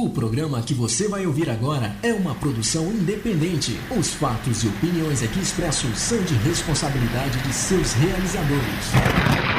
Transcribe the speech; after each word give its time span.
O 0.00 0.08
programa 0.08 0.62
que 0.62 0.72
você 0.72 1.08
vai 1.08 1.26
ouvir 1.26 1.50
agora 1.50 1.96
é 2.04 2.14
uma 2.14 2.32
produção 2.32 2.84
independente. 2.86 3.76
Os 3.98 4.14
fatos 4.14 4.62
e 4.62 4.68
opiniões 4.68 5.24
aqui 5.24 5.40
expressos 5.40 5.98
são 5.98 6.22
de 6.22 6.34
responsabilidade 6.34 7.36
de 7.42 7.52
seus 7.52 7.94
realizadores. 7.94 9.57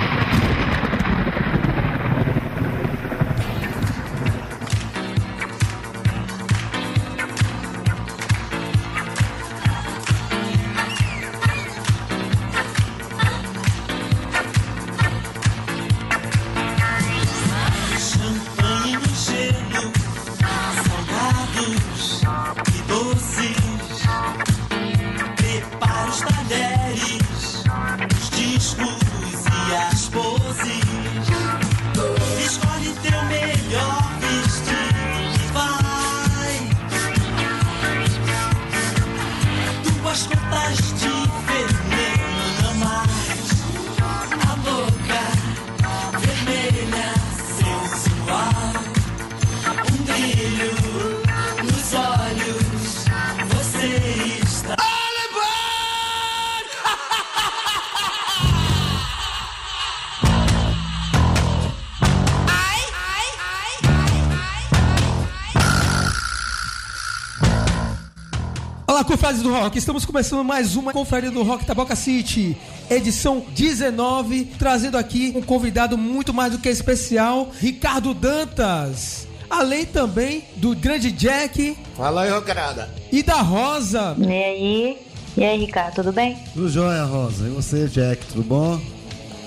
Confrades 69.30 69.44
do 69.44 69.54
rock, 69.54 69.78
estamos 69.78 70.06
começando 70.06 70.44
mais 70.44 70.76
uma 70.76 70.92
confraria 70.92 71.30
do 71.30 71.44
rock 71.44 71.64
Taboca 71.64 71.96
City, 71.96 72.58
edição 72.90 73.46
19, 73.54 74.46
trazendo 74.58 74.98
aqui 74.98 75.32
um 75.36 75.42
convidado 75.44 75.96
muito 76.00 76.34
mais 76.34 76.52
do 76.52 76.58
que 76.58 76.68
especial, 76.68 77.52
Ricardo 77.60 78.16
Dantas. 78.16 79.28
Além 79.48 79.86
também 79.86 80.46
do 80.56 80.76
grande 80.76 81.12
Jack 81.12 81.78
Fala 81.96 82.24
aí, 82.24 82.32
Rocarada. 82.32 82.90
e 83.12 83.22
da 83.22 83.36
Rosa. 83.36 84.16
E 84.18 84.26
aí? 84.32 84.98
E 85.38 85.44
aí, 85.44 85.60
Ricardo, 85.60 85.94
tudo 85.94 86.12
bem? 86.12 86.36
Tudo 86.56 86.68
jóia, 86.68 87.04
Rosa. 87.04 87.46
E 87.46 87.52
você, 87.52 87.88
Jack, 87.88 88.26
tudo 88.26 88.42
bom? 88.42 88.82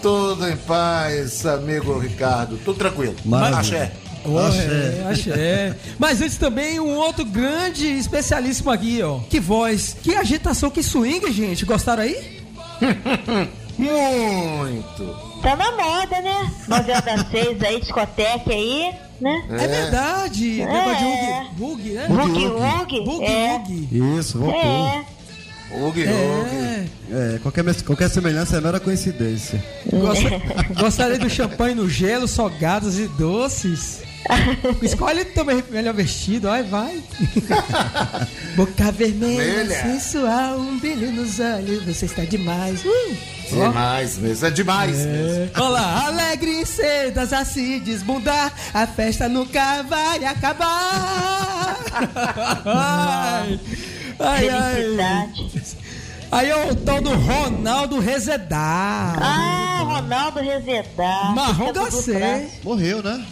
Tudo 0.01 0.49
em 0.49 0.57
paz, 0.59 1.45
amigo 1.45 1.99
Ricardo. 1.99 2.57
Tudo 2.65 2.79
tranquilo. 2.79 3.17
Maravilha. 3.25 3.59
Axé. 3.59 3.93
Oh, 4.25 4.39
Axé. 4.39 4.61
é, 4.63 5.07
axé. 5.11 5.77
Mas 5.99 6.21
antes 6.23 6.37
também 6.37 6.79
um 6.81 6.95
outro 6.97 7.25
grande 7.25 7.87
especialíssimo 7.87 8.71
aqui, 8.71 9.03
ó. 9.03 9.19
Que 9.29 9.41
voz, 9.41 9.97
que 10.03 10.15
agitação, 10.15 10.71
que 10.71 10.83
swing, 10.83 11.31
gente. 11.33 11.65
Gostaram 11.65 12.03
aí? 12.05 12.43
Muito. 13.79 15.17
Tá 15.43 15.57
na 15.57 15.73
moda, 15.73 16.21
né? 16.21 16.53
9 16.69 16.91
horas 16.93 17.05
das 17.05 17.31
6 17.31 17.63
aí, 17.63 17.81
discoteca 17.81 18.51
aí, 18.53 18.93
né? 19.21 19.43
É, 19.51 19.67
verdade. 19.67 20.61
É. 20.61 20.67
Negócio 20.67 20.99
de 20.99 21.63
Hug, 21.63 21.73
Hug, 21.73 21.91
né? 21.93 22.07
Boogie 22.09 22.47
Woogie. 22.49 23.01
Bug, 23.05 23.25
É. 23.25 23.55
Hug. 23.57 23.89
Isso, 24.19 24.39
voltou. 24.39 24.61
É. 24.61 25.05
Ugue. 25.75 26.05
É. 26.05 26.85
É, 27.11 27.39
qualquer, 27.43 27.65
qualquer 27.83 28.11
semelhança 28.11 28.59
é 28.59 28.61
mera 28.61 28.79
coincidência. 28.79 29.63
Gosta- 29.91 30.29
Gostaria 30.79 31.19
do 31.19 31.31
champanhe 31.31 31.75
no 31.75 31.89
gelo, 31.89 32.29
salgados 32.29 32.99
e 32.99 33.09
doces. 33.09 34.03
Escolhe 34.83 35.25
também 35.27 35.63
melhor 35.71 35.95
vestido, 35.95 36.49
ai 36.49 36.63
vai. 36.63 37.03
Boca 38.57 38.93
vermelha, 38.93 39.37
Vermelha. 39.43 39.83
sensual, 39.83 40.59
um 40.59 40.79
brilho 40.79 41.13
nos 41.13 41.41
olhos, 41.41 41.85
você 41.85 42.07
está 42.07 42.25
demais. 42.25 42.85
Uh! 42.85 43.17
Ó. 43.55 43.69
Demais 43.69 44.19
mesmo. 44.19 44.47
É 44.47 44.51
demais 44.51 44.97
mesmo. 44.97 45.51
Olá, 45.63 46.07
alegre 46.07 46.63
e 46.63 46.67
cedas 46.67 47.33
a 47.33 47.45
se 47.45 47.81
desbundar, 47.81 48.53
a 48.73 48.87
festa 48.87 49.29
nunca 49.29 49.83
vai 49.83 50.25
acabar. 50.25 51.79
ai, 54.19 54.49
ai, 54.49 54.97
ai. 55.01 55.33
Aí 56.31 56.49
é 56.49 56.57
o 56.71 56.75
tal 56.75 57.03
do 57.03 57.11
Ronaldo 57.11 57.99
Rezedar. 58.01 59.19
Ah, 59.21 59.83
Ronaldo 59.85 60.41
Rezedar. 60.41 61.35
Marrom 61.35 61.73
branco. 61.75 62.51
Morreu, 62.65 63.03
né? 63.03 63.23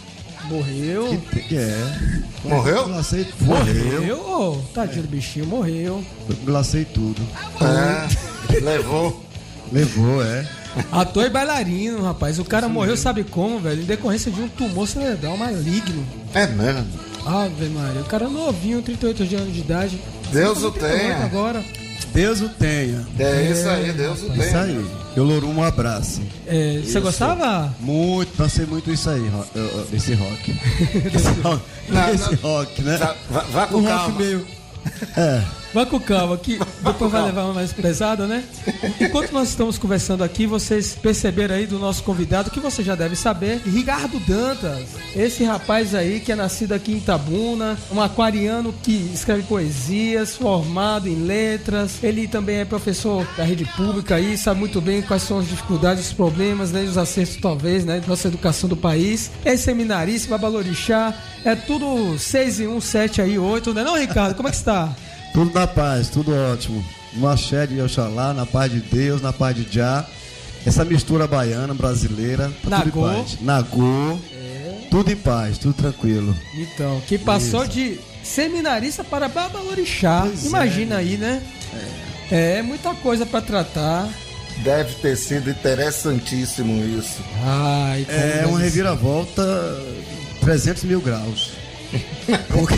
Morreu. 0.45 1.21
Que, 1.31 1.39
que 1.41 1.55
é. 1.57 2.21
Morreu? 2.43 2.87
Glacei, 2.87 3.27
morreu. 3.41 4.01
Morreu? 4.01 4.17
Ô, 4.19 4.57
Tadinho 4.73 5.03
do 5.03 5.07
bichinho, 5.07 5.45
morreu. 5.45 6.03
Glacei 6.43 6.85
tudo. 6.85 7.21
É. 7.61 8.59
Levou. 8.59 9.23
Levou, 9.71 10.23
é. 10.23 10.45
Ator 10.91 11.25
e 11.25 11.29
bailarino, 11.29 12.03
rapaz. 12.03 12.39
O 12.39 12.45
cara 12.45 12.67
morreu, 12.67 12.95
sabe 12.97 13.23
como, 13.23 13.59
velho? 13.59 13.81
Em 13.81 13.85
decorrência 13.85 14.31
de 14.31 14.41
um 14.41 14.47
tumor 14.47 14.87
cerebral 14.87 15.37
maligno. 15.37 16.05
É 16.33 16.47
mesmo. 16.47 16.87
Ave 17.25 17.67
Maria. 17.69 18.01
O 18.01 18.05
cara 18.05 18.27
novinho, 18.27 18.81
38 18.81 19.23
anos 19.35 19.53
de 19.53 19.59
idade. 19.59 20.01
Deus 20.31 20.63
o 20.63 20.71
38 20.71 21.01
tenha. 21.01 21.25
agora. 21.25 21.63
Deus 22.13 22.41
o 22.41 22.49
tenha. 22.49 23.05
É 23.19 23.51
isso 23.51 23.67
aí, 23.69 23.91
Deus 23.93 24.21
o 24.23 24.31
É 24.31 24.35
isso 24.37 24.37
tenha. 24.51 24.61
aí. 24.63 24.85
Eu 25.15 25.23
Lorum, 25.25 25.55
um 25.55 25.63
abraço. 25.63 26.21
É, 26.47 26.75
você 26.75 26.87
Isso. 26.87 27.01
gostava? 27.01 27.73
Muito, 27.79 28.35
dancei 28.37 28.65
muito 28.65 28.89
isso 28.91 29.09
aí, 29.09 29.29
esse 29.93 30.13
rock. 30.13 30.51
esse 31.13 31.41
rock, 31.41 31.63
Não, 31.89 32.13
esse 32.13 32.31
não. 32.31 32.37
rock, 32.41 32.81
né? 32.81 32.97
Vá, 33.29 33.41
vá- 33.51 33.67
com 33.67 33.75
Um 33.77 33.81
rock 33.81 33.87
calma. 33.93 34.19
meio. 34.19 34.47
É. 35.17 35.41
Vai 35.73 35.85
com 35.85 35.99
calma, 35.99 36.37
que 36.37 36.59
depois 36.83 37.11
vai 37.11 37.23
levar 37.23 37.45
uma 37.45 37.53
mais 37.53 37.71
pesada, 37.71 38.27
né? 38.27 38.43
Enquanto 38.99 39.31
nós 39.31 39.49
estamos 39.49 39.77
conversando 39.77 40.21
aqui, 40.21 40.45
vocês 40.45 40.97
perceberam 41.01 41.55
aí 41.55 41.65
do 41.65 41.79
nosso 41.79 42.03
convidado, 42.03 42.51
que 42.51 42.59
você 42.59 42.83
já 42.83 42.93
deve 42.93 43.15
saber, 43.15 43.61
Ricardo 43.65 44.19
Dantas. 44.19 44.89
Esse 45.15 45.45
rapaz 45.45 45.95
aí 45.95 46.19
que 46.19 46.31
é 46.31 46.35
nascido 46.35 46.73
aqui 46.73 46.91
em 46.91 46.97
Itabuna, 46.97 47.77
um 47.89 48.01
aquariano 48.01 48.73
que 48.83 49.11
escreve 49.13 49.43
poesias, 49.43 50.35
formado 50.35 51.07
em 51.07 51.23
letras. 51.23 52.03
Ele 52.03 52.27
também 52.27 52.57
é 52.57 52.65
professor 52.65 53.25
da 53.37 53.43
rede 53.43 53.63
pública 53.63 54.15
aí, 54.15 54.37
sabe 54.37 54.59
muito 54.59 54.81
bem 54.81 55.01
quais 55.01 55.23
são 55.23 55.39
as 55.39 55.47
dificuldades, 55.47 56.07
os 56.07 56.13
problemas, 56.13 56.71
né? 56.71 56.83
Os 56.83 56.97
acertos, 56.97 57.37
talvez, 57.37 57.85
né? 57.85 58.01
Da 58.01 58.07
nossa 58.07 58.27
educação 58.27 58.67
do 58.67 58.75
país. 58.75 59.31
É 59.45 59.55
seminarista, 59.55 60.29
babalorixá. 60.29 61.13
É 61.45 61.55
tudo 61.55 62.19
6 62.19 62.59
e 62.59 62.67
1, 62.67 62.81
7 62.81 63.21
aí, 63.21 63.39
8, 63.39 63.73
né? 63.73 63.83
Não, 63.83 63.97
Ricardo? 63.97 64.35
Como 64.35 64.49
é 64.49 64.51
que 64.51 64.57
está? 64.57 64.93
Tudo 65.33 65.53
na 65.53 65.65
paz, 65.65 66.09
tudo 66.09 66.35
ótimo. 66.35 66.83
No 67.13 67.27
axé 67.27 67.67
de 67.67 67.81
Oxalá, 67.81 68.33
na 68.33 68.45
paz 68.45 68.71
de 68.71 68.79
Deus, 68.79 69.21
na 69.21 69.33
paz 69.33 69.55
de 69.55 69.67
Já. 69.69 70.05
Essa 70.65 70.85
mistura 70.85 71.25
baiana, 71.25 71.73
brasileira, 71.73 72.51
tá 72.69 72.81
tudo 72.81 72.99
em 72.99 73.01
paz. 73.01 73.37
Nagô. 73.41 74.19
Tudo 74.91 75.11
em 75.11 75.15
paz, 75.15 75.57
tudo 75.57 75.73
tranquilo. 75.73 76.35
Então, 76.53 77.01
que 77.07 77.17
passou 77.17 77.65
de 77.65 77.99
seminarista 78.23 79.03
para 79.03 79.27
babalorixá. 79.27 80.21
Pois 80.21 80.45
Imagina 80.45 80.97
aí, 80.97 81.17
né? 81.17 81.41
É. 82.31 82.61
muita 82.61 82.93
coisa 82.95 83.25
para 83.25 83.41
tratar. 83.41 84.09
Deve 84.57 84.93
ter 84.95 85.15
sido 85.15 85.49
interessantíssimo 85.49 86.83
isso. 86.83 87.21
Ai, 87.43 88.05
É 88.09 88.45
uma 88.45 88.59
reviravolta 88.59 89.43
300 90.41 90.83
mil 90.83 91.01
graus. 91.01 91.53
Porque, 92.49 92.75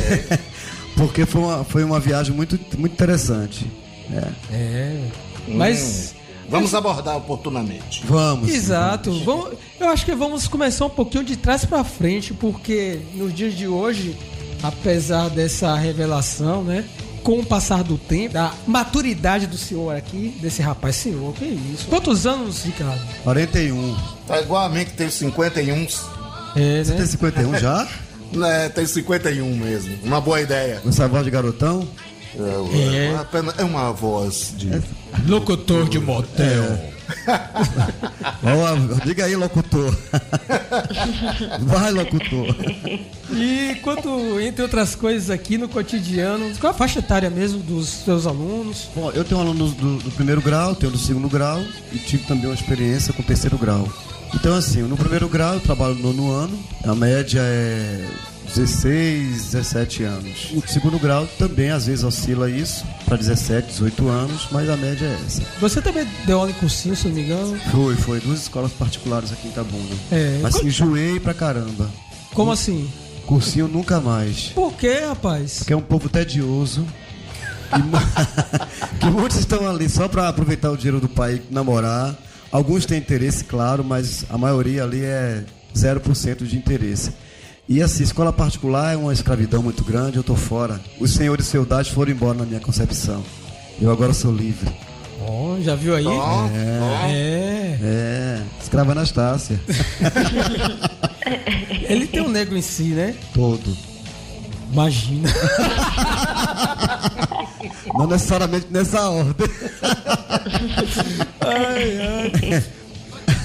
porque 0.96 1.26
foi, 1.26 1.42
uma, 1.42 1.64
foi 1.64 1.84
uma 1.84 2.00
viagem 2.00 2.36
muito, 2.36 2.60
muito 2.78 2.94
interessante. 2.94 3.66
É. 4.12 4.28
É. 4.52 5.08
Mas. 5.48 6.16
Vamos 6.50 6.76
abordar 6.76 7.18
oportunamente. 7.18 8.04
Vamos. 8.06 8.50
Exato. 8.50 9.12
Vamos, 9.24 9.54
eu 9.80 9.88
acho 9.90 10.06
que 10.06 10.14
vamos 10.14 10.48
começar 10.48 10.86
um 10.86 10.90
pouquinho 10.90 11.24
de 11.24 11.38
trás 11.38 11.66
para 11.66 11.84
frente, 11.84 12.34
porque 12.34 13.00
nos 13.16 13.34
dias 13.34 13.56
de 13.56 13.68
hoje, 13.68 14.16
apesar 14.62 15.30
dessa 15.30 15.74
revelação, 15.76 16.64
né? 16.64 16.86
Com 17.24 17.40
o 17.40 17.46
passar 17.46 17.84
do 17.84 17.98
tempo, 17.98 18.34
da 18.34 18.52
maturidade 18.68 19.48
do 19.48 19.58
senhor 19.58 19.96
aqui, 19.96 20.36
desse 20.42 20.62
rapaz, 20.62 20.98
senhor, 20.98 21.34
que 21.34 21.46
isso? 21.46 21.88
Quantos 21.88 22.28
anos, 22.28 22.66
Ricardo? 22.66 23.02
41. 23.24 23.96
Tá 24.28 24.42
igual 24.42 24.66
a 24.66 24.70
mim 24.70 24.84
que 24.84 24.92
tem 24.92 25.10
51. 25.10 25.88
É, 26.56 26.84
Você 26.84 26.92
né? 26.92 26.98
tem 26.98 27.06
51 27.06 27.58
já? 27.58 27.88
É, 28.46 28.70
tem 28.70 28.86
51 28.86 29.56
mesmo. 29.58 29.98
Uma 30.04 30.20
boa 30.22 30.42
ideia. 30.42 30.80
Com 30.82 30.90
essa 30.90 31.08
voz 31.08 31.24
de 31.24 31.32
garotão? 31.32 31.88
É, 32.36 33.12
É. 33.14 33.16
apenas- 33.20 33.58
é 33.60 33.64
uma 33.64 33.92
voz 33.92 34.54
de. 34.58 34.70
Locutor 35.28 35.88
de 35.88 36.00
motel. 36.00 36.94
Ó, 38.44 39.04
diga 39.06 39.26
aí, 39.26 39.36
locutor. 39.36 39.94
Vai, 41.62 41.92
locutor. 41.92 42.56
E 43.32 43.76
quanto, 43.84 44.40
entre 44.40 44.64
outras 44.64 44.96
coisas 44.96 45.30
aqui 45.30 45.58
no 45.58 45.68
cotidiano, 45.70 46.52
qual 46.60 46.72
a 46.72 46.76
faixa 46.76 47.00
etária 47.00 47.30
mesmo 47.30 47.60
dos 47.60 47.88
seus 47.88 48.26
alunos? 48.26 48.88
Bom, 48.96 49.12
eu 49.12 49.24
tenho 49.24 49.40
alunos 49.42 49.74
do, 49.74 49.98
do 49.98 50.12
primeiro 50.12 50.42
grau, 50.42 50.76
tenho 50.76 50.92
do 50.92 50.98
segundo 50.98 51.30
grau 51.30 51.60
e 51.92 51.98
tive 52.00 52.24
também 52.26 52.46
uma 52.46 52.56
experiência 52.56 53.14
com 53.14 53.22
o 53.22 53.26
terceiro 53.26 53.58
grau. 53.58 53.88
Então, 54.36 54.56
assim, 54.56 54.82
no 54.82 54.98
primeiro 54.98 55.30
grau 55.30 55.54
eu 55.56 55.60
trabalho 55.60 55.96
no 55.96 56.14
nono 56.14 56.32
ano, 56.32 56.60
a 56.84 56.96
média 56.96 57.40
é 57.42 58.06
16, 58.56 59.52
17 59.52 60.04
anos. 60.04 60.52
O 60.54 60.68
segundo 60.68 61.00
grau 61.00 61.28
também 61.40 61.72
às 61.72 61.86
vezes 61.88 62.04
oscila 62.04 62.50
isso 62.50 62.86
para 63.06 63.18
17, 63.18 63.68
18 63.70 64.08
anos, 64.10 64.48
mas 64.52 64.70
a 64.70 64.78
média 64.78 65.06
é 65.06 65.18
essa. 65.26 65.42
Você 65.60 65.82
também 65.82 66.08
deu 66.26 66.40
aula 66.40 66.52
em 66.52 66.54
cursinho, 66.54 66.96
se 66.96 67.08
não 67.08 67.16
me 67.16 67.22
engano? 67.24 67.58
Foi, 67.72 67.96
foi 67.96 68.20
duas 68.20 68.42
escolas 68.42 68.72
particulares 68.74 69.32
aqui 69.32 69.48
em 69.48 69.52
Itabuna. 69.52 69.96
É. 70.12 70.40
Mas 70.42 70.56
enjoei 70.62 71.20
pra 71.20 71.34
caramba. 71.34 71.90
Como 72.34 72.52
assim? 72.52 72.90
Cursinho 73.26 73.68
nunca 73.68 74.00
mais. 74.02 74.50
Por 74.50 74.74
quê, 74.74 75.00
rapaz? 75.08 75.60
Porque 75.60 75.74
é 75.74 75.78
um 75.78 75.82
povo 75.82 76.10
tedioso. 76.10 76.86
Que 79.00 79.08
muitos 79.08 79.38
estão 79.38 79.68
ali 79.70 79.90
só 79.90 80.08
para 80.08 80.30
aproveitar 80.30 80.72
o 80.72 80.78
dinheiro 80.78 81.00
do 81.00 81.10
pai 81.10 81.42
e 81.50 81.54
namorar. 81.54 82.16
Alguns 82.54 82.86
têm 82.86 83.00
interesse, 83.00 83.44
claro, 83.44 83.84
mas 83.84 84.26
a 84.30 84.38
maioria 84.38 84.84
ali 84.84 85.04
é 85.04 85.44
0% 85.76 86.46
de 86.46 86.56
interesse. 86.56 87.12
E 87.68 87.82
assim, 87.82 88.04
escola 88.04 88.32
particular 88.32 88.94
é 88.94 88.96
uma 88.96 89.12
escravidão 89.12 89.64
muito 89.64 89.84
grande, 89.84 90.18
eu 90.18 90.24
tô 90.24 90.36
fora. 90.36 90.80
Os 91.00 91.16
senhores 91.16 91.50
feudais 91.50 91.88
foram 91.88 92.12
embora 92.12 92.38
na 92.38 92.46
minha 92.46 92.60
concepção. 92.60 93.24
Eu 93.82 93.92
agora 93.92 94.14
sou 94.14 94.32
livre. 94.32 94.72
Ó, 95.28 95.60
já 95.62 95.74
viu 95.74 95.96
aí? 95.96 96.06
Ó, 96.06 96.48
É. 97.08 97.80
É, 97.82 98.42
escrava 98.62 98.92
Anastácia. 98.92 99.60
Ele 101.90 102.06
tem 102.06 102.22
um 102.22 102.30
negro 102.30 102.56
em 102.56 102.62
si, 102.62 102.90
né? 102.90 103.16
Todo. 103.34 103.76
Imagina. 104.72 105.28
Não 107.94 108.08
necessariamente 108.08 108.68
nessa 108.70 109.10
ordem. 109.10 109.48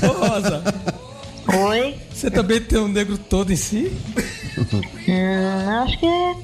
Ô, 0.02 0.26
Rosa, 0.26 0.62
Oi? 1.68 1.96
você 2.12 2.30
também 2.30 2.60
tem 2.60 2.78
um 2.78 2.88
negro 2.88 3.16
todo 3.18 3.52
em 3.52 3.56
si? 3.56 3.92
Hum, 4.58 5.82
acho 5.84 5.98
que 5.98 6.36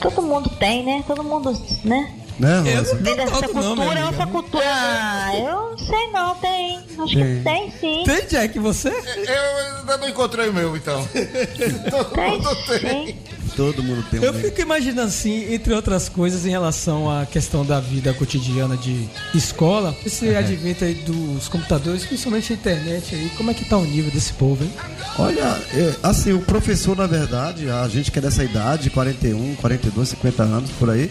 todo 0.00 0.22
mundo 0.22 0.48
tem, 0.58 0.84
né? 0.84 1.04
Todo 1.06 1.22
mundo, 1.24 1.52
né? 1.84 2.12
Né, 2.38 2.62
Eu 2.66 2.78
Rosa? 2.80 2.94
não 2.94 3.40
todo 3.40 3.54
não, 3.54 3.74
minha 3.76 3.86
cultura, 3.86 4.00
amiga. 4.00 4.08
essa 4.22 4.26
cultura. 4.26 4.64
Ah, 4.66 5.36
eu 5.36 5.70
não 5.70 5.78
sei 5.78 6.06
não, 6.12 6.34
tem. 6.36 6.76
Acho 6.98 7.14
Tem. 7.14 7.36
que 7.36 7.42
tem 7.44 7.70
sim. 7.80 8.02
Tem, 8.04 8.26
Jack, 8.26 8.58
você? 8.58 8.88
Eu 8.90 9.78
ainda 9.80 9.96
não 9.98 10.08
encontrei 10.08 10.48
o 10.48 10.52
meu, 10.52 10.76
então. 10.76 11.06
Todo 11.90 12.10
Tem 12.14 12.30
mundo 12.32 12.56
tem. 12.66 13.06
sim. 13.06 13.16
Todo 13.56 13.82
mundo 13.82 14.04
tem 14.10 14.20
um 14.20 14.22
Eu 14.22 14.34
fico 14.34 14.60
imaginando 14.60 15.08
assim, 15.08 15.52
entre 15.52 15.72
outras 15.72 16.10
coisas, 16.10 16.44
em 16.44 16.50
relação 16.50 17.10
à 17.10 17.24
questão 17.24 17.64
da 17.64 17.80
vida 17.80 18.12
cotidiana 18.12 18.76
de 18.76 19.08
escola, 19.34 19.96
esse 20.04 20.28
advento 20.34 20.84
aí 20.84 20.94
dos 20.94 21.48
computadores, 21.48 22.04
principalmente 22.04 22.52
a 22.52 22.56
internet 22.56 23.14
aí, 23.14 23.30
como 23.36 23.50
é 23.50 23.54
que 23.54 23.64
tá 23.64 23.78
o 23.78 23.84
nível 23.84 24.10
desse 24.10 24.34
povo, 24.34 24.62
hein? 24.62 24.70
Olha, 25.18 25.58
é, 25.72 25.94
assim, 26.02 26.32
o 26.34 26.40
professor, 26.40 26.94
na 26.94 27.06
verdade, 27.06 27.70
a 27.70 27.88
gente 27.88 28.10
que 28.10 28.18
é 28.18 28.22
dessa 28.22 28.44
idade, 28.44 28.90
41, 28.90 29.56
42, 29.56 30.10
50 30.10 30.42
anos, 30.42 30.70
por 30.72 30.90
aí, 30.90 31.10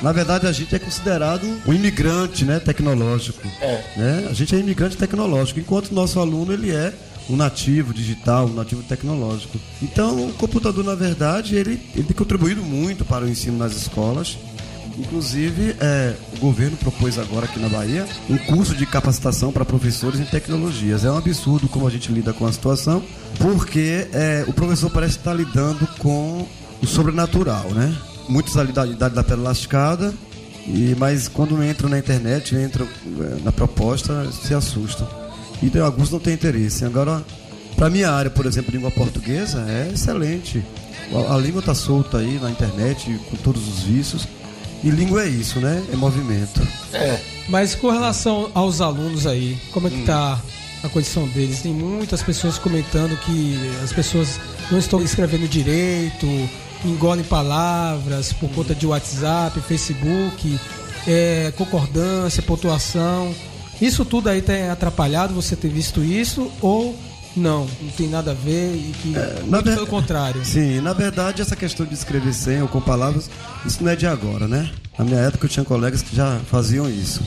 na 0.00 0.12
verdade 0.12 0.46
a 0.46 0.52
gente 0.52 0.74
é 0.74 0.78
considerado 0.78 1.44
um 1.66 1.72
imigrante, 1.72 2.44
né, 2.44 2.60
tecnológico. 2.60 3.46
Né? 3.96 4.28
A 4.30 4.32
gente 4.32 4.54
é 4.54 4.58
imigrante 4.58 4.96
tecnológico, 4.96 5.58
enquanto 5.58 5.88
o 5.88 5.94
nosso 5.94 6.20
aluno, 6.20 6.52
ele 6.52 6.70
é 6.70 6.92
um 7.28 7.36
nativo 7.36 7.94
digital, 7.94 8.46
um 8.46 8.54
nativo 8.54 8.82
tecnológico. 8.82 9.58
Então, 9.82 10.28
o 10.28 10.32
computador, 10.34 10.84
na 10.84 10.94
verdade, 10.94 11.56
ele, 11.56 11.80
ele 11.94 12.04
tem 12.04 12.16
contribuído 12.16 12.62
muito 12.62 13.04
para 13.04 13.24
o 13.24 13.28
ensino 13.28 13.56
nas 13.56 13.74
escolas. 13.74 14.36
Inclusive, 14.98 15.74
é, 15.80 16.14
o 16.36 16.40
governo 16.40 16.76
propôs 16.76 17.18
agora 17.18 17.46
aqui 17.46 17.58
na 17.58 17.68
Bahia 17.68 18.06
um 18.30 18.38
curso 18.38 18.76
de 18.76 18.86
capacitação 18.86 19.50
para 19.50 19.64
professores 19.64 20.20
em 20.20 20.24
tecnologias. 20.24 21.04
É 21.04 21.10
um 21.10 21.16
absurdo 21.16 21.68
como 21.68 21.86
a 21.86 21.90
gente 21.90 22.12
lida 22.12 22.32
com 22.32 22.46
a 22.46 22.52
situação, 22.52 23.02
porque 23.38 24.06
é, 24.12 24.44
o 24.46 24.52
professor 24.52 24.90
parece 24.90 25.16
estar 25.16 25.34
lidando 25.34 25.86
com 25.98 26.46
o 26.80 26.86
sobrenatural, 26.86 27.70
né? 27.70 27.96
Muitos 28.28 28.56
ali 28.56 28.72
da 28.72 28.86
idade 28.86 29.14
da 29.14 29.24
pedra 29.24 29.42
lascada, 29.42 30.14
e, 30.66 30.94
mas 30.98 31.28
quando 31.28 31.62
entram 31.62 31.88
na 31.88 31.98
internet, 31.98 32.54
entram 32.54 32.86
é, 32.86 33.42
na 33.42 33.50
proposta, 33.50 34.30
se 34.30 34.54
assustam. 34.54 35.23
E 35.64 35.70
tem- 35.70 35.80
alguns 35.80 36.10
não 36.10 36.18
têm 36.18 36.34
interesse. 36.34 36.84
Agora, 36.84 37.24
para 37.76 37.88
minha 37.90 38.10
área, 38.10 38.30
por 38.30 38.46
exemplo, 38.46 38.72
língua 38.72 38.90
portuguesa, 38.90 39.64
é 39.68 39.90
excelente. 39.94 40.62
A, 41.28 41.34
a 41.34 41.38
língua 41.38 41.60
está 41.60 41.74
solta 41.74 42.18
aí 42.18 42.38
na 42.40 42.50
internet, 42.50 43.18
com 43.30 43.36
todos 43.36 43.66
os 43.66 43.82
vícios. 43.84 44.26
E 44.82 44.90
língua 44.90 45.22
é 45.24 45.28
isso, 45.28 45.60
né? 45.60 45.82
É 45.92 45.96
movimento. 45.96 46.60
Mas 47.48 47.74
com 47.74 47.90
relação 47.90 48.50
aos 48.54 48.80
alunos 48.80 49.26
aí, 49.26 49.58
como 49.72 49.86
é 49.86 49.90
que 49.90 50.02
tá 50.02 50.38
a 50.82 50.88
condição 50.90 51.26
deles? 51.28 51.62
Tem 51.62 51.72
muitas 51.72 52.22
pessoas 52.22 52.58
comentando 52.58 53.16
que 53.20 53.58
as 53.82 53.92
pessoas 53.92 54.38
não 54.70 54.78
estão 54.78 55.02
escrevendo 55.02 55.48
direito, 55.48 56.26
engolem 56.84 57.24
palavras 57.24 58.32
por 58.34 58.50
conta 58.50 58.74
de 58.74 58.86
WhatsApp, 58.86 59.58
Facebook, 59.62 60.58
é, 61.06 61.50
concordância, 61.56 62.42
pontuação. 62.42 63.34
Isso 63.80 64.04
tudo 64.04 64.28
aí 64.28 64.40
tem 64.42 64.68
atrapalhado 64.70 65.34
você 65.34 65.54
ter 65.56 65.68
visto 65.68 66.02
isso 66.02 66.50
ou 66.60 66.96
não? 67.36 67.66
Não 67.82 67.90
tem 67.96 68.08
nada 68.08 68.30
a 68.30 68.34
ver 68.34 68.74
e 68.74 68.94
que 69.02 69.08
na 69.46 69.56
muito 69.58 69.64
ver- 69.64 69.74
pelo 69.74 69.86
contrário. 69.86 70.44
Sim, 70.44 70.80
na 70.80 70.92
verdade, 70.92 71.42
essa 71.42 71.56
questão 71.56 71.84
de 71.84 71.94
escrever 71.94 72.32
sem 72.32 72.62
ou 72.62 72.68
com 72.68 72.80
palavras, 72.80 73.28
isso 73.66 73.82
não 73.82 73.90
é 73.90 73.96
de 73.96 74.06
agora, 74.06 74.46
né? 74.46 74.70
Na 74.98 75.04
minha 75.04 75.18
época 75.20 75.46
eu 75.46 75.50
tinha 75.50 75.64
colegas 75.64 76.02
que 76.02 76.14
já 76.14 76.38
faziam 76.50 76.88
isso. 76.88 77.20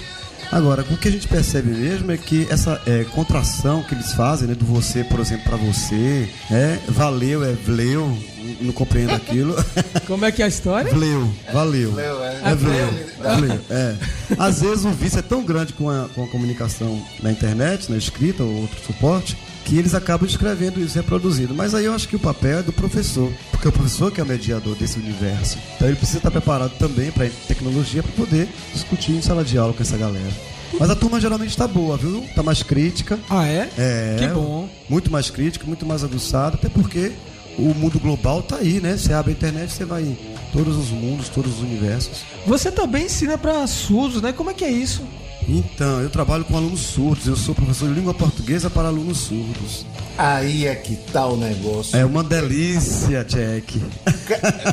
Agora, 0.51 0.81
o 0.89 0.97
que 0.97 1.07
a 1.07 1.11
gente 1.11 1.27
percebe 1.27 1.69
mesmo 1.71 2.11
é 2.11 2.17
que 2.17 2.47
essa 2.49 2.81
é, 2.85 3.03
contração 3.05 3.83
que 3.83 3.93
eles 3.93 4.13
fazem, 4.13 4.47
né, 4.47 4.55
do 4.55 4.65
você, 4.65 5.03
por 5.03 5.19
exemplo, 5.19 5.43
para 5.43 5.57
você, 5.57 6.29
é 6.49 6.79
valeu, 6.87 7.43
é 7.43 7.51
vleu, 7.51 8.17
não- 8.61 8.71
compreendo 8.73 9.13
aquilo. 9.13 9.55
Como 10.07 10.23
é 10.25 10.31
que 10.31 10.41
é 10.41 10.45
a 10.45 10.47
história? 10.47 10.91
Vleu, 10.93 11.29
valeu. 11.53 11.91
Vleu, 11.91 12.23
é. 12.23 12.41
É 12.45 12.55
vleu, 12.55 12.89
vleu, 13.37 13.59
é. 13.69 13.95
Às 14.39 14.61
vezes 14.61 14.85
o 14.85 14.91
vício 14.91 15.19
é 15.19 15.21
tão 15.21 15.43
grande 15.43 15.73
com 15.73 15.89
a, 15.89 16.07
com 16.15 16.23
a 16.23 16.27
comunicação 16.27 17.01
na 17.21 17.31
internet, 17.31 17.91
na 17.91 17.97
escrita 17.97 18.41
ou 18.43 18.61
outro 18.61 18.79
suporte, 18.85 19.37
que 19.67 19.77
eles 19.77 19.93
acabam 19.93 20.25
escrevendo 20.25 20.79
isso, 20.79 20.95
reproduzindo. 20.95 21.53
Mas 21.53 21.75
aí 21.75 21.83
eu 21.83 21.93
acho 21.93 22.07
que 22.07 22.15
o 22.15 22.19
papel 22.19 22.59
é 22.59 22.63
do 22.63 22.71
professor, 22.71 23.29
porque 23.51 23.67
é 23.67 23.69
o 23.69 23.73
professor 23.73 24.09
que 24.09 24.21
é 24.21 24.23
o 24.23 24.27
mediador 24.27 24.75
desse 24.75 24.97
universo. 24.97 25.57
Então 25.75 25.89
ele 25.89 25.97
precisa 25.97 26.19
estar 26.19 26.31
preparado 26.31 26.71
também 26.79 27.11
para 27.11 27.29
tecnologia 27.49 28.01
para 28.01 28.13
poder 28.13 28.47
discutir 28.73 29.11
em 29.11 29.21
sala 29.21 29.43
de 29.43 29.57
aula 29.57 29.73
com 29.73 29.83
essa 29.83 29.97
galera. 29.97 30.31
Mas 30.79 30.89
a 30.89 30.95
turma 30.95 31.19
geralmente 31.19 31.49
está 31.49 31.67
boa, 31.67 31.97
viu? 31.97 32.23
Está 32.23 32.41
mais 32.41 32.63
crítica. 32.63 33.19
Ah, 33.29 33.45
é? 33.45 33.69
É. 33.77 34.15
Que 34.17 34.27
bom. 34.27 34.69
Muito 34.87 35.11
mais 35.11 35.29
crítica, 35.29 35.65
muito 35.67 35.85
mais 35.85 36.01
aguçada, 36.01 36.55
até 36.55 36.69
porque 36.69 37.11
o 37.57 37.73
mundo 37.73 37.99
global 37.99 38.41
tá 38.41 38.57
aí, 38.57 38.79
né? 38.79 38.95
Você 38.95 39.11
abre 39.11 39.31
a 39.31 39.35
internet, 39.35 39.69
você 39.69 39.83
vai 39.83 40.03
em 40.03 40.17
todos 40.53 40.77
os 40.77 40.91
mundos, 40.91 41.27
todos 41.27 41.55
os 41.55 41.59
universos. 41.61 42.23
Você 42.45 42.71
também 42.71 43.05
ensina 43.05 43.37
para 43.37 43.67
surdos, 43.67 44.21
né? 44.21 44.31
Como 44.31 44.49
é 44.49 44.53
que 44.53 44.63
é 44.63 44.71
isso? 44.71 45.03
Então, 45.47 46.01
eu 46.01 46.09
trabalho 46.09 46.43
com 46.43 46.57
alunos 46.57 46.81
surdos, 46.81 47.25
eu 47.25 47.35
sou 47.37 47.55
professor 47.55 47.87
de 47.87 47.95
língua 47.95 48.13
portuguesa 48.13 48.69
para 48.69 48.89
alunos 48.89 49.17
surdos. 49.19 49.85
Aí 50.17 50.67
é 50.67 50.75
que 50.75 50.95
tá 50.95 51.25
o 51.25 51.37
negócio. 51.37 51.95
É 51.95 52.03
uma 52.03 52.23
delícia, 52.23 53.23
Jack. 53.23 53.81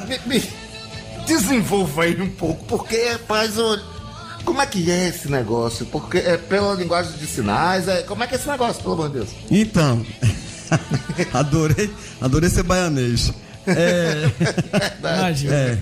Me, 0.08 0.18
me 0.26 0.42
desenvolva 1.26 2.02
aí 2.02 2.20
um 2.20 2.28
pouco, 2.28 2.64
porque, 2.64 3.08
rapaz, 3.08 3.56
olha, 3.56 3.82
como 4.44 4.60
é 4.60 4.66
que 4.66 4.90
é 4.90 5.08
esse 5.08 5.30
negócio? 5.30 5.86
Porque 5.86 6.18
é 6.18 6.36
pela 6.36 6.74
linguagem 6.74 7.12
de 7.18 7.26
sinais, 7.26 7.86
é, 7.86 8.02
como 8.02 8.24
é 8.24 8.26
que 8.26 8.34
é 8.34 8.38
esse 8.38 8.48
negócio, 8.48 8.82
pelo 8.82 8.94
amor 8.94 9.08
de 9.08 9.14
Deus? 9.14 9.28
Então, 9.50 10.04
adorei, 11.32 11.88
adorei 12.20 12.50
ser 12.50 12.64
baianês. 12.64 13.32
É, 13.66 14.30
Imagina. 15.00 15.54
é, 15.54 15.78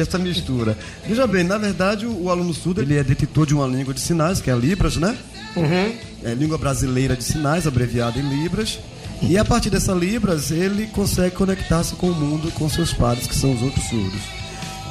essa 0.00 0.18
mistura. 0.18 0.76
Veja 1.06 1.26
bem, 1.26 1.44
na 1.44 1.58
verdade, 1.58 2.06
o, 2.06 2.24
o 2.24 2.30
aluno 2.30 2.52
surdo 2.54 2.80
ele 2.80 2.96
é 2.96 3.04
detetor 3.04 3.46
de 3.46 3.54
uma 3.54 3.66
língua 3.66 3.94
de 3.94 4.00
sinais, 4.00 4.40
que 4.40 4.50
é 4.50 4.52
a 4.52 4.56
Libras, 4.56 4.96
né? 4.96 5.16
É 6.24 6.34
língua 6.34 6.58
brasileira 6.58 7.16
de 7.16 7.24
sinais, 7.24 7.66
abreviada 7.66 8.18
em 8.18 8.28
Libras. 8.42 8.78
E 9.22 9.36
a 9.36 9.44
partir 9.44 9.70
dessa 9.70 9.92
Libras, 9.92 10.50
ele 10.50 10.86
consegue 10.88 11.34
conectar-se 11.34 11.94
com 11.94 12.08
o 12.10 12.14
mundo, 12.14 12.50
com 12.52 12.68
seus 12.68 12.92
pares, 12.92 13.26
que 13.26 13.34
são 13.34 13.52
os 13.52 13.62
outros 13.62 13.84
surdos. 13.88 14.20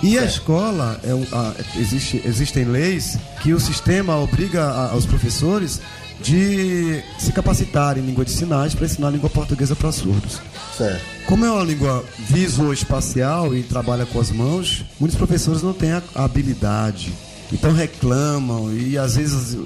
E 0.03 0.19
a 0.19 0.23
escola, 0.25 0.99
é 1.03 1.13
um, 1.13 1.25
a- 1.31 1.53
existe, 1.77 2.21
existem 2.25 2.65
leis 2.65 3.17
que 3.41 3.53
o 3.53 3.59
sistema 3.59 4.15
obriga 4.17 4.63
a- 4.63 4.91
aos 4.91 5.05
professores 5.05 5.79
de 6.21 7.01
se 7.19 7.31
capacitar 7.31 7.97
em 7.97 8.01
língua 8.01 8.25
de 8.25 8.31
sinais 8.31 8.73
para 8.73 8.85
ensinar 8.85 9.07
a 9.07 9.11
língua 9.11 9.29
portuguesa 9.29 9.75
para 9.75 9.91
surdos. 9.91 10.41
Certo. 10.77 11.01
Como 11.25 11.45
é 11.45 11.51
uma 11.51 11.63
língua 11.63 12.03
visuoespacial 12.19 13.55
e 13.55 13.63
trabalha 13.63 14.05
com 14.05 14.19
as 14.19 14.31
mãos, 14.31 14.85
muitos 14.99 15.17
professores 15.17 15.61
não 15.61 15.73
têm 15.73 15.91
a 15.91 16.01
habilidade 16.15 17.13
Então 17.51 17.71
reclamam 17.71 18.73
e 18.73 18.97
às 18.97 19.15
vezes 19.15 19.57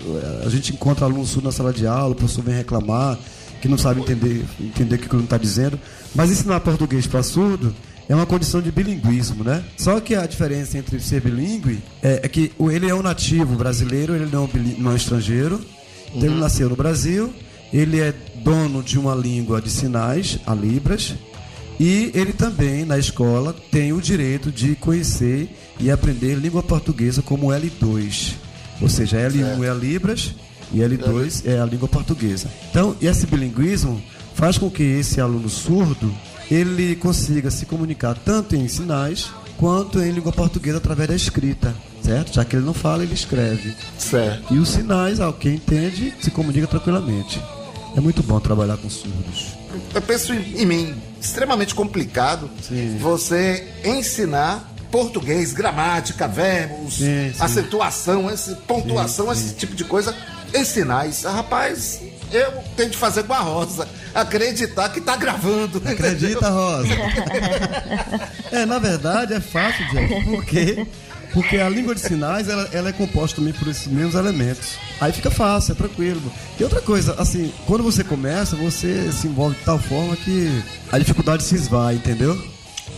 a 0.46 0.50
gente 0.50 0.74
encontra 0.74 1.06
aluno 1.06 1.26
surdo 1.26 1.46
na 1.46 1.52
sala 1.52 1.74
de 1.74 1.86
aula, 1.88 2.14
o 2.14 2.16
professor 2.16 2.44
vem 2.44 2.56
reclamar, 2.56 3.18
que 3.62 3.68
não 3.68 3.78
sabe 3.78 4.02
entender, 4.02 4.44
entender 4.60 4.96
o 4.96 5.00
que 5.00 5.06
o 5.06 5.12
aluno 5.12 5.24
está 5.26 5.38
dizendo. 5.38 5.80
Mas 6.14 6.32
ensinar 6.32 6.60
português 6.60 7.08
para 7.08 7.24
surdo 7.24 7.74
é 8.10 8.16
uma 8.16 8.26
condição 8.26 8.62
de 8.62 8.72
bilinguismo, 8.72 9.44
né? 9.44 9.64
Só 9.78 10.00
que 10.00 10.16
a 10.16 10.26
diferença 10.26 10.78
entre 10.78 11.00
ser 11.00 11.22
bilíngue 11.22 11.80
é, 12.02 12.22
é 12.24 12.28
que 12.28 12.52
ele 12.72 12.90
é 12.90 12.94
um 12.94 13.02
nativo 13.02 13.56
brasileiro, 13.56 14.16
ele 14.16 14.30
não 14.32 14.44
é 14.44 14.46
um, 14.46 14.50
não 14.80 14.92
é 14.92 14.94
um 14.94 14.98
estrangeiro. 14.98 15.62
Então 16.14 16.30
ele 16.30 16.40
nasceu 16.40 16.70
no 16.70 16.76
Brasil, 16.76 17.34
ele 17.72 18.00
é 18.00 18.14
dono 18.44 18.84
de 18.84 19.00
uma 19.00 19.16
língua 19.16 19.62
de 19.62 19.70
sinais, 19.70 20.40
a 20.46 20.54
Libras, 20.54 21.16
e 21.80 22.12
ele 22.14 22.34
também, 22.34 22.86
na 22.86 22.98
escola, 22.98 23.56
tem 23.72 23.92
o 23.92 24.02
direito 24.02 24.52
de 24.52 24.76
conhecer 24.76 25.50
e 25.80 25.90
aprender 25.90 26.36
língua 26.36 26.62
portuguesa 26.62 27.22
como 27.22 27.48
L2. 27.48 28.36
Ou 28.82 28.90
seja, 28.90 29.18
L1 29.18 29.64
é 29.64 29.70
a 29.70 29.74
Libras 29.74 30.36
e 30.72 30.78
L2 30.78 31.44
é 31.46 31.60
a 31.60 31.66
língua 31.66 31.88
portuguesa. 31.88 32.50
Então, 32.70 32.96
esse 33.02 33.26
bilinguismo 33.26 34.02
faz 34.36 34.58
com 34.58 34.70
que 34.70 34.84
esse 34.84 35.20
aluno 35.20 35.50
surdo 35.50 36.14
ele 36.50 36.96
consiga 36.96 37.50
se 37.50 37.66
comunicar 37.66 38.16
tanto 38.16 38.56
em 38.56 38.68
sinais 38.68 39.32
quanto 39.62 40.00
em 40.02 40.12
língua 40.12 40.32
portuguesa 40.32 40.80
através 40.80 41.08
da 41.08 41.16
escrita, 41.16 41.76
certo? 42.04 42.34
Já 42.34 42.44
que 42.44 42.56
ele 42.56 42.66
não 42.66 42.74
fala, 42.74 43.04
ele 43.04 43.14
escreve. 43.14 43.76
Certo. 43.96 44.52
E 44.52 44.58
os 44.58 44.70
sinais, 44.70 45.20
ao 45.20 45.32
quem 45.32 45.54
entende, 45.54 46.12
se 46.20 46.32
comunica 46.32 46.66
tranquilamente. 46.66 47.40
É 47.96 48.02
muito 48.02 48.24
bom 48.24 48.40
trabalhar 48.40 48.78
com 48.78 48.90
surdos. 48.90 49.54
Eu 49.94 50.02
penso 50.02 50.34
em, 50.34 50.66
mim, 50.66 50.96
extremamente 51.22 51.76
complicado 51.76 52.50
Sim. 52.68 52.98
você 53.00 53.68
ensinar 53.86 54.68
português, 54.90 55.54
gramática, 55.54 56.28
verbos, 56.28 56.96
Sim, 56.96 57.32
sim. 57.32 57.44
acentuação, 57.44 58.32
esse, 58.32 58.56
pontuação, 58.68 59.32
esse 59.32 59.54
tipo 59.54 59.76
de 59.76 59.84
coisa 59.84 60.16
em 60.56 60.66
sinais. 60.66 61.24
Rapaz, 61.24 62.02
eu 62.32 62.52
tenho 62.76 62.90
de 62.90 62.98
fazer 62.98 63.24
com 63.24 63.34
a 63.34 63.40
Rosa. 63.40 63.88
Acreditar 64.14 64.90
que 64.90 65.02
tá 65.02 65.16
gravando. 65.16 65.82
Acredita, 65.86 66.50
Rosa? 66.50 66.88
é, 68.52 68.66
na 68.66 68.80
verdade 68.80 69.34
é 69.34 69.40
fácil, 69.40 69.86
Jack. 69.92 70.26
Por 70.26 70.46
quê? 70.46 70.86
Porque 71.34 71.58
a 71.58 71.70
língua 71.70 71.96
de 71.96 72.02
sinais 72.02 72.50
ela, 72.50 72.68
ela 72.74 72.90
é 72.90 72.94
composta 72.94 73.38
também 73.38 73.54
por 73.54 73.68
esses 73.70 73.88
mesmos 73.88 74.16
elementos. 74.16 74.78
Aí 75.00 75.14
fica 75.14 75.32
fácil, 75.32 75.72
é 75.72 75.76
tranquilo. 75.76 76.22
E 76.60 76.64
outra 76.64 76.82
coisa, 76.82 77.16
assim, 77.18 77.54
quando 77.66 77.84
você 77.84 78.04
começa, 78.04 78.56
você 78.56 79.12
se 79.12 79.28
envolve 79.28 79.56
de 79.56 79.64
tal 79.64 79.80
forma 79.80 80.16
que 80.18 80.62
a 80.92 81.00
dificuldade 81.00 81.44
se 81.44 81.56
esvai, 81.56 81.96
entendeu? 81.96 82.38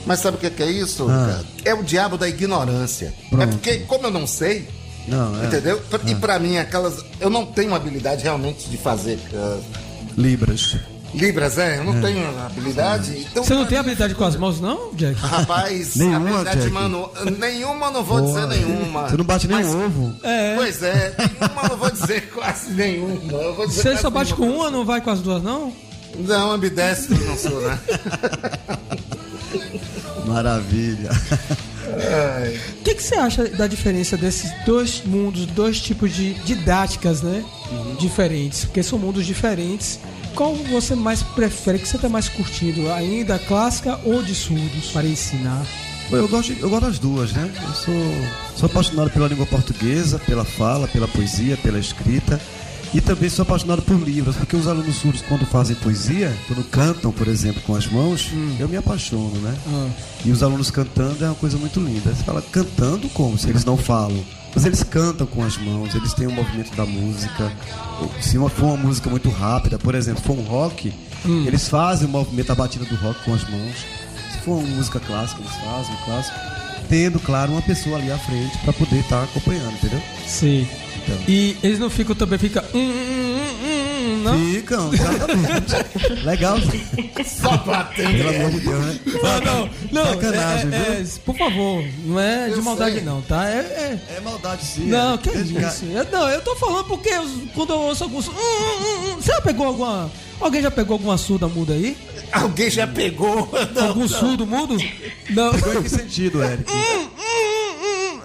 Mas 0.06 0.20
sabe 0.20 0.38
o 0.38 0.40
que 0.40 0.64
é 0.64 0.72
isso, 0.72 1.08
Ah. 1.10 1.42
É 1.64 1.74
o 1.74 1.84
diabo 1.84 2.18
da 2.18 2.28
ignorância. 2.28 3.14
Pronto. 3.30 3.44
É 3.44 3.48
porque, 3.48 3.80
como 3.82 4.08
eu 4.08 4.12
não 4.12 4.26
sei, 4.26 4.68
Não, 5.08 5.42
é. 5.42 5.48
entendeu? 5.48 5.82
E 6.08 6.16
pra 6.16 6.40
mim, 6.40 6.58
aquelas. 6.58 7.04
Eu 7.20 7.30
não 7.30 7.46
tenho 7.46 7.74
habilidade 7.76 8.24
realmente 8.24 8.70
de 8.70 8.78
fazer. 8.78 9.20
ah, 9.34 9.60
Libras. 10.18 10.76
Libras, 11.14 11.60
é? 11.60 11.78
Eu 11.78 11.84
não 11.84 12.02
tenho 12.02 12.26
habilidade. 12.44 13.28
Então, 13.30 13.44
Você 13.44 13.54
não 13.54 13.66
tem 13.68 13.78
habilidade 13.78 14.16
com 14.16 14.24
as 14.24 14.36
mãos, 14.36 14.60
não, 14.60 14.92
Jack? 14.96 15.14
Rapaz, 15.22 15.94
Nenhuma, 15.98 16.18
habilidade 16.40 16.62
Jack? 16.62 16.72
manu... 16.72 17.10
nenhuma 17.38 17.92
não 17.92 18.04
vou 18.04 18.20
dizer 18.22 18.34
Porra, 18.42 18.48
nenhuma. 18.48 19.10
Você 19.10 19.18
não 19.18 19.26
bate 19.26 19.48
nem 19.48 19.58
Mas- 19.58 19.68
um 19.68 19.86
ovo. 19.86 20.16
É. 20.24 20.56
Pois 20.56 20.82
é, 20.82 21.14
nenhuma 21.20 21.70
não 21.70 21.78
vou 21.78 21.92
dizer 21.92 22.30
quase 22.34 22.72
nenhuma. 22.72 23.32
Eu 23.34 23.54
vou 23.56 23.68
dizer 23.68 23.82
Você 23.84 23.98
só 23.98 24.10
bate 24.10 24.34
com 24.34 24.50
uma, 24.50 24.72
não 24.72 24.84
vai 24.86 25.02
com 25.02 25.12
as 25.12 25.20
duas, 25.20 25.44
não? 25.44 25.72
Não, 26.18 26.52
ambidestro 26.52 27.16
não 27.26 27.38
sou, 27.38 27.62
né? 27.62 27.80
Maravilha. 30.26 31.10
O 32.80 32.84
que, 32.84 32.96
que 32.96 33.04
você 33.04 33.16
acha 33.16 33.48
da 33.50 33.68
diferença 33.68 34.18
desses 34.18 34.52
dois 34.66 35.04
mundos, 35.06 35.46
dois 35.48 35.80
tipos 35.80 36.14
de 36.14 36.34
didáticas, 36.46 37.22
né? 37.22 37.44
Diferentes, 38.00 38.66
porque 38.66 38.84
são 38.84 39.00
mundos 39.00 39.26
diferentes. 39.26 40.00
Qual 40.36 40.56
você 40.56 40.96
mais 40.96 41.22
prefere, 41.22 41.80
que 41.80 41.88
você 41.88 41.96
está 41.96 42.10
mais 42.10 42.28
curtindo? 42.28 42.92
Ainda 42.92 43.38
clássica 43.40 44.00
ou 44.04 44.24
de 44.24 44.34
surdos 44.34 44.88
para 44.92 45.06
ensinar? 45.06 45.66
Eu 46.12 46.28
gosto, 46.28 46.54
eu 46.54 46.70
gosto 46.70 46.86
das 46.86 47.00
duas, 47.00 47.32
né? 47.34 47.52
Eu 47.68 47.74
sou, 47.74 47.94
sou 48.56 48.66
apaixonado 48.68 49.10
pela 49.10 49.28
língua 49.28 49.46
portuguesa, 49.46 50.20
pela 50.20 50.44
fala, 50.44 50.88
pela 50.88 51.08
poesia, 51.08 51.58
pela 51.58 51.80
escrita. 51.80 52.40
E 52.94 53.02
também 53.02 53.28
sou 53.28 53.42
apaixonado 53.42 53.82
por 53.82 53.98
livros, 54.00 54.36
porque 54.36 54.56
os 54.56 54.68
alunos 54.68 54.96
surdos, 54.98 55.24
quando 55.24 55.46
fazem 55.48 55.76
poesia, 55.78 56.32
quando 56.48 56.64
cantam, 56.70 57.12
por 57.12 57.28
exemplo, 57.28 57.62
com 57.64 57.76
as 57.76 57.88
mãos, 57.88 58.30
eu 58.60 58.70
me 58.70 58.78
apaixono, 58.78 59.36
né? 59.40 59.56
Ah. 59.68 59.90
E 60.24 60.32
os 60.32 60.44
alunos 60.44 60.70
cantando 60.70 61.26
é 61.26 61.28
uma 61.28 61.36
coisa 61.36 61.58
muito 61.58 61.80
linda. 61.80 62.14
Você 62.14 62.24
fala, 62.24 62.42
cantando 62.42 63.10
como? 63.10 63.38
Se 63.38 63.50
eles 63.50 63.66
não 63.66 63.78
falam. 63.78 64.24
Mas 64.54 64.66
eles 64.66 64.84
cantam 64.84 65.26
com 65.26 65.44
as 65.44 65.58
mãos, 65.58 65.96
eles 65.96 66.14
têm 66.14 66.28
o 66.28 66.32
movimento 66.32 66.76
da 66.76 66.86
música. 66.86 67.52
Se 68.22 68.38
uma, 68.38 68.50
for 68.50 68.68
uma 68.68 68.78
música 68.78 69.10
muito 69.10 69.28
rápida, 69.30 69.80
por 69.80 69.96
exemplo, 69.96 70.22
for 70.22 70.38
um 70.38 70.44
rock, 70.44 70.94
eles 71.26 71.68
fazem 71.68 72.08
o 72.08 72.12
movimento, 72.12 72.52
a 72.52 72.56
batida 72.56 72.86
do 72.86 72.96
rock 72.96 73.24
com 73.24 73.34
as 73.34 73.50
mãos. 73.50 73.76
Se 74.32 74.38
for 74.46 74.60
uma 74.60 74.68
música 74.68 75.00
clássica, 75.00 75.42
eles 75.42 75.56
fazem 75.56 75.96
o 75.96 76.06
clássico. 76.06 76.38
Tendo, 76.88 77.20
claro, 77.20 77.54
uma 77.54 77.62
pessoa 77.64 77.98
ali 77.98 78.12
à 78.12 78.18
frente 78.20 78.56
para 78.60 78.74
poder 78.74 79.00
estar 79.00 79.24
acompanhando, 79.24 79.74
entendeu? 79.74 80.02
Sim. 80.28 80.68
Então. 81.04 81.18
E 81.28 81.58
eles 81.64 81.80
não 81.80 81.90
ficam 81.90 82.16
também, 82.16 82.38
fica. 82.40 82.64
Hum, 82.74 82.80
hum, 82.80 83.48
hum, 83.64 84.22
não? 84.24 84.40
Ficam, 84.54 84.92
exatamente. 84.94 86.24
Legal, 86.26 86.58
Só 87.26 87.58
batendo. 87.58 88.12
pelo 88.18 88.30
amor 88.30 88.52
de 88.52 88.60
Deus, 88.62 88.86
né? 88.86 89.00
Não, 89.06 89.40
não, 89.42 89.70
não. 89.92 90.06
Sacanagem, 90.14 90.74
é, 90.74 90.76
é, 90.78 91.02
é, 91.02 91.06
por 91.26 91.38
favor, 91.38 91.84
não 92.06 92.20
é 92.20 92.48
de 92.50 92.54
Eu 92.58 92.64
maldade, 92.64 92.96
sei. 92.96 93.04
não, 93.04 93.22
tá? 93.22 93.48
É. 93.50 93.58
é- 93.58 94.00
É 94.18 94.20
maldade 94.22 94.64
sim. 94.66 94.86
Não, 94.88 95.16
é. 95.16 95.18
que 95.18 95.30
cá- 95.30 95.68
isso? 95.70 95.86
Eu, 95.86 96.06
não, 96.12 96.30
eu 96.30 96.42
tô 96.42 96.56
falando 96.56 96.86
porque 96.86 97.10
eu- 97.10 97.30
quando 97.54 97.72
eu 97.74 97.80
ouço 97.80 98.04
alguns. 98.04 98.28
Hum, 98.28 98.32
hum, 98.34 99.12
hum, 99.12 99.16
você 99.22 99.32
já 99.32 99.42
pegou 99.42 99.68
alguma. 99.68 100.10
Alguém 100.40 100.62
já 100.62 100.72
pegou 100.72 100.94
alguma 100.96 101.18
surda 101.18 101.48
muda 101.48 101.74
aí? 101.74 101.96
Alguém 102.32 102.70
já 102.70 102.88
pegou. 102.88 103.50
Não, 103.76 103.88
Algum 103.90 104.08
surdo 104.08 104.46
mudo? 104.48 104.76
Não. 105.30 105.52
Pegou 105.54 105.80
em 105.80 105.84
que 105.84 105.90
sentido, 105.90 106.44
Eric? 106.44 106.66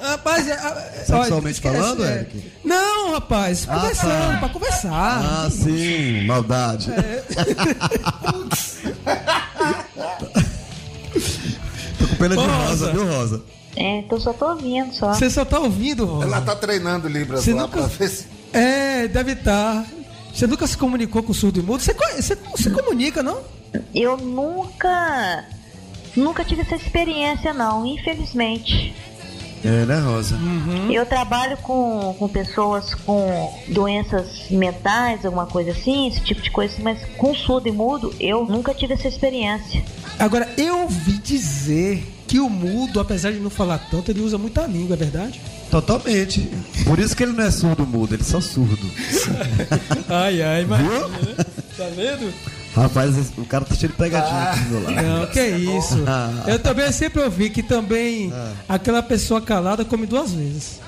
Rapaz, 0.01 0.49
é, 0.49 0.53
é, 0.53 1.05
Sexualmente 1.05 1.61
olha, 1.67 1.79
falando, 1.81 2.05
é- 2.05 2.13
Eric? 2.19 2.53
Não, 2.65 3.13
rapaz, 3.13 3.67
Ah, 3.69 3.75
conversando, 3.81 4.33
tá. 4.33 4.37
pra 4.39 4.49
conversar. 4.49 4.91
Ah, 4.93 5.49
sim, 5.51 6.25
maldade. 6.27 6.91
Tô 11.99 12.07
com 12.09 12.15
pena 12.17 12.37
de 12.37 12.43
Ô, 12.43 12.47
rosa, 12.47 12.69
Rosa. 12.69 12.93
viu, 12.93 13.07
Rosa? 13.07 13.43
É, 13.77 13.99
então 13.99 14.19
só 14.21 14.33
tô 14.33 14.51
ouvindo 14.51 14.93
só. 14.95 15.13
Você 15.15 15.31
só 15.31 15.45
tá 15.45 15.59
ouvindo, 15.61 16.05
Rosa. 16.05 16.25
Ela 16.27 16.41
tá 16.41 16.57
treinando 16.57 17.09
Libras 17.09 17.45
Você 17.45 17.55
lá 17.55 17.63
nunca- 17.63 17.79
pra 17.79 17.87
ver 17.87 18.09
se. 18.09 18.27
É, 18.53 19.07
deve 19.09 19.33
estar. 19.33 19.85
Você 20.35 20.47
nunca 20.47 20.67
se 20.67 20.77
comunicou 20.77 21.23
com 21.23 21.33
surdo 21.33 21.61
e 21.61 21.63
mudo? 21.63 21.81
Você, 21.83 21.95
você 21.95 22.37
se 22.57 22.71
comunica, 22.71 23.23
não? 23.23 23.41
Eu 23.95 24.17
nunca. 24.17 25.45
Nunca 26.17 26.45
tive 26.45 26.63
essa 26.63 26.75
experiência, 26.77 27.53
não, 27.55 27.87
infelizmente. 27.87 28.95
É, 29.65 29.85
né, 29.85 29.99
Rosa? 30.01 30.39
Eu 30.91 31.05
trabalho 31.07 31.57
com, 31.59 32.15
com 32.19 32.29
pessoas 32.29 32.95
com 32.95 33.53
doenças 33.69 34.49
mentais, 34.51 35.25
alguma 35.25 35.47
coisa 35.47 35.73
assim, 35.73 36.09
esse 36.09 36.21
tipo 36.21 36.41
de 36.41 36.51
coisa, 36.51 36.75
mas 36.81 36.99
com 37.17 37.35
surdo 37.35 37.69
e 37.69 37.73
mudo, 37.73 38.15
eu 38.21 38.45
nunca 38.45 38.73
tive 38.73 38.95
essa 38.95 39.09
experiência. 39.09 39.83
Agora, 40.19 40.49
eu 40.57 40.83
ouvi 40.83 41.19
dizer 41.19 42.07
que 42.27 42.39
o 42.39 42.49
mudo, 42.51 43.01
apesar 43.01 43.33
de 43.33 43.39
não 43.39 43.51
falar 43.51 43.79
tanto, 43.91 44.11
ele 44.11 44.21
usa 44.21 44.37
muita 44.37 44.67
língua, 44.67 44.95
é 44.95 44.99
verdade? 44.99 45.41
Totalmente. 45.71 46.49
Por 46.85 46.99
isso 46.99 47.17
que 47.17 47.23
ele 47.23 47.33
não 47.33 47.45
é 47.45 47.51
surdo 47.51 47.87
mudo, 47.87 48.15
ele 48.15 48.23
é 48.23 48.25
só 48.25 48.41
surdo. 48.41 48.87
Ai, 50.09 50.43
ai, 50.43 50.65
mas. 50.65 50.81
Tá 51.77 51.85
vendo? 51.95 52.33
Rapaz, 52.75 53.33
o 53.37 53.45
cara 53.45 53.65
tá 53.65 53.75
cheio 53.75 53.91
de 53.91 53.99
pegadinha 53.99 54.43
aqui 54.51 54.61
do 54.61 54.71
meu 54.71 54.83
lado. 54.85 55.07
Não, 55.07 55.27
que 55.27 55.41
isso. 55.79 55.99
Eu 56.47 56.59
também 56.59 56.91
sempre 56.93 57.23
ouvi 57.23 57.51
que 57.51 57.63
também 57.63 58.33
aquela 58.69 59.03
pessoa 59.03 59.41
calada 59.41 59.85
come 59.85 60.07
duas 60.07 60.33
vezes. 60.33 60.81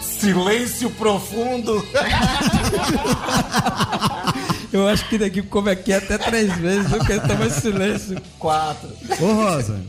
Silêncio 0.00 0.90
profundo. 0.90 1.84
Eu 4.72 4.86
acho 4.88 5.08
que 5.08 5.16
daqui 5.18 5.42
come 5.42 5.70
aqui 5.70 5.92
até 5.92 6.18
três 6.18 6.52
vezes, 6.56 6.88
viu? 6.90 6.98
Porque 6.98 7.18
toma 7.20 7.46
esse 7.46 7.60
silêncio. 7.62 8.20
Quatro. 8.38 8.88
Ô, 9.20 9.32
Rosa, 9.32 9.80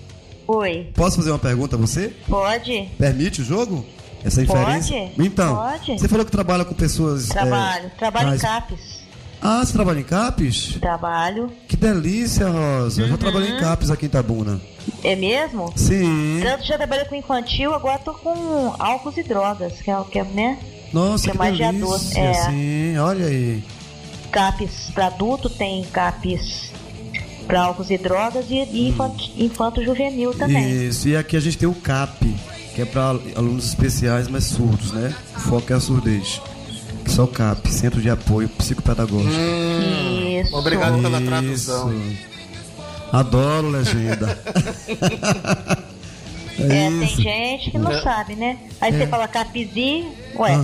Oi, 0.47 0.89
posso 0.95 1.17
fazer 1.17 1.31
uma 1.31 1.39
pergunta 1.39 1.75
a 1.75 1.79
você? 1.79 2.13
pode? 2.27 2.89
Permite 2.97 3.41
o 3.41 3.45
jogo? 3.45 3.85
Essa 4.23 4.41
inferência? 4.41 4.97
Pode, 5.15 5.27
Então, 5.27 5.55
pode. 5.55 5.99
você 5.99 6.07
falou 6.07 6.25
que 6.25 6.31
trabalha 6.31 6.65
com 6.65 6.73
pessoas... 6.73 7.27
Trabalho, 7.27 7.85
é, 7.85 7.89
trabalho 7.97 8.35
em 8.35 8.37
CAPES. 8.37 8.98
Ah, 9.41 9.63
você 9.65 9.71
trabalha 9.73 9.99
em 9.99 10.03
CAPES? 10.03 10.77
Trabalho. 10.81 11.49
Que 11.67 11.77
delícia, 11.77 12.47
Rosa. 12.49 13.01
Eu 13.03 13.07
já 13.07 13.17
trabalhei 13.17 13.51
Uhum. 13.51 13.57
em 13.57 13.59
CAPES 13.59 13.89
aqui 13.91 14.05
em 14.05 14.09
Itabuna. 14.09 14.59
É 15.03 15.15
mesmo? 15.15 15.71
Sim. 15.75 16.39
Tanto 16.43 16.65
já 16.65 16.77
trabalhei 16.77 17.05
com 17.05 17.15
infantil, 17.15 17.73
agora 17.73 17.99
tô 17.99 18.13
com 18.13 18.73
álcools 18.77 19.15
e 19.17 19.23
drogas, 19.23 19.81
que 19.81 19.89
é 19.89 19.97
o 19.97 20.03
que 20.03 20.19
é, 20.19 20.23
né? 20.25 20.59
Nossa, 20.91 21.23
Que 21.25 21.29
é 21.29 21.31
que 21.33 21.37
mais 21.37 21.55
de 21.55 21.63
delícia. 21.63 21.85
adulto, 21.85 22.17
é. 22.17 22.33
Sim, 22.33 22.97
olha 22.97 23.25
aí. 23.27 23.63
CAPES 24.31 24.91
para 24.93 25.07
adulto, 25.07 25.49
tem 25.49 25.83
CAPES 25.85 26.71
para 27.47 27.61
álcools 27.61 27.89
e 27.89 27.97
drogas 27.97 28.45
e, 28.49 28.55
e 28.55 28.89
infanto, 28.89 29.23
infanto 29.37 29.83
juvenil 29.83 30.33
também. 30.33 30.87
Isso, 30.87 31.07
e 31.07 31.15
aqui 31.15 31.37
a 31.37 31.39
gente 31.39 31.57
tem 31.57 31.67
o 31.69 31.73
CAP, 31.73 32.19
que 32.25 32.75
que 32.75 32.81
é 32.81 32.85
para 32.85 33.09
alunos 33.35 33.65
especiais, 33.65 34.27
mas 34.27 34.45
surdos, 34.45 34.91
né? 34.93 35.13
O 35.35 35.39
foco 35.39 35.71
é 35.73 35.75
a 35.75 35.79
surdez. 35.79 36.41
Só 37.09 37.23
o 37.23 37.27
CAP, 37.27 37.67
Centro 37.69 38.01
de 38.01 38.09
Apoio 38.09 38.47
Psicopedagógico. 38.49 39.29
Isso. 39.33 40.55
Obrigado 40.55 41.01
pela 41.01 41.19
tradução. 41.21 41.93
Adoro 43.11 43.69
legenda. 43.69 44.37
É, 46.61 46.67
tem 46.89 47.03
isso. 47.05 47.21
gente 47.21 47.71
que 47.71 47.77
não 47.77 48.01
sabe, 48.01 48.35
né? 48.35 48.57
Aí 48.81 48.91
você 48.91 49.07
fala 49.07 49.29
capizi, 49.29 50.05
ué, 50.37 50.57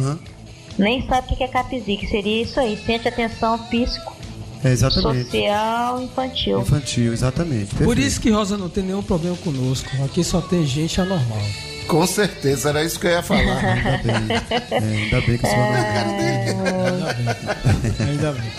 nem 0.78 1.08
sabe 1.08 1.32
o 1.34 1.38
que 1.38 1.42
é 1.42 1.48
capizi, 1.48 1.96
que 1.96 2.06
seria 2.08 2.42
isso 2.44 2.60
aí, 2.60 2.78
sente 2.86 3.08
atenção 3.08 3.58
físico, 3.70 4.14
É, 4.62 4.72
exatamente. 4.74 5.24
social, 5.32 6.02
infantil. 6.02 6.60
Infantil, 6.60 7.14
exatamente. 7.14 7.68
Por 7.68 7.78
perfeito. 7.78 8.02
isso 8.02 8.20
que 8.20 8.30
Rosa 8.30 8.58
não 8.58 8.68
tem 8.68 8.84
nenhum 8.84 9.02
problema 9.02 9.38
conosco. 9.38 9.90
Aqui 10.04 10.22
só 10.22 10.42
tem 10.42 10.66
gente 10.68 11.00
anormal. 11.00 11.40
Com 11.88 12.06
certeza, 12.08 12.70
era 12.70 12.84
isso 12.84 13.00
que 13.00 13.08
eu 13.08 13.12
ia 13.12 13.22
falar. 13.22 13.42
Ainda 13.63 13.98
bem. 14.04 14.38
É, 14.72 14.77
ainda 14.77 15.22
bem 15.22 15.38
que 15.38 15.46
eu 15.46 15.50
sou 15.50 15.60
anormal. 15.60 16.15
Ainda 18.08 18.32
bem. 18.32 18.51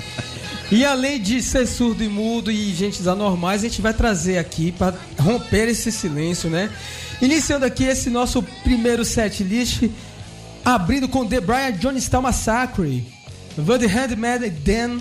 E 0.71 0.85
além 0.85 1.21
de 1.21 1.40
ser 1.42 1.66
surdo 1.66 2.02
e 2.02 2.09
mudo 2.09 2.50
e 2.50 2.75
gente 2.75 3.09
anormais, 3.09 3.62
a 3.62 3.68
gente 3.68 3.80
vai 3.80 3.95
trazer 3.95 4.38
aqui 4.38 4.73
para 4.73 4.95
romper 5.18 5.68
esse 5.68 5.92
silêncio, 5.92 6.50
né? 6.50 6.71
Iniciando 7.23 7.64
aqui 7.64 7.85
esse 7.85 8.11
nosso 8.11 8.42
primeiro 8.64 9.04
set 9.04 9.45
list, 9.45 9.88
abrindo 10.64 11.09
com 11.09 11.25
The 11.25 11.40
Brian 11.40 11.73
Jonestown 11.80 12.23
Massacre, 12.23 13.06
The 13.54 13.87
Handmade 13.87 14.50
Dan, 14.50 14.99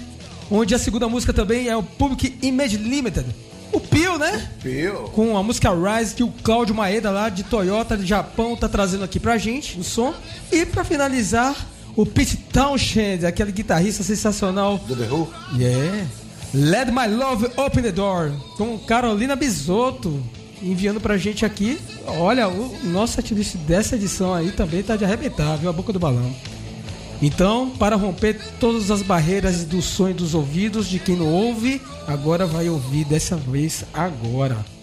onde 0.51 0.75
a 0.75 0.79
segunda 0.79 1.10
música 1.10 1.34
também 1.34 1.67
é 1.67 1.75
o 1.75 1.82
Public 1.82 2.38
Image 2.44 2.77
Limited. 2.77 3.25
O 3.72 3.79
Pio, 4.15 4.17
né? 4.17 4.50
Viu? 4.60 4.93
com 5.10 5.38
a 5.38 5.43
música 5.43 5.69
Rise 5.74 6.15
que 6.15 6.24
o 6.24 6.31
Cláudio 6.43 6.74
Maeda 6.74 7.12
lá 7.12 7.29
de 7.29 7.43
Toyota 7.43 7.98
de 7.98 8.05
Japão 8.05 8.55
tá 8.55 8.67
trazendo 8.67 9.03
aqui 9.03 9.19
pra 9.19 9.38
gente, 9.38 9.79
o 9.79 9.84
som. 9.84 10.13
E 10.51 10.65
pra 10.65 10.84
finalizar, 10.84 11.55
o 11.95 12.05
Pete 12.05 12.38
Townshend, 12.38 13.25
aquele 13.25 13.51
guitarrista 13.51 14.03
sensacional. 14.03 14.77
Do 14.88 14.95
The 14.95 15.12
Who? 15.12 15.27
Yeah. 15.57 16.07
Let 16.53 16.88
My 16.88 17.07
Love 17.07 17.48
Open 17.57 17.84
the 17.84 17.91
Door, 17.91 18.31
com 18.57 18.77
Carolina 18.79 19.36
Bisotto 19.36 20.24
enviando 20.62 21.01
pra 21.01 21.17
gente 21.17 21.45
aqui. 21.45 21.77
Olha, 22.07 22.48
o 22.48 22.79
nosso 22.86 23.15
setlist 23.15 23.55
dessa 23.57 23.95
edição 23.95 24.34
aí 24.34 24.51
também 24.51 24.81
tá 24.81 24.95
de 24.95 25.03
arrebentar, 25.03 25.57
viu? 25.57 25.69
A 25.69 25.74
boca 25.74 25.91
do 25.91 26.00
balão. 26.00 26.34
Então, 27.22 27.69
para 27.69 27.95
romper 27.95 28.39
todas 28.60 28.91
as 28.91 29.01
barreiras 29.01 29.63
do 29.63 29.81
e 30.10 30.13
dos 30.13 30.34
ouvidos 30.34 30.88
de 30.88 31.00
quem 31.00 31.15
não 31.15 31.31
ouve, 31.31 31.81
agora 32.07 32.45
vai 32.45 32.69
ouvir 32.69 33.05
dessa 33.05 33.36
vez 33.36 33.86
agora. 33.93 34.75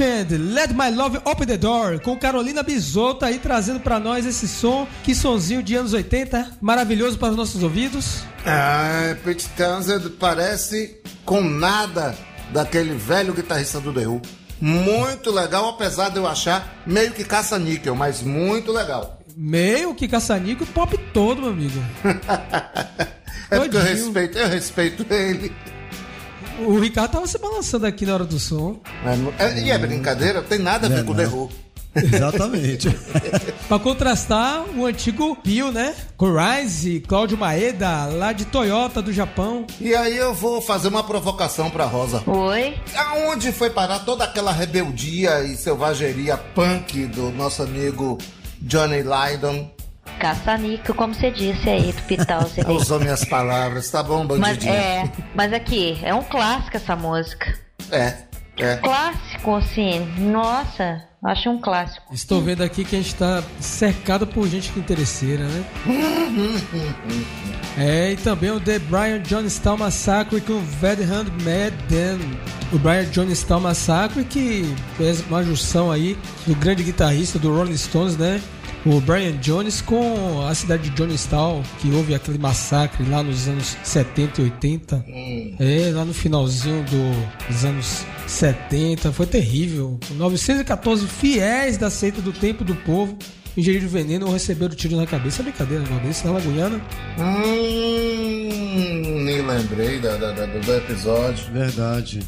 Let 0.00 0.72
My 0.72 0.90
Love 0.96 1.18
Open 1.26 1.46
the 1.46 1.58
Door, 1.58 2.00
com 2.00 2.16
Carolina 2.16 2.62
Bisotto 2.62 3.26
aí 3.26 3.38
trazendo 3.38 3.80
pra 3.80 4.00
nós 4.00 4.24
esse 4.24 4.48
som, 4.48 4.88
que 5.04 5.14
sonzinho 5.14 5.62
de 5.62 5.74
anos 5.76 5.92
80, 5.92 6.52
maravilhoso 6.58 7.18
para 7.18 7.28
os 7.28 7.36
nossos 7.36 7.62
ouvidos. 7.62 8.22
Ah, 8.46 9.14
Pete 9.22 9.46
Townsend 9.50 10.08
parece 10.18 10.98
com 11.26 11.42
nada 11.42 12.16
daquele 12.50 12.94
velho 12.94 13.34
guitarrista 13.34 13.78
do 13.78 13.92
The 13.92 14.06
Who. 14.06 14.22
Muito 14.58 15.30
legal, 15.30 15.68
apesar 15.68 16.08
de 16.08 16.16
eu 16.16 16.26
achar 16.26 16.80
meio 16.86 17.12
que 17.12 17.22
caça-níquel, 17.22 17.94
mas 17.94 18.22
muito 18.22 18.72
legal. 18.72 19.20
Meio 19.36 19.94
que 19.94 20.08
caçanico, 20.08 20.64
o 20.64 20.66
pop 20.66 20.96
todo, 21.12 21.42
meu 21.42 21.50
amigo. 21.50 21.78
É 23.52 23.58
porque 23.58 23.76
eu 23.76 23.80
Todinho. 23.80 24.04
respeito, 24.06 24.38
eu 24.38 24.48
respeito 24.48 25.06
ele. 25.12 25.52
O 26.66 26.78
Ricardo 26.78 27.12
tava 27.12 27.26
se 27.26 27.38
balançando 27.38 27.86
aqui 27.86 28.04
na 28.06 28.14
hora 28.14 28.24
do 28.24 28.38
som. 28.38 28.78
Não- 29.04 29.32
é- 29.38 29.60
e 29.60 29.70
é 29.70 29.78
brincadeira, 29.78 30.42
tem 30.42 30.58
nada 30.58 30.86
a 30.86 30.90
ver 30.90 31.00
É, 31.00 31.02
com 31.02 31.12
o 31.12 31.14
não. 31.14 31.22
The 31.24 31.28
Who. 31.36 31.50
Exatamente. 31.92 32.88
Pra 33.66 33.78
contrastar 33.78 34.64
o 34.76 34.86
antigo 34.86 35.34
Pio, 35.36 35.72
né? 35.72 35.94
Com 36.16 36.32
Rise, 36.36 37.00
Cláudio 37.00 37.36
Maeda, 37.36 38.04
lá 38.06 38.32
de 38.32 38.44
Toyota 38.44 39.02
do 39.02 39.12
Japão. 39.12 39.66
E 39.80 39.92
aí 39.94 40.16
eu 40.16 40.32
vou 40.32 40.60
fazer 40.62 40.86
uma 40.88 41.02
provocação 41.02 41.68
pra 41.68 41.84
Rosa. 41.86 42.22
Oi? 42.28 42.76
Aonde 42.94 43.50
foi 43.50 43.70
parar 43.70 44.00
toda 44.00 44.22
aquela 44.24 44.52
rebeldia 44.52 45.42
e 45.44 45.56
selvageria 45.56 46.36
punk 46.36 47.06
do 47.06 47.30
nosso 47.32 47.62
amigo 47.62 48.18
Johnny 48.60 49.02
Lydon? 49.02 49.68
Caça-níquel, 50.18 50.94
como 50.94 51.14
você 51.14 51.30
disse 51.30 51.68
aí, 51.68 51.92
do 51.92 52.02
Pital. 52.02 52.42
Usou 52.74 53.00
minhas 53.00 53.24
palavras, 53.24 53.90
tá 53.90 54.02
bom, 54.02 54.24
Mas 54.24 54.38
bandidinho? 54.38 54.72
é, 54.72 55.10
mas 55.34 55.52
aqui, 55.52 55.98
é 56.02 56.14
um 56.14 56.22
clássico 56.22 56.76
essa 56.76 56.94
música. 56.96 57.58
É, 57.90 58.14
é. 58.58 58.76
Clássico, 58.76 59.56
assim, 59.56 60.00
nossa, 60.18 61.02
acho 61.24 61.48
um 61.48 61.60
clássico. 61.60 62.12
Estou 62.12 62.42
vendo 62.42 62.62
aqui 62.62 62.84
que 62.84 62.96
a 62.96 63.00
gente 63.00 63.14
tá 63.14 63.42
cercado 63.60 64.26
por 64.26 64.46
gente 64.46 64.70
que 64.72 64.78
interesseira, 64.80 65.44
né? 65.44 65.64
É, 67.78 68.12
e 68.12 68.16
também 68.16 68.50
o 68.50 68.60
The 68.60 68.80
Brian 68.80 69.22
Jonestown 69.24 69.76
Massacre 69.78 70.40
com 70.40 70.54
o 70.54 70.60
Ved 70.60 71.02
Hand 71.04 71.28
Madden. 71.44 72.18
O 72.72 72.78
Brian 72.78 73.06
Jonestown 73.10 73.60
Massacre 73.60 74.24
que 74.24 74.74
fez 74.96 75.20
uma 75.28 75.42
junção 75.42 75.90
aí 75.90 76.18
do 76.46 76.54
grande 76.56 76.82
guitarrista 76.82 77.38
do 77.38 77.54
Rolling 77.54 77.76
Stones, 77.76 78.16
né? 78.16 78.42
O 78.86 78.98
Brian 79.00 79.36
Jones 79.38 79.82
com 79.82 80.46
a 80.46 80.54
cidade 80.54 80.88
de 80.88 80.96
Jonestown, 80.96 81.62
que 81.80 81.90
houve 81.92 82.14
aquele 82.14 82.38
massacre 82.38 83.04
lá 83.10 83.22
nos 83.22 83.46
anos 83.46 83.76
70 83.84 84.40
e 84.40 84.44
80. 84.44 85.04
É, 85.58 85.90
lá 85.94 86.04
no 86.04 86.14
finalzinho 86.14 86.82
do- 86.84 87.46
dos 87.52 87.64
anos 87.64 88.04
70. 88.26 89.12
Foi 89.12 89.26
terrível. 89.26 89.98
914 90.12 91.06
fiéis 91.06 91.76
da 91.76 91.90
seita 91.90 92.22
do 92.22 92.32
tempo 92.32 92.64
do 92.64 92.74
povo 92.74 93.18
ingeriram 93.56 93.88
veneno 93.88 94.26
ou 94.26 94.32
receberam 94.32 94.74
tiro 94.74 94.96
na 94.96 95.06
cabeça. 95.06 95.42
É 95.42 95.44
brincadeira, 95.44 95.84
não 95.90 95.98
desse 95.98 96.24
na 96.24 96.32
Lagoiana. 96.32 96.80
Hum, 97.18 99.24
nem 99.24 99.42
lembrei 99.42 99.98
da, 100.00 100.16
da- 100.16 100.32
da- 100.32 100.46
do 100.46 100.72
episódio. 100.74 101.52
Verdade. 101.52 102.20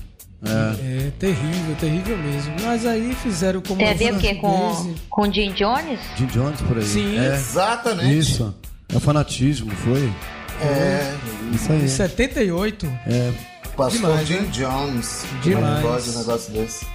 É. 0.44 1.06
É 1.06 1.10
terrível, 1.18 1.76
terrível 1.78 2.18
mesmo. 2.18 2.54
Mas 2.62 2.84
aí 2.84 3.14
fizeram 3.14 3.60
como 3.60 3.78
Tem 3.78 3.90
a 3.90 3.94
ver 3.94 4.14
o 4.14 4.18
quê? 4.18 4.34
Com, 4.34 4.94
com 5.08 5.32
Jim 5.32 5.52
Jones? 5.52 6.00
Jim 6.16 6.26
Jones 6.26 6.60
por 6.62 6.76
aí. 6.76 6.84
Sim. 6.84 7.18
É. 7.18 7.34
Exatamente. 7.34 8.18
Isso. 8.18 8.54
É 8.92 8.96
o 8.96 9.00
fanatismo, 9.00 9.70
foi? 9.70 10.12
É, 10.60 11.14
Isso 11.54 11.72
aí. 11.72 11.84
Em 11.84 11.88
78. 11.88 12.86
É. 13.06 13.32
pastor 13.76 14.00
Demais, 14.00 14.28
Jim 14.28 14.44
Jones. 14.50 15.24
Demais. 15.42 15.64
Como 15.82 15.94
é 15.94 15.98
que 15.98 16.04
pode 16.04 16.10
um 16.10 16.18
negócio 16.18 16.52
desse? 16.52 16.86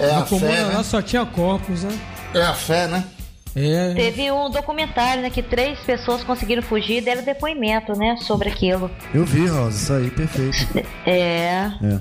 É. 0.00 0.06
É 0.06 0.14
a 0.14 0.24
fé, 0.24 0.62
lá 0.62 0.78
né? 0.78 0.82
só 0.82 1.02
tinha 1.02 1.26
corpos, 1.26 1.82
né? 1.82 1.98
É 2.34 2.42
a 2.42 2.54
fé, 2.54 2.86
né? 2.86 3.04
É. 3.54 3.94
Teve 3.94 4.30
um 4.30 4.50
documentário, 4.50 5.22
né, 5.22 5.30
que 5.30 5.42
três 5.42 5.78
pessoas 5.80 6.22
conseguiram 6.22 6.62
fugir 6.62 6.98
e 6.98 7.00
deram 7.00 7.22
depoimento, 7.22 7.98
né, 7.98 8.16
sobre 8.20 8.50
aquilo. 8.50 8.90
Eu 9.14 9.24
vi, 9.24 9.46
Rosa, 9.46 9.76
isso 9.76 9.92
aí, 9.94 10.10
perfeito. 10.10 10.86
É. 11.06 11.70
É. 11.82 12.00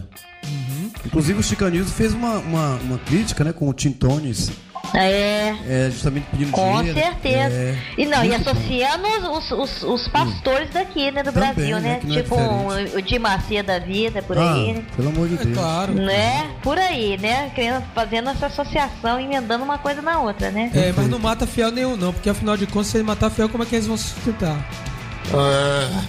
Inclusive 1.05 1.39
o 1.39 1.43
Chicanismo 1.43 1.89
fez 1.91 2.13
uma, 2.13 2.37
uma, 2.39 2.75
uma 2.77 2.97
crítica, 2.99 3.43
né, 3.43 3.51
com 3.53 3.67
o 3.69 3.73
Tim 3.73 3.91
Tones, 3.91 4.51
É. 4.93 5.53
é, 5.67 5.89
justamente 5.91 6.25
pedindo 6.31 6.51
Com 6.51 6.77
dinheiro. 6.77 6.99
certeza. 6.99 7.53
É, 7.55 7.77
e 7.97 8.05
não, 8.05 8.23
e 8.23 8.29
muito 8.29 8.43
bom. 8.43 8.51
associando 8.51 9.07
os, 9.31 9.51
os, 9.51 9.83
os 9.83 10.07
pastores 10.07 10.69
daqui, 10.71 11.11
né, 11.11 11.21
do 11.23 11.31
Também, 11.31 11.53
Brasil, 11.53 11.79
né, 11.79 11.81
né? 11.81 11.99
é 12.01 12.21
tipo 12.21 12.35
diferente. 12.35 12.95
o, 12.97 13.01
Di 13.01 13.19
Macia 13.19 13.63
da 13.63 13.77
vida, 13.79 14.21
por 14.21 14.37
Ah, 14.37 14.53
aí, 14.53 14.73
né? 14.73 14.83
pelo 14.95 15.09
amor 15.09 15.27
de 15.27 15.35
É 15.35 15.37
Deus. 15.43 15.57
claro. 15.57 15.93
Né? 15.93 16.51
Por 16.63 16.77
aí, 16.77 17.17
né? 17.19 17.51
Querendo, 17.53 17.83
fazendo 17.93 18.29
essa 18.29 18.45
associação, 18.47 19.19
emendando 19.19 19.63
uma 19.63 19.77
coisa 19.77 20.01
na 20.01 20.19
outra, 20.21 20.49
né? 20.51 20.71
É, 20.73 20.93
mas 20.95 21.07
não 21.07 21.19
mata 21.19 21.45
fiel 21.45 21.71
nenhum, 21.71 21.95
não, 21.97 22.11
porque 22.13 22.29
afinal 22.29 22.55
de 22.57 22.65
contas, 22.67 22.87
se 22.87 22.97
ele 22.97 23.03
matar 23.03 23.29
fiel, 23.29 23.49
como 23.49 23.63
é 23.63 23.65
que 23.65 23.75
eles 23.75 23.87
vão 23.87 23.97
sustentar? 23.97 24.57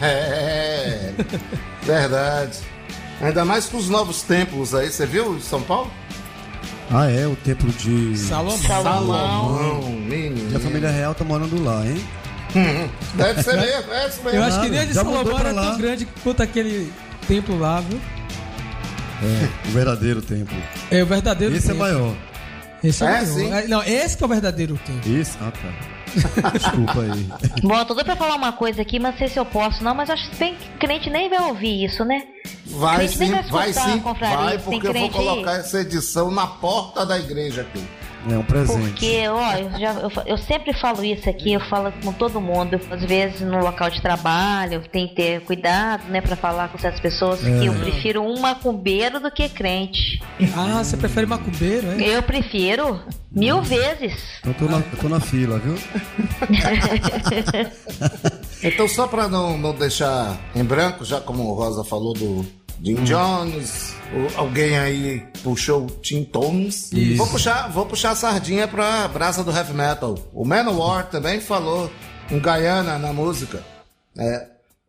É, 0.02 1.12
verdade. 1.82 2.58
Ainda 3.20 3.44
mais 3.44 3.66
com 3.66 3.76
os 3.78 3.88
novos 3.88 4.22
templos 4.22 4.74
aí, 4.74 4.90
você 4.90 5.06
viu 5.06 5.36
em 5.36 5.40
São 5.40 5.62
Paulo? 5.62 5.90
Ah, 6.90 7.10
é, 7.10 7.26
o 7.26 7.34
templo 7.36 7.70
de... 7.72 8.16
Salomão. 8.16 8.58
Salomão. 8.58 9.82
Menino. 9.90 10.52
E 10.52 10.56
a 10.56 10.60
família 10.60 10.90
real 10.90 11.14
tá 11.14 11.24
morando 11.24 11.62
lá, 11.64 11.84
hein? 11.86 12.00
Deve 13.14 13.42
ser 13.42 13.56
mesmo, 13.56 13.92
é 13.92 14.06
isso 14.08 14.22
mesmo. 14.22 14.38
Eu 14.38 14.44
acho 14.44 14.60
que 14.60 14.68
nem 14.68 14.80
a 14.80 14.84
de 14.84 14.92
Já 14.92 15.02
mudou 15.02 15.18
Salomão 15.24 15.40
pra 15.40 15.48
era 15.50 15.60
lá. 15.60 15.70
tão 15.70 15.78
grande 15.78 16.06
quanto 16.22 16.42
aquele 16.42 16.92
templo 17.26 17.58
lá, 17.58 17.80
viu? 17.80 18.00
É, 19.22 19.68
o 19.68 19.72
verdadeiro 19.72 20.22
templo. 20.22 20.56
É 20.90 21.02
o 21.02 21.06
verdadeiro 21.06 21.54
Esse 21.54 21.66
é 21.66 21.68
templo. 21.70 21.82
maior. 21.82 22.14
Esse 22.84 23.02
é, 23.02 23.06
É, 23.06 23.10
maior. 23.10 23.26
sim. 23.26 23.52
É, 23.52 23.66
Não, 23.66 23.82
esse 23.82 24.16
que 24.16 24.22
é 24.22 24.26
o 24.26 24.28
verdadeiro 24.28 24.78
templo. 24.86 25.16
Esse? 25.20 25.36
Ah, 25.40 25.50
tá. 25.50 25.95
Desculpa 26.52 27.00
aí. 27.00 27.26
Bom, 27.62 27.78
eu 27.78 27.84
tô 27.84 27.94
doida 27.94 28.04
pra 28.04 28.16
falar 28.16 28.36
uma 28.36 28.52
coisa 28.52 28.82
aqui, 28.82 28.98
mas 28.98 29.12
não 29.12 29.18
sei 29.18 29.28
se 29.28 29.38
eu 29.38 29.44
posso, 29.44 29.82
não, 29.82 29.94
mas 29.94 30.10
acho 30.10 30.28
que 30.30 30.36
tem 30.36 30.56
crente 30.78 31.10
nem 31.10 31.28
vai 31.28 31.40
ouvir 31.40 31.84
isso, 31.84 32.04
né? 32.04 32.22
Vai 32.66 33.08
sim, 33.08 33.30
vai 33.30 33.42
vai 33.44 33.70
escutar 33.70 33.90
sim, 33.90 33.98
a 33.98 34.02
confraria, 34.02 34.36
vai, 34.36 34.58
tem 34.58 34.80
porque 34.80 34.88
eu 34.88 34.92
vou 34.92 35.02
aí. 35.02 35.10
colocar 35.10 35.52
essa 35.52 35.80
edição 35.80 36.30
na 36.30 36.46
porta 36.46 37.04
da 37.06 37.18
igreja 37.18 37.62
aqui. 37.62 37.84
É 38.28 38.36
um 38.36 38.42
presente. 38.42 38.90
Porque, 38.90 39.28
ó, 39.28 39.52
eu, 39.52 39.78
já, 39.78 39.92
eu, 39.92 40.10
eu 40.26 40.38
sempre 40.38 40.72
falo 40.72 41.04
isso 41.04 41.30
aqui, 41.30 41.52
eu 41.52 41.60
falo 41.60 41.92
com 42.02 42.12
todo 42.12 42.40
mundo. 42.40 42.80
Às 42.90 43.04
vezes 43.04 43.40
no 43.40 43.58
local 43.58 43.88
de 43.88 44.02
trabalho, 44.02 44.82
tem 44.90 45.06
que 45.06 45.14
ter 45.14 45.40
cuidado, 45.42 46.08
né, 46.08 46.20
pra 46.20 46.34
falar 46.34 46.68
com 46.68 46.78
certas 46.78 47.00
pessoas. 47.00 47.46
É. 47.46 47.60
Que 47.60 47.66
eu 47.66 47.74
prefiro 47.74 48.22
um 48.22 48.40
macumbeiro 48.40 49.20
do 49.20 49.30
que 49.30 49.48
crente. 49.48 50.20
Ah, 50.56 50.82
você 50.82 50.96
prefere 50.96 51.26
macumbeiro, 51.26 51.88
é? 51.92 52.16
Eu 52.16 52.22
prefiro 52.22 53.00
mil 53.36 53.62
vezes. 53.62 54.14
Então 54.40 54.52
eu 54.52 54.54
tô, 54.58 54.64
na, 54.66 54.78
eu 54.78 54.98
tô 55.00 55.08
na 55.08 55.20
fila, 55.20 55.58
viu? 55.58 55.74
Então, 58.62 58.88
só 58.88 59.06
para 59.06 59.28
não, 59.28 59.56
não 59.58 59.74
deixar 59.74 60.38
em 60.54 60.64
branco, 60.64 61.04
já 61.04 61.20
como 61.20 61.44
o 61.44 61.54
Rosa 61.54 61.84
falou 61.84 62.14
do 62.14 62.44
Jim 62.82 62.94
Jones, 63.04 63.94
o- 64.12 64.38
alguém 64.40 64.76
aí 64.78 65.22
puxou 65.42 65.84
o 65.84 65.90
Tim 65.90 66.24
Tones. 66.24 66.90
Isso. 66.92 67.16
Vou 67.18 67.26
puxar, 67.26 67.70
vou 67.70 67.86
puxar 67.86 68.10
a 68.12 68.16
sardinha 68.16 68.66
pra 68.66 69.06
brasa 69.08 69.44
do 69.44 69.50
heavy 69.54 69.74
metal. 69.74 70.16
O 70.32 70.44
Manowar 70.44 71.06
também 71.10 71.40
falou 71.40 71.90
em 72.30 72.38
Guyana 72.40 72.98
na 72.98 73.12
música. 73.12 73.62
É, 74.18 74.46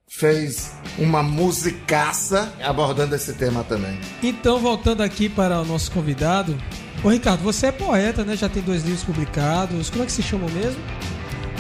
fez 0.10 0.72
uma 0.98 1.22
musicaça 1.22 2.52
abordando 2.64 3.14
esse 3.16 3.34
tema 3.34 3.64
também. 3.64 4.00
Então, 4.24 4.60
voltando 4.60 5.02
aqui 5.04 5.28
para 5.30 5.62
o 5.62 5.66
nosso 5.66 5.92
convidado. 5.92 6.58
Ô 7.04 7.10
Ricardo, 7.10 7.42
você 7.44 7.68
é 7.68 7.72
poeta, 7.72 8.24
né? 8.24 8.36
Já 8.36 8.50
tem 8.50 8.62
dois 8.64 8.84
livros 8.84 9.04
publicados. 9.04 9.90
Como 9.90 10.04
é 10.04 10.06
que 10.06 10.12
se 10.12 10.22
chama 10.24 10.48
mesmo? 10.50 10.82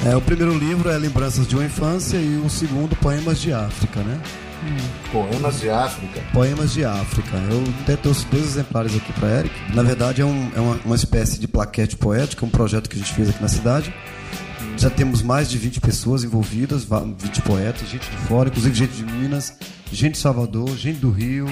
É, 0.05 0.15
o 0.15 0.21
primeiro 0.21 0.57
livro 0.57 0.89
é 0.89 0.97
Lembranças 0.97 1.47
de 1.47 1.55
uma 1.55 1.65
Infância 1.65 2.17
e 2.17 2.37
o 2.37 2.49
segundo, 2.49 2.95
Poemas 2.97 3.39
de 3.39 3.51
África, 3.53 3.99
né? 4.01 4.19
Poemas 5.11 5.59
de 5.59 5.69
África. 5.69 6.21
Poemas 6.33 6.73
de 6.73 6.83
África. 6.83 7.37
Eu 7.49 7.63
até 7.83 7.95
trouxe 7.95 8.25
dois 8.25 8.43
exemplares 8.43 8.95
aqui 8.95 9.13
para 9.13 9.27
Eric. 9.39 9.53
Na 9.73 9.83
verdade, 9.83 10.21
é, 10.21 10.25
um- 10.25 10.51
é 10.55 10.59
uma, 10.59 10.79
uma 10.85 10.95
espécie 10.95 11.39
de 11.39 11.47
plaquete 11.47 11.95
poética, 11.95 12.45
um 12.45 12.49
projeto 12.49 12.89
que 12.89 12.95
a 12.95 12.99
gente 12.99 13.13
fez 13.13 13.29
aqui 13.29 13.41
na 13.41 13.47
cidade. 13.47 13.93
Já 14.77 14.89
temos 14.89 15.21
mais 15.21 15.49
de 15.49 15.57
20 15.57 15.79
pessoas 15.79 16.23
envolvidas, 16.23 16.83
va- 16.83 16.99
20 17.17 17.41
poetas, 17.43 17.87
gente 17.89 18.09
de 18.09 18.17
fora, 18.27 18.49
inclusive 18.49 18.75
gente 18.75 18.93
de 18.93 19.03
Minas, 19.05 19.53
gente 19.91 20.13
de 20.13 20.17
Salvador, 20.19 20.75
gente 20.77 20.99
do 20.99 21.09
Rio. 21.11 21.47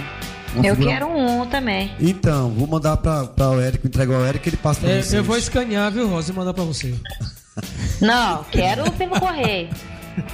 Uma 0.55 0.65
Eu 0.65 0.75
figura- 0.75 0.93
quero 0.93 1.07
um 1.07 1.45
também. 1.47 1.91
Então, 1.99 2.49
vou 2.51 2.67
mandar 2.67 2.97
para 2.97 3.49
o 3.49 3.59
Eric, 3.61 3.85
entregar 3.85 4.15
ao 4.15 4.25
Eric, 4.25 4.47
ele 4.49 4.57
passa 4.57 4.79
para 4.81 4.89
É, 4.89 5.01
vocês. 5.01 5.13
eu 5.13 5.23
vou 5.23 5.37
escanear, 5.37 5.91
viu, 5.91 6.07
Rosa, 6.07 6.31
e 6.31 6.35
mandar 6.35 6.53
pra 6.53 6.63
você. 6.63 6.93
Não, 8.01 8.43
quero 8.45 8.89
pelo 8.93 9.19
correio. 9.19 9.69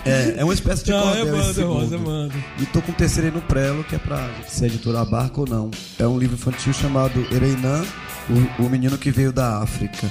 É, 0.05 0.35
é 0.37 0.43
uma 0.43 0.53
espécie 0.53 0.83
de 0.85 0.91
Não, 0.91 1.01
cordel 1.01 1.25
eu 1.27 1.37
mando, 1.37 1.67
Rosa, 1.73 1.95
eu 1.95 1.99
mando. 1.99 2.33
E 2.59 2.65
tô 2.67 2.81
com 2.81 2.91
o 2.91 2.95
terceiro 2.95 3.29
aí 3.29 3.33
no 3.33 3.41
prelo, 3.41 3.83
que 3.83 3.95
é 3.95 3.99
pra 3.99 4.29
se 4.47 4.63
a 4.63 4.67
editora 4.67 5.01
abarca 5.01 5.41
ou 5.41 5.47
não. 5.47 5.71
É 5.97 6.05
um 6.07 6.17
livro 6.19 6.35
infantil 6.35 6.71
chamado 6.73 7.25
Ereinã, 7.31 7.83
o, 8.59 8.63
o 8.63 8.69
menino 8.69 8.97
que 8.97 9.09
veio 9.11 9.31
da 9.31 9.57
África. 9.61 10.07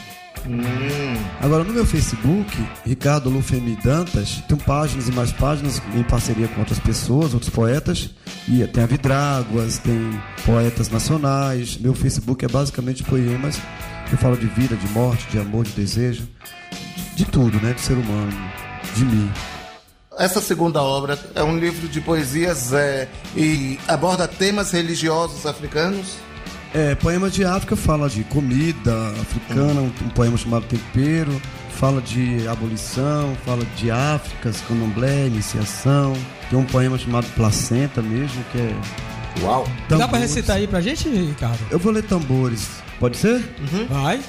Agora 1.41 1.65
no 1.65 1.73
meu 1.73 1.85
Facebook, 1.85 2.51
Ricardo 2.85 3.29
Lufemi 3.31 3.77
Dantas, 3.83 4.43
tem 4.49 4.57
páginas 4.57 5.09
e 5.09 5.13
mais 5.13 5.33
páginas 5.33 5.83
em 5.95 6.03
parceria 6.03 6.49
com 6.49 6.61
outras 6.61 6.79
pessoas, 6.79 7.35
outros 7.35 7.51
poetas. 7.51 8.11
E 8.49 8.67
tem 8.67 8.83
a 8.83 8.87
Vidráguas, 8.87 9.79
tem 9.79 10.21
poetas 10.45 10.89
nacionais. 10.89 11.77
Meu 11.79 11.95
Facebook 11.95 12.45
é 12.45 12.49
basicamente 12.49 13.03
poemas 13.03 13.61
que 14.09 14.17
falam 14.17 14.37
de 14.37 14.47
vida, 14.47 14.77
de 14.77 14.89
morte, 14.89 15.27
de 15.29 15.39
amor, 15.39 15.65
de 15.65 15.73
desejo, 15.73 16.27
de, 17.15 17.25
de 17.25 17.31
tudo, 17.31 17.61
né? 17.61 17.73
De 17.73 17.81
ser 17.81 17.95
humano, 17.95 18.33
de 18.95 19.05
mim. 19.05 19.31
Essa 20.19 20.41
segunda 20.41 20.83
obra 20.83 21.19
é 21.35 21.43
um 21.43 21.59
livro 21.59 21.89
de 21.89 22.01
poesias 22.01 22.73
é, 22.73 23.09
e 23.35 23.79
aborda 23.89 24.29
temas 24.29 24.73
religiosos 24.73 25.47
africanos. 25.47 26.17
É, 26.73 26.95
poema 26.95 27.29
de 27.29 27.45
África 27.45 27.75
fala 27.75 28.09
de 28.09 28.23
comida 28.25 29.09
africana, 29.21 29.81
um, 29.81 29.87
um 29.87 30.09
poema 30.11 30.37
chamado 30.37 30.65
Tempero, 30.67 31.41
fala 31.71 32.01
de 32.01 32.47
abolição, 32.47 33.37
fala 33.45 33.65
de 33.77 33.91
África, 33.91 34.53
candomblé, 34.69 35.27
iniciação. 35.27 36.13
Tem 36.49 36.59
um 36.59 36.65
poema 36.65 36.97
chamado 36.97 37.27
Placenta 37.35 38.01
mesmo, 38.01 38.45
que 38.53 38.59
é. 38.59 38.75
Uau! 39.43 39.65
Dá 39.89 39.97
pra 39.97 40.07
tambores. 40.07 40.21
recitar 40.21 40.57
aí 40.57 40.67
pra 40.67 40.81
gente, 40.81 41.09
Ricardo? 41.09 41.59
Eu 41.71 41.79
vou 41.79 41.93
ler 41.93 42.05
tambores, 42.05 42.69
pode 43.01 43.17
ser? 43.17 43.43
Vai. 43.89 44.21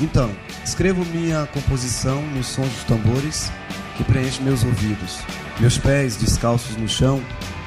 Então, 0.00 0.30
escrevo 0.64 1.04
minha 1.06 1.46
composição 1.52 2.22
nos 2.28 2.46
sons 2.46 2.68
dos 2.68 2.84
tambores 2.84 3.50
que 3.96 4.04
preenchem 4.04 4.44
meus 4.44 4.64
ouvidos. 4.64 5.18
Meus 5.60 5.76
pés, 5.76 6.16
descalços 6.16 6.76
no 6.76 6.88
chão, 6.88 7.22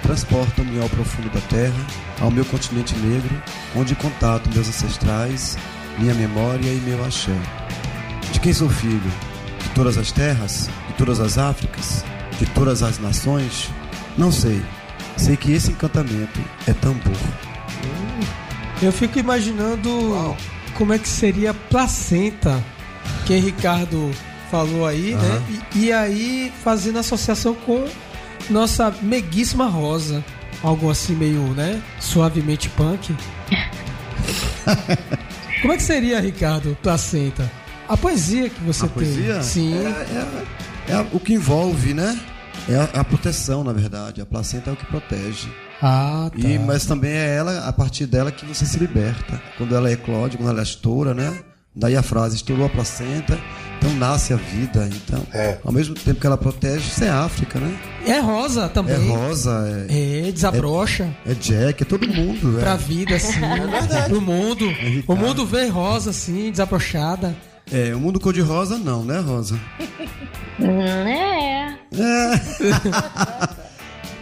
transportam-me 0.06 0.80
ao 0.80 0.88
profundo 0.88 1.30
da 1.30 1.42
terra, 1.42 1.86
ao 2.22 2.30
meu 2.30 2.46
continente 2.46 2.96
negro, 2.98 3.42
onde 3.76 3.96
contato 3.96 4.50
meus 4.54 4.68
ancestrais, 4.70 5.58
minha 5.98 6.14
memória 6.14 6.70
e 6.70 6.80
meu 6.82 7.04
axé. 7.04 7.36
De 8.32 8.40
quem 8.40 8.54
sou 8.54 8.70
filho? 8.70 9.12
De 9.62 9.70
todas 9.70 9.98
as 9.98 10.12
terras? 10.12 10.70
De 10.88 10.94
todas 10.94 11.20
as 11.20 11.38
Áfricas? 11.38 12.06
De 12.40 12.46
todas 12.48 12.84
as 12.84 13.00
nações? 13.00 13.70
Não 14.18 14.32
sei. 14.32 14.64
Sei 15.18 15.36
que 15.36 15.52
esse 15.52 15.72
encantamento 15.72 16.40
é 16.68 16.74
tambor. 16.74 17.18
Eu 18.82 18.92
fico 18.92 19.18
imaginando 19.18 20.36
como 20.76 20.94
é 20.94 21.00
que 21.00 21.08
seria 21.08 21.54
placenta, 21.54 22.64
que 23.26 23.36
Ricardo 23.38 24.12
falou 24.52 24.86
aí, 24.86 25.16
né? 25.16 25.44
E, 25.74 25.86
e 25.86 25.92
aí 25.92 26.54
fazendo 26.64 27.00
associação 27.00 27.56
com 27.56 27.88
nossa 28.50 28.94
meguíssima 29.02 29.66
rosa. 29.68 30.24
Algo 30.64 30.90
assim 30.90 31.14
meio, 31.16 31.42
né? 31.54 31.82
Suavemente 32.00 32.70
punk. 32.70 33.16
como 35.62 35.74
é 35.74 35.78
que 35.78 35.84
seria, 35.84 36.20
Ricardo, 36.20 36.76
placenta? 36.82 37.50
A 37.88 37.96
poesia 37.96 38.50
que 38.50 38.60
você 38.64 38.86
A 38.86 38.88
tem. 38.88 38.94
poesia? 38.94 39.44
Sim. 39.44 39.76
É, 39.76 40.90
é- 40.90 40.94
é 40.94 41.08
o 41.14 41.20
que 41.20 41.34
envolve, 41.34 41.94
né? 41.94 42.18
É 42.70 42.76
a, 42.76 43.02
a 43.02 43.04
proteção, 43.04 43.64
na 43.64 43.74
verdade. 43.74 44.22
A 44.22 44.26
placenta 44.26 44.70
é 44.70 44.74
o 44.74 44.76
que 44.76 44.86
protege. 44.86 45.48
Ah, 45.82 46.30
tá. 46.32 46.48
E, 46.48 46.58
mas 46.58 46.86
também 46.86 47.12
é 47.12 47.36
ela, 47.36 47.68
a 47.68 47.74
partir 47.74 48.06
dela, 48.08 48.32
que 48.32 48.46
você 48.46 48.66
se 48.66 48.80
liberta. 48.80 49.42
Quando 49.58 49.76
ela 49.76 49.92
eclode, 49.92 50.38
quando 50.38 50.50
ela 50.50 50.64
estoura, 50.64 51.14
né? 51.14 51.38
Daí 51.76 51.96
a 51.96 52.02
frase, 52.02 52.38
estourou 52.38 52.66
a 52.66 52.70
placenta, 52.70 53.38
então 53.86 53.98
nasce 53.98 54.34
a 54.34 54.38
vida. 54.38 54.90
Então, 54.92 55.22
É. 55.34 55.58
ao 55.64 55.72
mesmo 55.72 55.94
tempo 55.96 56.20
que 56.20 56.26
ela 56.28 56.38
protege, 56.38 56.88
isso 56.88 57.04
é 57.04 57.10
África, 57.10 57.60
né? 57.60 57.76
É 58.06 58.20
rosa 58.20 58.66
É 58.66 58.68
também. 58.70 59.10
rosa, 59.10 59.86
é, 59.90 60.28
É, 60.28 60.32
desabrocha. 60.32 61.10
é 61.26 61.34
Jack, 61.34 61.84
é 61.84 61.86
todo 61.86 62.08
mundo. 62.08 62.60
Pra 62.60 62.74
É, 62.74 62.78
vida, 62.78 63.16
assim. 63.16 63.40
pro 64.08 64.22
mundo. 64.22 64.68
Ricardo. 64.68 65.10
O 65.10 65.16
mundo 65.16 65.46
vê 65.46 65.68
rosa, 65.68 66.10
assim, 66.12 66.52
desabrochada. 66.52 67.36
é, 67.72 67.96
o 67.96 68.00
mundo 68.00 68.20
cor-de-rosa 68.20 68.78
não, 68.78 69.04
né, 69.04 69.20
Rosa? 69.20 69.60
Hum, 70.60 70.82
é. 70.82 71.78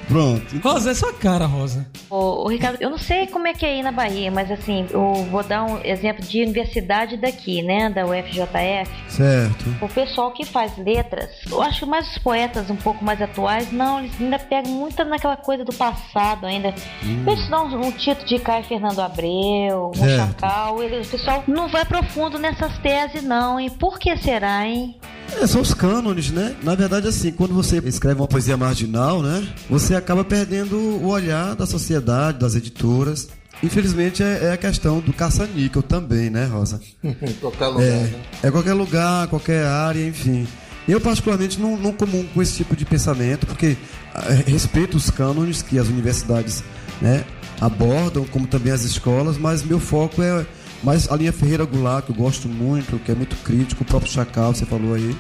Pronto. 0.07 0.57
Rosa, 0.59 0.91
é 0.91 0.93
sua 0.93 1.13
cara, 1.13 1.45
Rosa. 1.45 1.85
Ô, 2.09 2.43
ô, 2.45 2.47
Ricardo, 2.49 2.77
eu 2.81 2.89
não 2.89 2.97
sei 2.97 3.27
como 3.27 3.47
é 3.47 3.53
que 3.53 3.65
é 3.65 3.69
aí 3.69 3.83
na 3.83 3.91
Bahia, 3.91 4.29
mas 4.31 4.51
assim, 4.51 4.85
eu 4.91 5.27
vou 5.31 5.43
dar 5.43 5.63
um 5.63 5.79
exemplo 5.83 6.23
de 6.25 6.43
universidade 6.43 7.17
daqui, 7.17 7.61
né? 7.61 7.89
Da 7.89 8.05
UFJF. 8.05 8.91
Certo. 9.09 9.65
O 9.81 9.87
pessoal 9.87 10.31
que 10.31 10.45
faz 10.45 10.77
letras, 10.77 11.29
eu 11.49 11.61
acho 11.61 11.79
que 11.79 11.85
mais 11.85 12.07
os 12.11 12.17
poetas 12.19 12.69
um 12.69 12.75
pouco 12.75 13.03
mais 13.03 13.21
atuais, 13.21 13.71
não, 13.71 13.99
eles 13.99 14.11
ainda 14.19 14.39
pegam 14.39 14.71
muito 14.71 15.03
naquela 15.05 15.37
coisa 15.37 15.63
do 15.63 15.73
passado 15.73 16.45
ainda. 16.45 16.73
Eles 17.01 17.47
dão 17.49 17.67
um, 17.67 17.87
um 17.87 17.91
título 17.91 18.27
de 18.27 18.39
Caio 18.39 18.63
Fernando 18.65 18.99
Abreu, 18.99 19.91
um 19.95 19.99
Certo. 19.99 20.41
Chacal, 20.41 20.83
ele- 20.83 21.01
o 21.01 21.05
pessoal 21.05 21.43
não 21.47 21.67
vai 21.67 21.85
profundo 21.85 22.37
nessas 22.37 22.77
teses 22.79 23.23
não, 23.23 23.59
e 23.59 23.69
por 23.69 23.97
que 23.99 24.15
será, 24.17 24.67
hein? 24.67 24.97
É, 25.41 25.47
são 25.47 25.61
os 25.61 25.73
cânones, 25.73 26.29
né? 26.31 26.55
Na 26.61 26.75
verdade, 26.75 27.07
assim, 27.07 27.31
quando 27.31 27.53
você 27.55 27.77
escreve 27.79 28.19
uma 28.21 28.27
poesia 28.27 28.55
marginal, 28.55 29.21
né? 29.23 29.47
Você 29.69 29.95
acaba 30.03 30.23
perdendo 30.23 30.77
o 30.77 31.07
olhar 31.07 31.55
da 31.55 31.65
sociedade, 31.65 32.39
das 32.39 32.55
editoras. 32.55 33.29
Infelizmente, 33.63 34.21
é, 34.21 34.45
é 34.45 34.51
a 34.51 34.57
questão 34.57 34.99
do 34.99 35.13
caça-níquel 35.13 35.81
também, 35.81 36.29
né, 36.29 36.45
Rosa? 36.45 36.81
Qualquer 37.39 37.67
lugar. 37.67 37.83
É, 37.83 37.89
né? 37.89 38.21
é 38.43 38.51
qualquer 38.51 38.73
lugar, 38.73 39.27
qualquer 39.27 39.65
área, 39.65 40.05
enfim. 40.05 40.45
Eu, 40.87 40.99
particularmente, 40.99 41.59
não, 41.59 41.77
não 41.77 41.93
comungo 41.93 42.27
com 42.33 42.41
esse 42.41 42.57
tipo 42.57 42.75
de 42.75 42.83
pensamento, 42.85 43.47
porque 43.47 43.77
ah, 44.13 44.25
respeito 44.45 44.97
os 44.97 45.09
cânones 45.09 45.61
que 45.61 45.79
as 45.79 45.87
universidades 45.87 46.61
né, 47.01 47.23
abordam, 47.61 48.25
como 48.25 48.45
também 48.45 48.73
as 48.73 48.83
escolas, 48.83 49.37
mas 49.37 49.63
meu 49.63 49.79
foco 49.79 50.21
é 50.21 50.45
mais 50.83 51.09
a 51.09 51.15
linha 51.15 51.31
Ferreira 51.31 51.63
Goulart, 51.63 52.05
que 52.05 52.11
eu 52.11 52.15
gosto 52.15 52.49
muito, 52.49 52.99
que 52.99 53.11
é 53.13 53.15
muito 53.15 53.37
crítico, 53.37 53.83
o 53.83 53.85
próprio 53.85 54.11
Chacal, 54.11 54.53
você 54.53 54.65
falou 54.65 54.93
aí. 54.93 55.15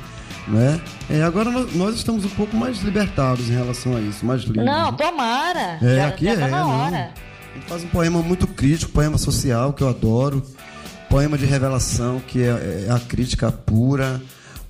Né? 0.47 0.79
É, 1.09 1.23
agora 1.23 1.49
nós, 1.49 1.95
estamos 1.95 2.25
um 2.25 2.29
pouco 2.29 2.55
mais 2.55 2.81
libertados 2.81 3.49
em 3.49 3.53
relação 3.53 3.95
a 3.95 4.01
isso, 4.01 4.25
mais 4.25 4.41
livres. 4.41 4.65
Não, 4.65 4.91
né? 4.91 4.97
tomara. 4.97 5.79
É, 5.81 5.95
já, 5.95 6.07
aqui 6.07 6.25
já 6.25 6.31
é, 6.31 6.35
tá 6.35 6.47
na 6.47 6.59
não. 6.59 6.69
hora. 6.69 7.11
Ele 7.55 7.63
faz 7.67 7.83
um 7.83 7.87
poema 7.87 8.21
muito 8.21 8.47
crítico, 8.47 8.91
poema 8.91 9.17
social 9.17 9.73
que 9.73 9.83
eu 9.83 9.89
adoro, 9.89 10.43
poema 11.09 11.37
de 11.37 11.45
revelação 11.45 12.21
que 12.27 12.41
é, 12.41 12.87
é 12.87 12.91
a 12.91 12.99
crítica 12.99 13.51
pura, 13.51 14.21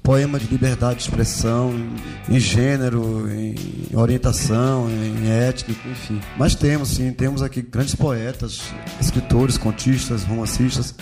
poema 0.04 0.38
de 0.38 0.46
liberdade 0.48 0.98
de 0.98 1.04
expressão 1.04 1.74
em, 1.74 2.36
em 2.36 2.40
gênero, 2.40 3.28
em 3.32 3.56
orientação, 3.96 4.90
em 4.90 5.32
étnico, 5.32 5.88
enfim. 5.88 6.20
Mas 6.38 6.54
temos 6.54 6.90
sim, 6.90 7.12
temos 7.14 7.42
aqui 7.42 7.62
grandes 7.62 7.96
poetas, 7.96 8.62
escritores, 9.00 9.58
contistas, 9.58 10.24
romancistas 10.24 10.94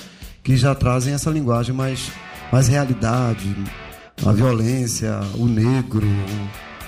que 0.43 0.55
já 0.55 0.73
trazem 0.75 1.13
essa 1.13 1.29
linguagem 1.29 1.73
mais, 1.73 2.11
mais 2.51 2.67
realidade, 2.67 3.53
a 4.25 4.31
violência, 4.31 5.19
o 5.35 5.45
negro, 5.45 6.07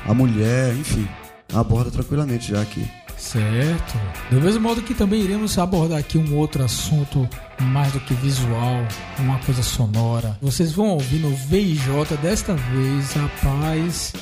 a 0.05 0.13
mulher, 0.13 0.75
enfim, 0.75 1.07
aborda 1.53 1.91
tranquilamente 1.91 2.51
já 2.51 2.61
aqui. 2.61 2.85
Certo. 3.17 3.97
Do 4.29 4.41
mesmo 4.41 4.61
modo 4.61 4.81
que 4.81 4.93
também 4.93 5.21
iremos 5.21 5.57
abordar 5.57 5.99
aqui 5.99 6.17
um 6.17 6.35
outro 6.35 6.63
assunto 6.63 7.27
mais 7.61 7.91
do 7.93 7.99
que 8.01 8.13
visual, 8.15 8.85
uma 9.19 9.39
coisa 9.39 9.63
sonora. 9.63 10.37
Vocês 10.41 10.73
vão 10.73 10.89
ouvir 10.89 11.19
no 11.19 11.29
VIJ 11.29 11.81
desta 12.21 12.53
vez, 12.53 13.13
rapaz. 13.13 14.13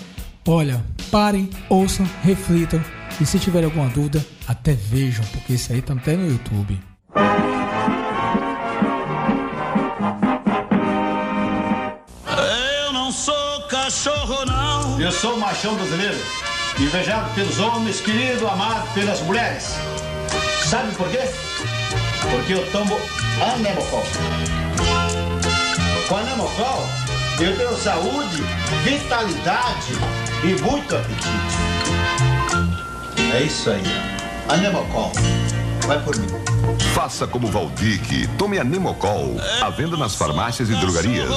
Olha, 0.48 0.84
parem, 1.10 1.50
ouçam, 1.70 2.08
reflitam 2.24 2.82
e 3.20 3.26
se 3.26 3.40
tiver 3.40 3.64
alguma 3.64 3.90
dúvida, 3.90 4.26
até 4.48 4.74
vejam, 4.74 5.26
porque 5.32 5.54
isso 5.54 5.72
aí 5.74 5.82
tá 5.82 5.94
até 5.94 6.16
no 6.16 6.28
YouTube. 6.28 6.91
Cachorro, 14.02 14.46
não. 14.46 15.00
Eu 15.00 15.12
sou 15.12 15.36
o 15.36 15.40
machão 15.40 15.76
brasileiro, 15.76 16.18
invejado 16.80 17.32
pelos 17.36 17.60
homens, 17.60 18.02
querido, 18.02 18.48
amado 18.48 18.92
pelas 18.94 19.22
mulheres. 19.22 19.76
Sabe 20.66 20.92
por 20.96 21.08
quê? 21.10 21.20
Porque 22.32 22.54
eu 22.54 22.72
tomo 22.72 22.98
anemocol. 23.54 24.04
Com 26.08 26.18
anemocol, 26.18 26.84
eu 27.40 27.56
tenho 27.56 27.78
saúde, 27.78 28.44
vitalidade 28.84 29.94
e 30.44 30.60
muito 30.62 30.96
apetite. 30.96 31.58
É 33.36 33.44
isso 33.44 33.70
aí. 33.70 33.84
Anemocol. 34.50 35.12
Vai 35.86 36.02
por 36.04 36.18
mim. 36.18 36.28
Faça 36.96 37.28
como 37.28 37.48
Valdique. 37.48 38.28
Tome 38.38 38.58
a 38.58 38.64
Nemocol. 38.64 39.36
À 39.62 39.70
venda 39.70 39.96
nas 39.96 40.16
farmácias 40.16 40.70
e 40.70 40.76
drogarias. 40.76 41.30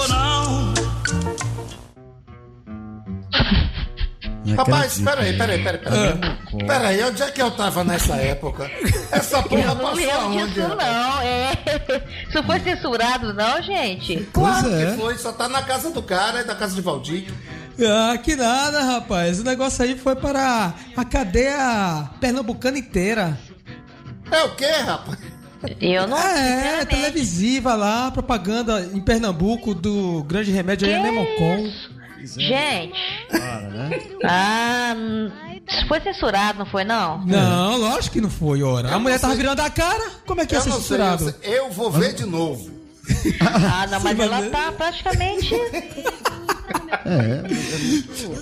Rapaz, 4.57 5.01
peraí, 5.01 5.37
peraí, 5.37 5.63
peraí, 5.63 5.79
peraí. 5.79 6.67
Peraí, 6.67 7.05
onde 7.05 7.23
é 7.23 7.31
que 7.31 7.43
eu 7.43 7.51
tava 7.51 7.85
nessa 7.85 8.17
época? 8.17 8.71
Essa 9.11 9.43
porra 9.43 9.75
não 9.75 9.77
passou 9.77 10.11
aonde? 10.11 10.55
disso 10.55 10.69
não, 10.69 11.21
é. 11.23 11.53
Isso 12.29 12.43
foi 12.43 12.61
censurado 12.61 13.35
não, 13.35 13.63
gente? 13.63 14.29
Claro 14.33 14.75
é. 14.75 14.87
que 14.87 14.97
foi, 15.01 15.17
só 15.19 15.33
tá 15.33 15.49
na 15.49 15.63
casa 15.63 15.91
do 15.91 16.03
cara, 16.03 16.41
é 16.41 16.45
da 16.45 16.55
casa 16.55 16.75
de 16.75 16.81
Valdir. 16.81 17.33
Ah, 17.81 18.17
que 18.19 18.37
nada, 18.37 18.83
rapaz. 18.85 19.41
O 19.41 19.45
negócio 19.45 19.85
aí 19.85 19.99
foi 19.99 20.15
para 20.15 20.75
a 20.97 21.05
cadeia 21.05 22.09
pernambucana 22.21 22.79
inteira. 22.79 23.37
É 24.31 24.43
o 24.45 24.55
quê, 24.55 24.71
rapaz? 24.85 25.19
Eu 25.81 26.07
não. 26.07 26.19
É, 26.19 26.23
sinceramente. 26.23 26.87
televisiva 26.87 27.75
lá, 27.75 28.11
propaganda 28.11 28.89
em 28.93 29.01
Pernambuco 29.01 29.75
do 29.75 30.23
grande 30.25 30.51
remédio 30.51 30.87
aí, 30.87 30.95
Que 31.27 31.94
Anemocon. 32.25 32.41
Gente. 32.41 33.27
Para, 33.31 33.61
né? 33.61 34.01
Ah, 34.25 34.95
isso 35.69 35.87
foi 35.89 36.01
censurado, 36.01 36.59
não 36.59 36.67
foi 36.67 36.85
não? 36.85 37.25
Não, 37.25 37.77
lógico 37.79 38.15
que 38.15 38.21
não 38.21 38.31
foi, 38.31 38.63
ora. 38.63 38.95
A 38.95 38.99
mulher 38.99 39.19
tava 39.21 39.35
virando 39.35 39.61
a 39.61 39.71
cara, 39.71 40.05
como 40.27 40.41
é 40.41 40.47
que 40.47 40.55
ia 40.55 40.59
Eu 40.59 40.63
ser 40.63 40.69
não 40.71 40.81
sei, 40.81 40.97
eu, 40.97 41.01
censurado? 41.19 41.35
sei. 41.43 41.59
eu 41.59 41.71
vou 41.71 41.91
ver 41.91 42.15
de 42.15 42.25
novo. 42.25 42.71
Ah, 43.71 43.87
não, 43.87 44.01
mas 44.01 44.19
ela 44.19 44.49
tá 44.51 44.73
praticamente. 44.73 45.51
É. 47.05 47.43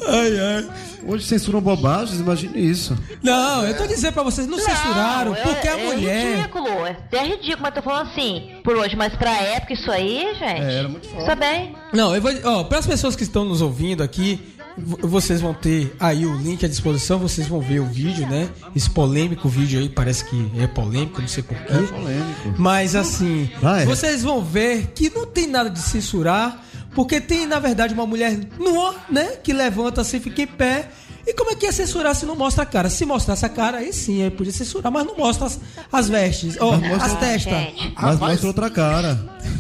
Ai, 0.09 0.39
ai. 0.41 0.69
Hoje 1.05 1.25
censuram 1.27 1.61
bobagens, 1.61 2.21
imagine 2.21 2.59
isso. 2.71 2.97
Não, 3.23 3.65
eu 3.67 3.77
tô 3.77 3.87
dizendo 3.87 4.13
pra 4.13 4.23
vocês, 4.23 4.47
não, 4.47 4.59
censuraram, 4.59 5.35
é- 5.35 5.41
porque 5.41 5.67
a 5.69 5.79
é 5.79 5.85
mulher. 5.85 6.37
ridículo, 6.37 6.69
é 6.87 6.91
até 6.91 7.25
ridículo, 7.27 7.59
mas 7.63 7.75
tô 7.75 7.83
falando 7.83 8.09
assim, 8.11 8.53
por 8.63 8.77
hoje, 8.77 8.95
mas 8.95 9.15
pra 9.17 9.31
época 9.33 9.73
isso 9.73 9.91
aí, 9.91 10.21
gente. 10.39 10.63
É, 10.63 10.79
era 10.79 10.89
muito 10.89 11.09
foda. 11.09 11.25
Tá 11.25 11.35
bem. 11.35 11.75
Não, 11.93 12.15
eu 12.15 12.23
vou. 12.23 12.31
Ó, 12.45 12.65
para 12.65 12.79
as 12.79 12.87
pessoas 12.87 13.17
que 13.17 13.25
estão 13.25 13.45
nos 13.45 13.61
ouvindo 13.61 14.01
aqui, 14.03 14.39
vo- 14.79 14.99
vocês 15.03 15.41
vão 15.41 15.53
ter 15.53 15.93
aí 15.99 16.25
o 16.25 16.37
link 16.37 16.65
à 16.65 16.69
disposição, 16.69 17.19
vocês 17.19 17.49
vão 17.49 17.61
ver 17.61 17.81
o 17.81 17.87
vídeo, 17.87 18.27
né? 18.29 18.49
Esse 18.77 18.89
polêmico 18.89 19.49
vídeo 19.49 19.81
aí, 19.81 19.89
parece 19.89 20.25
que 20.25 20.51
é 20.57 20.69
polêmico, 20.69 21.21
não 21.21 21.29
sei 21.29 21.43
porquê. 21.43 21.65
É 21.73 21.83
polêmico. 21.83 22.55
Mas 22.59 22.95
assim, 22.95 23.51
Ah, 23.61 23.81
é. 23.83 23.85
vocês 23.85 24.23
vão 24.23 24.41
ver 24.41 24.93
que 24.95 25.11
não 25.11 25.27
tem 25.27 25.49
nada 25.49 25.69
de 25.69 25.81
censurar, 25.81 26.65
porque 26.95 27.21
tem, 27.21 27.47
na 27.47 27.59
verdade, 27.59 27.95
uma 27.95 28.07
mulher 28.07 28.39
nua, 28.59 28.95
né? 29.11 29.37
Que 29.43 29.53
levanta 29.53 30.01
assim, 30.03 30.21
fica 30.21 30.43
em 30.43 30.47
pé. 30.47 30.89
E 31.27 31.33
como 31.35 31.53
é 31.53 31.55
que 31.55 31.67
ia 31.67 31.73
censurar 31.73 32.17
se 32.17 32.27
não 32.27 32.35
mostra 32.35 32.65
a 32.65 32.67
cara? 32.67 32.91
Se 32.91 33.07
mostrasse 33.07 33.47
a 33.47 33.49
cara, 33.49 33.79
aí 33.79 33.93
sim, 33.93 34.25
aí 34.25 34.31
podia 34.31 34.53
censurar, 34.53 34.91
mas 34.91 35.07
não 35.07 35.17
mostra 35.17 35.47
as, 35.47 35.61
as 35.93 36.09
vestes, 36.09 36.57
ó, 36.61 36.73
as 37.01 37.15
testas. 37.15 37.53
Mas 37.97 38.19
mostra 38.19 38.47
outra 38.49 38.69
cara. 38.69 39.19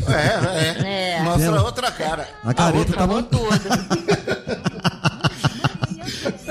É, 0.08 0.82
é. 0.82 1.18
É. 1.18 1.22
Mostra 1.22 1.44
Ela- 1.46 1.62
outra 1.62 1.90
cara. 1.92 2.28
A 2.44 2.52
careta 2.52 2.78
outra- 2.78 2.96
tava. 2.96 3.28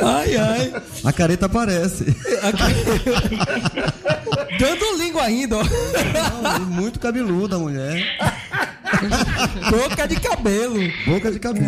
Ai, 0.04 0.36
ai. 0.38 0.74
A 1.04 1.12
careta 1.14 1.46
aparece. 1.48 2.06
Dando 4.60 4.98
língua 4.98 5.24
ainda, 5.24 5.58
ó. 5.58 5.64
Não, 5.64 6.60
muito 6.68 7.00
cabeluda 7.00 7.56
a 7.58 7.60
mulher. 7.60 8.04
Boca 9.70 10.08
de 10.08 10.20
cabelo. 10.20 10.80
Boca 11.06 11.32
de 11.32 11.40
cabelo. 11.40 11.68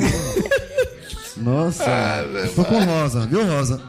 Nossa. 1.37 1.85
Tô 2.55 2.63
com 2.65 2.83
Rosa, 2.83 3.25
viu, 3.25 3.45
Rosa? 3.45 3.81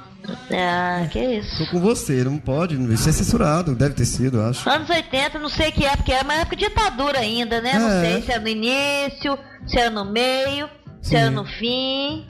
Ah, 0.51 1.07
que 1.11 1.19
isso. 1.19 1.59
Tô 1.67 1.71
com 1.73 1.81
você, 1.81 2.25
não 2.25 2.39
pode. 2.39 2.75
Isso 2.95 3.09
é 3.09 3.13
censurado, 3.13 3.75
deve 3.75 3.95
ter 3.95 4.07
sido, 4.07 4.39
eu 4.39 4.47
acho. 4.47 4.69
Anos 4.69 4.89
80, 4.89 5.39
não 5.39 5.51
sei 5.51 5.71
que 5.71 5.85
época 5.85 6.13
era, 6.15 6.25
mas 6.25 6.41
época 6.41 6.57
de 6.57 6.65
ditadura 6.67 7.19
ainda, 7.19 7.61
né? 7.61 7.79
Não 7.79 7.91
É. 7.91 8.01
sei 8.13 8.23
se 8.23 8.31
era 8.33 8.41
no 8.41 8.49
início, 8.49 9.39
se 9.67 9.79
era 9.79 9.91
no 9.91 10.05
meio, 10.11 10.69
se 11.03 11.15
era 11.15 11.31
no 11.31 11.45
fim. 11.45 12.27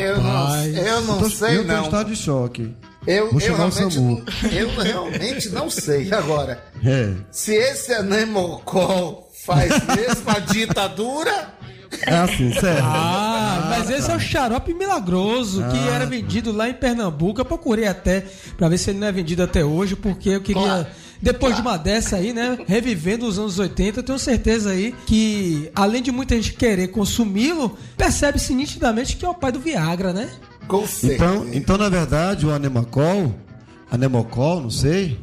Eu 0.00 0.16
não, 0.16 0.32
Rapaz. 0.46 0.76
eu 0.78 1.00
não 1.02 1.18
tô, 1.18 1.28
sei, 1.28 1.58
eu 1.58 1.66
tô 1.66 1.72
em 1.72 1.76
não. 1.76 1.84
estado 1.84 2.10
de 2.10 2.16
choque. 2.16 2.74
Eu, 3.06 3.30
Vou 3.30 3.38
eu, 3.38 3.54
realmente, 3.54 3.94
SAMU. 3.94 4.24
eu 4.50 4.74
realmente 4.80 5.48
não 5.50 5.68
sei. 5.68 6.10
Agora, 6.10 6.58
É. 6.82 7.12
se 7.30 7.52
esse 7.54 7.92
anemocol 7.92 9.23
faz 9.44 9.70
mesmo 9.86 10.30
a 10.30 10.38
ditadura, 10.38 11.54
É 12.06 12.16
assim, 12.16 12.52
sério. 12.52 12.82
Ah, 12.82 13.66
mas 13.70 13.88
esse 13.90 14.10
é 14.10 14.16
o 14.16 14.20
xarope 14.20 14.74
milagroso 14.74 15.62
que 15.70 15.78
Ah, 15.88 15.94
era 15.94 16.06
vendido 16.06 16.50
lá 16.52 16.68
em 16.68 16.74
Pernambuco. 16.74 17.40
Eu 17.40 17.44
procurei 17.44 17.86
até 17.86 18.26
pra 18.56 18.68
ver 18.68 18.78
se 18.78 18.90
ele 18.90 18.98
não 18.98 19.06
é 19.06 19.12
vendido 19.12 19.42
até 19.42 19.64
hoje, 19.64 19.94
porque 19.94 20.30
eu 20.30 20.40
queria. 20.40 20.62
Claro. 20.62 20.86
Depois 21.22 21.54
de 21.54 21.62
uma 21.62 21.76
dessa 21.78 22.16
aí, 22.16 22.32
né? 22.32 22.58
Revivendo 22.66 23.26
os 23.26 23.38
anos 23.38 23.58
80, 23.58 24.00
eu 24.00 24.02
tenho 24.02 24.18
certeza 24.18 24.70
aí 24.70 24.94
que, 25.06 25.70
além 25.74 26.02
de 26.02 26.10
muita 26.10 26.34
gente 26.34 26.52
querer 26.52 26.88
consumi-lo, 26.88 27.78
percebe-se 27.96 28.52
nitidamente 28.54 29.16
que 29.16 29.24
é 29.24 29.28
o 29.28 29.34
pai 29.34 29.52
do 29.52 29.60
Viagra, 29.60 30.12
né? 30.12 30.28
com 30.66 30.86
certeza. 30.86 31.14
Então, 31.14 31.46
então, 31.52 31.78
na 31.78 31.88
verdade, 31.88 32.44
o 32.46 32.50
anemocol, 32.50 33.34
anemocol, 33.90 34.60
não 34.62 34.70
sei, 34.70 35.18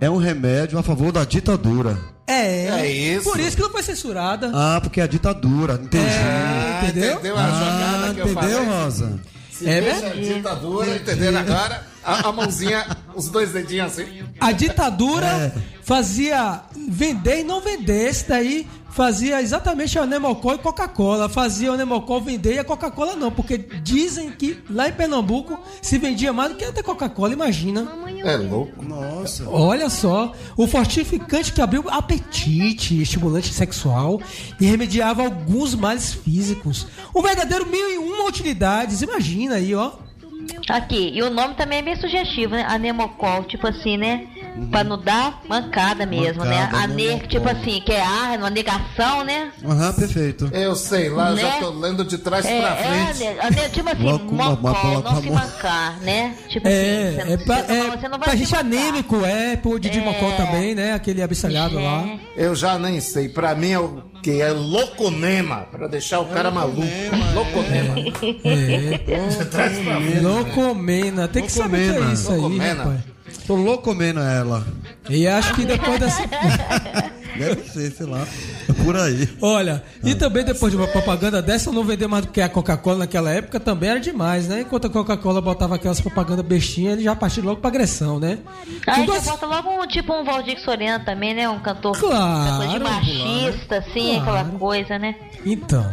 é 0.00 0.10
um 0.10 0.16
remédio 0.18 0.78
a 0.78 0.82
favor 0.82 1.10
da 1.12 1.24
ditadura. 1.24 1.96
É. 2.26 2.66
É 2.80 2.86
isso. 2.90 3.24
Por 3.30 3.38
isso 3.38 3.56
que 3.56 3.62
não 3.62 3.70
foi 3.70 3.82
censurada. 3.82 4.50
Ah, 4.54 4.80
porque 4.82 5.00
é 5.00 5.04
a 5.04 5.06
ditadura, 5.06 5.74
entendi. 5.74 6.04
É, 6.04 6.10
Ah, 6.10 6.80
entendeu? 6.88 7.12
entendeu 7.14 7.36
a 7.36 7.44
Ah, 7.44 7.48
jogada 7.50 8.14
que 8.14 8.20
eu 8.20 8.30
entendeu, 8.32 8.58
falei? 8.64 8.82
Rosa? 8.82 9.20
Se 9.52 9.68
É 9.68 9.80
verdade. 9.80 10.34
ditadura, 10.34 10.96
entenderam 10.96 11.38
agora? 11.40 11.86
A, 12.04 12.28
a 12.28 12.32
mãozinha, 12.32 12.86
os 13.14 13.28
dois 13.28 13.52
dedinhos 13.52 13.92
assim. 13.98 14.22
A 14.40 14.52
ditadura 14.52 15.26
É. 15.26 15.52
fazia 15.82 16.62
vender 16.88 17.40
e 17.40 17.44
não 17.44 17.60
vender. 17.60 18.08
Esse 18.08 18.28
daí 18.28 18.66
fazia 18.90 19.42
exatamente 19.42 19.98
a 19.98 20.06
Nemocol 20.06 20.54
e 20.54 20.58
Coca-Cola. 20.58 21.28
Fazia 21.28 21.72
o 21.72 21.76
Nemocol 21.76 22.20
vender 22.20 22.54
e 22.54 22.58
a 22.58 22.64
Coca-Cola 22.64 23.16
não. 23.16 23.30
Porque 23.30 23.58
dizem 23.58 24.30
que 24.30 24.62
lá 24.70 24.88
em 24.88 24.92
Pernambuco 24.92 25.58
se 25.82 25.98
vendia 25.98 26.32
mais 26.32 26.50
do 26.52 26.56
que 26.56 26.64
até 26.64 26.82
Coca-Cola, 26.82 27.32
imagina. 27.32 27.88
É 28.24 28.36
louco. 28.36 28.84
Nossa. 28.84 29.48
Olha 29.48 29.88
só, 29.90 30.32
o 30.56 30.66
fortificante 30.66 31.52
que 31.52 31.60
abriu 31.60 31.84
apetite, 31.88 33.00
estimulante 33.02 33.52
sexual 33.52 34.20
e 34.60 34.66
remediava 34.66 35.22
alguns 35.24 35.74
males 35.74 36.12
físicos. 36.12 36.86
Um 37.14 37.22
verdadeiro 37.22 37.66
mil 37.66 37.90
e 37.90 37.98
uma 37.98 38.24
utilidades, 38.28 39.02
imagina 39.02 39.56
aí, 39.56 39.74
ó. 39.74 39.92
Aqui, 40.68 41.12
e 41.14 41.22
o 41.22 41.30
nome 41.30 41.54
também 41.54 41.78
é 41.78 41.82
bem 41.82 41.96
sugestivo, 41.96 42.54
né? 42.54 42.64
Anemocol, 42.66 43.44
tipo 43.44 43.66
assim, 43.66 43.96
né? 43.96 44.26
Pra 44.70 44.84
não 44.84 44.96
dar 44.96 45.40
mancada 45.48 46.06
mesmo, 46.06 46.44
né? 46.44 46.60
Mancada, 46.64 46.84
Ane, 46.84 47.06
anemocol. 47.08 47.28
tipo 47.28 47.48
assim, 47.48 47.80
que 47.84 47.90
é 47.92 48.00
ar, 48.00 48.38
uma 48.38 48.50
negação, 48.50 49.24
né? 49.24 49.50
Aham, 49.64 49.92
perfeito. 49.94 50.48
Eu 50.52 50.76
sei, 50.76 51.08
lá 51.08 51.30
eu 51.30 51.36
já 51.38 51.48
Né? 51.48 51.56
tô 51.60 51.70
lendo 51.70 52.04
de 52.04 52.18
trás 52.18 52.44
É, 52.46 52.60
pra 52.60 52.68
é, 52.70 52.76
frente. 53.14 53.26
ane- 53.28 53.40
ane- 53.40 53.68
tipo 53.70 53.88
assim, 53.88 54.02
uma- 54.04 54.48
uma- 54.50 55.00
não 55.02 55.22
se 55.22 55.30
mancar, 55.30 55.98
né? 56.02 56.34
Tipo 56.48 56.68
É, 56.68 57.08
assim, 57.20 57.32
é 57.32 57.36
você, 57.36 57.44
pra, 57.44 57.56
você 57.62 57.72
é, 57.72 57.82
não, 57.82 57.90
você 57.90 58.08
não 58.08 58.18
vai 58.18 58.18
pra 58.20 58.30
se 58.32 58.36
gente 58.38 58.50
mancar. 58.52 58.60
anêmico, 58.66 59.24
é, 59.24 59.56
pro 59.56 59.78
Didi 59.80 60.00
Mocó 60.00 60.30
também, 60.36 60.74
né? 60.74 60.92
Aquele 60.92 61.20
abestalhado 61.22 61.74
lá. 61.80 62.04
Eu 62.36 62.54
já 62.54 62.78
nem 62.78 63.00
sei. 63.00 63.28
Pra 63.28 63.54
mim 63.56 63.70
é 63.72 63.78
o 63.80 64.02
que? 64.22 64.40
É 64.40 64.50
louconema. 64.50 65.66
Pra 65.70 65.88
deixar 65.88 66.20
o 66.20 66.26
cara 66.26 66.50
maluco. 66.52 66.80
Louconema. 67.34 67.94
De 67.94 69.44
trás 69.50 69.78
pra 69.78 69.96
frente. 70.00 70.20
Locomena, 70.20 71.26
tem 71.28 71.42
que 71.44 71.52
saber 71.52 71.90
o 71.90 71.94
que 72.04 72.08
é 72.10 72.12
isso 72.12 72.32
aí, 72.32 72.58
rapaz. 72.58 73.13
Tô 73.46 73.54
louco 73.56 73.82
comendo 73.84 74.20
ela. 74.20 74.66
E 75.08 75.26
acho 75.28 75.54
que 75.54 75.64
depois 75.64 76.00
dessa. 76.00 76.22
Deve 77.36 77.64
ser, 77.68 77.90
sei 77.90 78.06
lá. 78.06 78.24
Por 78.84 78.96
aí. 78.96 79.28
Olha, 79.42 79.82
e 80.04 80.14
também 80.14 80.44
depois 80.44 80.70
de 80.72 80.76
uma 80.78 80.86
propaganda 80.86 81.42
dessa, 81.42 81.70
não 81.72 81.82
vender 81.82 82.06
mais 82.06 82.24
do 82.24 82.30
que 82.30 82.40
a 82.40 82.48
Coca-Cola 82.48 82.98
naquela 82.98 83.28
época 83.30 83.58
também 83.58 83.90
era 83.90 83.98
demais, 84.00 84.46
né? 84.46 84.60
Enquanto 84.60 84.86
a 84.86 84.90
Coca-Cola 84.90 85.40
botava 85.40 85.74
aquelas 85.74 86.00
propagandas 86.00 86.44
bestinhas, 86.46 86.94
ele 86.94 87.02
já 87.02 87.16
partiu 87.16 87.42
logo 87.42 87.60
pra 87.60 87.68
agressão, 87.70 88.20
né? 88.20 88.38
Aí 88.86 89.00
Tudo 89.04 89.12
já 89.14 89.18
assim- 89.18 89.30
bota 89.30 89.46
logo 89.46 89.82
um 89.82 89.86
tipo 89.88 90.14
um 90.14 90.24
Valdir 90.24 90.60
Soriano 90.60 91.04
também, 91.04 91.34
né? 91.34 91.48
Um 91.48 91.58
cantor, 91.58 91.98
Claro, 91.98 92.62
cantor 92.62 92.78
de 92.78 92.84
machista, 92.84 93.78
assim, 93.78 94.20
Claro. 94.22 94.38
aquela 94.38 94.58
coisa, 94.58 94.98
né? 94.98 95.16
Então, 95.44 95.92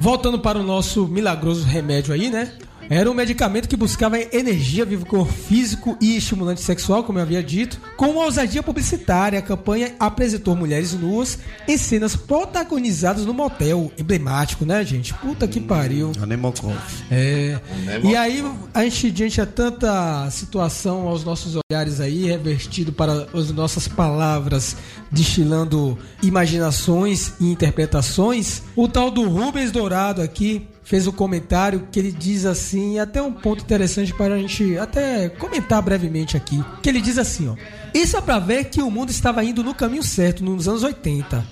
voltando 0.00 0.38
para 0.38 0.58
o 0.58 0.62
nosso 0.62 1.06
milagroso 1.06 1.64
remédio 1.66 2.14
aí, 2.14 2.30
né? 2.30 2.50
Era 2.90 3.10
um 3.10 3.14
medicamento 3.14 3.68
que 3.68 3.76
buscava 3.76 4.18
energia, 4.18 4.84
vigor 4.84 5.26
físico 5.26 5.96
e 6.00 6.16
estimulante 6.16 6.62
sexual, 6.62 7.04
como 7.04 7.18
eu 7.18 7.22
havia 7.22 7.42
dito. 7.42 7.78
Com 7.96 8.06
uma 8.06 8.24
ousadia 8.24 8.62
publicitária, 8.62 9.38
a 9.38 9.42
campanha 9.42 9.94
apresentou 10.00 10.56
mulheres 10.56 10.94
nuas 10.94 11.38
em 11.66 11.76
cenas 11.76 12.16
protagonizadas 12.16 13.26
no 13.26 13.34
motel. 13.34 13.92
Emblemático, 13.98 14.64
né, 14.64 14.82
gente? 14.84 15.12
Puta 15.14 15.46
que 15.46 15.60
pariu. 15.60 16.12
Anemocol. 16.20 16.74
É. 17.10 17.58
E 18.02 18.16
aí, 18.16 18.42
a 18.72 18.84
gente, 18.84 19.10
diante 19.10 19.40
a 19.40 19.46
tanta 19.46 20.30
situação 20.30 21.06
aos 21.08 21.24
nossos 21.24 21.58
olhares 21.70 22.00
aí, 22.00 22.24
revertido 22.24 22.90
para 22.92 23.26
as 23.34 23.50
nossas 23.50 23.86
palavras, 23.86 24.76
destilando 25.12 25.98
imaginações 26.22 27.32
e 27.38 27.50
interpretações, 27.50 28.62
o 28.74 28.88
tal 28.88 29.10
do 29.10 29.28
Rubens 29.28 29.70
Dourado 29.70 30.22
aqui 30.22 30.66
fez 30.88 31.06
um 31.06 31.12
comentário 31.12 31.86
que 31.92 31.98
ele 31.98 32.10
diz 32.10 32.46
assim, 32.46 32.98
até 32.98 33.20
um 33.20 33.30
ponto 33.30 33.62
interessante 33.62 34.14
para 34.14 34.36
a 34.36 34.38
gente 34.38 34.78
até 34.78 35.28
comentar 35.28 35.82
brevemente 35.82 36.34
aqui, 36.34 36.64
que 36.82 36.88
ele 36.88 37.02
diz 37.02 37.18
assim, 37.18 37.46
ó, 37.46 37.56
isso 37.92 38.16
é 38.16 38.22
para 38.22 38.38
ver 38.38 38.64
que 38.64 38.80
o 38.80 38.90
mundo 38.90 39.10
estava 39.10 39.44
indo 39.44 39.62
no 39.62 39.74
caminho 39.74 40.02
certo 40.02 40.42
nos 40.42 40.66
anos 40.66 40.82
80. 40.82 41.46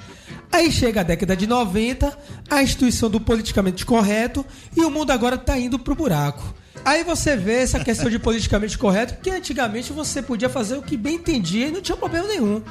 Aí 0.50 0.72
chega 0.72 1.02
a 1.02 1.04
década 1.04 1.36
de 1.36 1.46
90, 1.46 2.18
a 2.48 2.62
instituição 2.62 3.10
do 3.10 3.20
politicamente 3.20 3.84
correto 3.84 4.42
e 4.74 4.80
o 4.80 4.90
mundo 4.90 5.10
agora 5.10 5.36
tá 5.36 5.58
indo 5.58 5.78
pro 5.78 5.94
buraco. 5.94 6.54
Aí 6.82 7.04
você 7.04 7.36
vê 7.36 7.56
essa 7.56 7.78
questão 7.78 8.08
de 8.08 8.18
politicamente 8.18 8.78
correto, 8.78 9.14
porque 9.14 9.28
antigamente 9.28 9.92
você 9.92 10.22
podia 10.22 10.48
fazer 10.48 10.78
o 10.78 10.82
que 10.82 10.96
bem 10.96 11.16
entendia 11.16 11.68
e 11.68 11.72
não 11.72 11.82
tinha 11.82 11.96
problema 11.96 12.26
nenhum. 12.26 12.62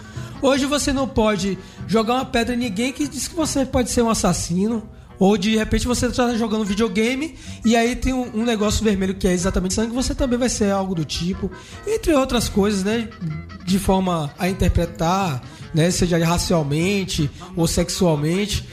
Hoje 0.41 0.66
você 0.66 0.91
não 0.91 1.07
pode 1.07 1.59
jogar 1.88 2.16
uma 2.16 2.26
pedra 2.26 2.55
em 2.55 2.57
ninguém 2.57 2.91
que 2.91 3.07
diz 3.07 3.28
que 3.28 3.36
você 3.36 3.63
pode 3.68 3.91
ser 3.91 4.01
um 4.01 4.09
assassino. 4.09 4.95
Ou 5.20 5.38
de 5.38 5.55
repente 5.55 5.88
você 5.88 6.07
está 6.07 6.36
jogando 6.36 6.66
videogame 6.66 7.36
e 7.63 7.76
aí 7.76 7.95
tem 7.95 8.13
um, 8.13 8.41
um 8.41 8.43
negócio 8.43 8.84
vermelho 8.84 9.16
que 9.16 9.28
é 9.28 9.34
exatamente 9.34 9.74
sangue, 9.74 9.93
você 9.93 10.13
também 10.13 10.38
vai 10.38 10.49
ser 10.49 10.72
algo 10.72 10.93
do 10.93 11.05
tipo. 11.05 11.49
Entre 11.88 12.13
outras 12.13 12.49
coisas, 12.49 12.84
né? 12.84 13.07
De 13.66 13.80
forma 13.80 14.34
a 14.38 14.49
interpretar 14.49 15.41
né? 15.76 15.91
Seja 15.91 16.18
racialmente 16.26 17.30
ou 17.55 17.68
sexualmente. 17.68 18.68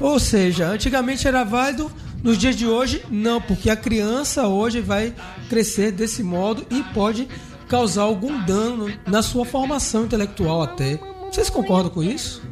Ou 0.00 0.18
seja, 0.18 0.66
antigamente 0.66 1.26
era 1.26 1.44
válido, 1.44 1.90
nos 2.22 2.36
dias 2.36 2.56
de 2.56 2.66
hoje, 2.66 3.04
não, 3.08 3.40
porque 3.40 3.70
a 3.70 3.76
criança 3.76 4.48
hoje 4.48 4.80
vai 4.80 5.14
crescer 5.48 5.92
desse 5.92 6.22
modo 6.22 6.66
e 6.68 6.82
pode 6.92 7.28
causar 7.68 8.02
algum 8.02 8.44
dano 8.44 8.92
na 9.06 9.22
sua 9.22 9.44
formação 9.44 10.04
intelectual 10.04 10.62
até. 10.62 10.98
Vocês 11.30 11.48
concordam 11.48 11.90
com 11.90 12.02
isso? 12.02 12.42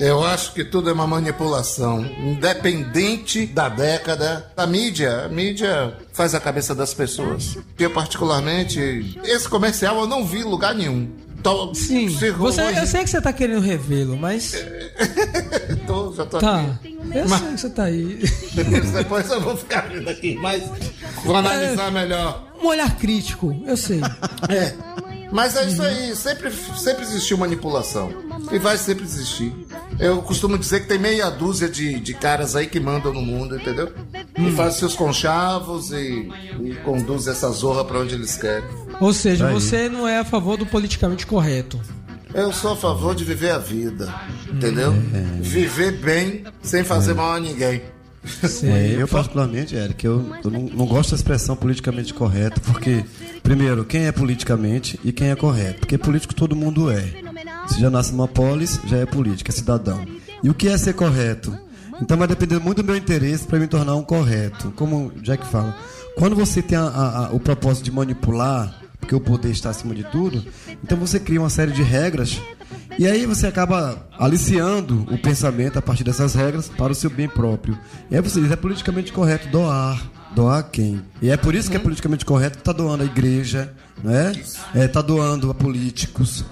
Eu 0.00 0.24
acho 0.24 0.52
que 0.52 0.64
tudo 0.64 0.90
é 0.90 0.92
uma 0.92 1.06
manipulação, 1.06 2.04
independente 2.04 3.46
da 3.46 3.68
década. 3.68 4.50
A 4.56 4.66
mídia, 4.66 5.24
a 5.26 5.28
mídia 5.28 5.96
faz 6.12 6.34
a 6.34 6.40
cabeça 6.40 6.74
das 6.74 6.92
pessoas. 6.92 7.56
Eu, 7.78 7.90
particularmente, 7.90 9.18
esse 9.24 9.48
comercial 9.48 9.98
eu 10.00 10.06
não 10.06 10.24
vi 10.24 10.38
em 10.40 10.44
lugar 10.44 10.74
nenhum. 10.74 11.08
Tô, 11.42 11.74
Sim, 11.74 12.08
você, 12.08 12.30
hoje- 12.30 12.78
eu 12.78 12.86
sei 12.86 13.02
que 13.02 13.10
você 13.10 13.20
tá 13.20 13.32
querendo 13.32 13.60
revê-lo, 13.60 14.16
mas. 14.16 14.54
tô- 15.86 16.12
já 16.14 16.24
tô 16.24 16.38
Tá. 16.38 16.60
aqui. 16.60 16.96
Eu 17.12 17.28
Mas- 17.28 17.40
sei 17.40 17.50
que 17.52 17.60
você 17.60 17.70
tá 17.70 17.82
aí. 17.84 18.20
Depois 18.94 19.28
eu 19.30 19.40
vou 19.40 19.56
ficar 19.56 19.88
rindo 19.88 20.08
aqui, 20.08 20.36
mas 20.36 20.62
vou 21.24 21.34
analisar 21.36 21.90
melhor. 21.90 22.44
Um 22.62 22.68
olhar 22.68 22.96
crítico, 22.96 23.60
eu 23.66 23.76
sei. 23.76 24.00
É. 24.48 24.72
Mas 25.32 25.56
é 25.56 25.64
isso 25.66 25.82
aí, 25.82 26.14
sempre, 26.14 26.52
sempre 26.76 27.02
existiu 27.02 27.38
manipulação. 27.38 28.12
E 28.52 28.58
vai 28.58 28.76
sempre 28.76 29.04
existir. 29.04 29.52
Eu 29.98 30.20
costumo 30.20 30.58
dizer 30.58 30.80
que 30.80 30.86
tem 30.88 30.98
meia 30.98 31.30
dúzia 31.30 31.68
de, 31.68 31.98
de 31.98 32.14
caras 32.14 32.54
aí 32.54 32.66
que 32.66 32.78
mandam 32.78 33.14
no 33.14 33.22
mundo, 33.22 33.56
entendeu? 33.56 33.90
E 34.36 34.50
fazem 34.52 34.78
seus 34.78 34.94
conchavos 34.94 35.90
e, 35.90 36.30
e 36.62 36.74
conduzem 36.84 37.32
essa 37.32 37.50
zorra 37.50 37.84
pra 37.84 37.98
onde 37.98 38.14
eles 38.14 38.36
querem. 38.36 38.68
Ou 39.00 39.12
seja, 39.12 39.48
Aí. 39.48 39.54
você 39.54 39.88
não 39.88 40.06
é 40.06 40.18
a 40.18 40.24
favor 40.24 40.56
do 40.56 40.66
politicamente 40.66 41.26
correto. 41.26 41.80
Eu 42.34 42.52
sou 42.52 42.72
a 42.72 42.76
favor 42.76 43.14
de 43.14 43.24
viver 43.24 43.50
a 43.50 43.58
vida, 43.58 44.12
entendeu? 44.50 44.92
Viver 45.40 45.92
bem 45.92 46.44
sem 46.62 46.82
fazer 46.82 47.14
mal 47.14 47.32
a 47.32 47.40
ninguém. 47.40 47.82
É, 48.62 48.96
eu, 49.02 49.08
particularmente, 49.08 49.74
Eric, 49.74 50.04
eu, 50.04 50.24
eu 50.44 50.50
não, 50.50 50.60
não 50.62 50.86
gosto 50.86 51.10
da 51.10 51.16
expressão 51.16 51.56
politicamente 51.56 52.14
correto, 52.14 52.60
porque, 52.60 53.04
primeiro, 53.42 53.84
quem 53.84 54.06
é 54.06 54.12
politicamente 54.12 54.98
e 55.04 55.12
quem 55.12 55.30
é 55.30 55.36
correto? 55.36 55.80
Porque 55.80 55.98
político 55.98 56.34
todo 56.34 56.54
mundo 56.54 56.90
é. 56.90 57.04
Se 57.68 57.80
já 57.80 57.90
nasce 57.90 58.12
numa 58.12 58.28
polis, 58.28 58.78
já 58.86 58.98
é 58.98 59.06
político, 59.06 59.50
é 59.50 59.52
cidadão. 59.52 60.04
E 60.42 60.48
o 60.50 60.54
que 60.54 60.68
é 60.68 60.76
ser 60.78 60.94
correto? 60.94 61.56
Então 62.00 62.16
vai 62.16 62.26
depender 62.28 62.58
muito 62.58 62.82
do 62.82 62.86
meu 62.86 62.96
interesse 62.96 63.44
para 63.46 63.58
me 63.58 63.66
tornar 63.66 63.94
um 63.96 64.02
correto. 64.02 64.72
Como 64.76 65.06
o 65.16 65.20
Jack 65.20 65.46
fala, 65.46 65.76
quando 66.16 66.34
você 66.34 66.60
tem 66.62 66.76
a- 66.76 66.82
a- 66.82 67.26
a- 67.26 67.30
o 67.32 67.38
propósito 67.40 67.84
de 67.84 67.92
manipular, 67.92 68.81
porque 69.02 69.16
o 69.16 69.20
poder 69.20 69.50
está 69.50 69.68
acima 69.68 69.96
de 69.96 70.04
tudo, 70.04 70.44
então 70.82 70.96
você 70.96 71.18
cria 71.18 71.40
uma 71.40 71.50
série 71.50 71.72
de 71.72 71.82
regras 71.82 72.40
e 72.96 73.04
aí 73.04 73.26
você 73.26 73.48
acaba 73.48 74.06
aliciando 74.16 75.04
o 75.10 75.18
pensamento 75.18 75.76
a 75.76 75.82
partir 75.82 76.04
dessas 76.04 76.34
regras 76.34 76.68
para 76.68 76.92
o 76.92 76.94
seu 76.94 77.10
bem 77.10 77.28
próprio. 77.28 77.76
E 78.08 78.14
aí 78.14 78.22
você 78.22 78.40
diz, 78.40 78.50
é 78.50 78.56
politicamente 78.56 79.12
correto 79.12 79.48
doar. 79.48 80.00
Doar 80.36 80.70
quem? 80.70 81.02
E 81.20 81.30
é 81.30 81.36
por 81.36 81.54
isso 81.54 81.70
que 81.70 81.76
é 81.76 81.80
politicamente 81.80 82.24
correto 82.24 82.58
tá 82.58 82.72
doando 82.72 83.02
a 83.02 83.06
igreja, 83.06 83.74
né? 84.02 84.32
É, 84.74 84.88
tá 84.88 85.02
doando 85.02 85.50
a 85.50 85.54
políticos. 85.54 86.44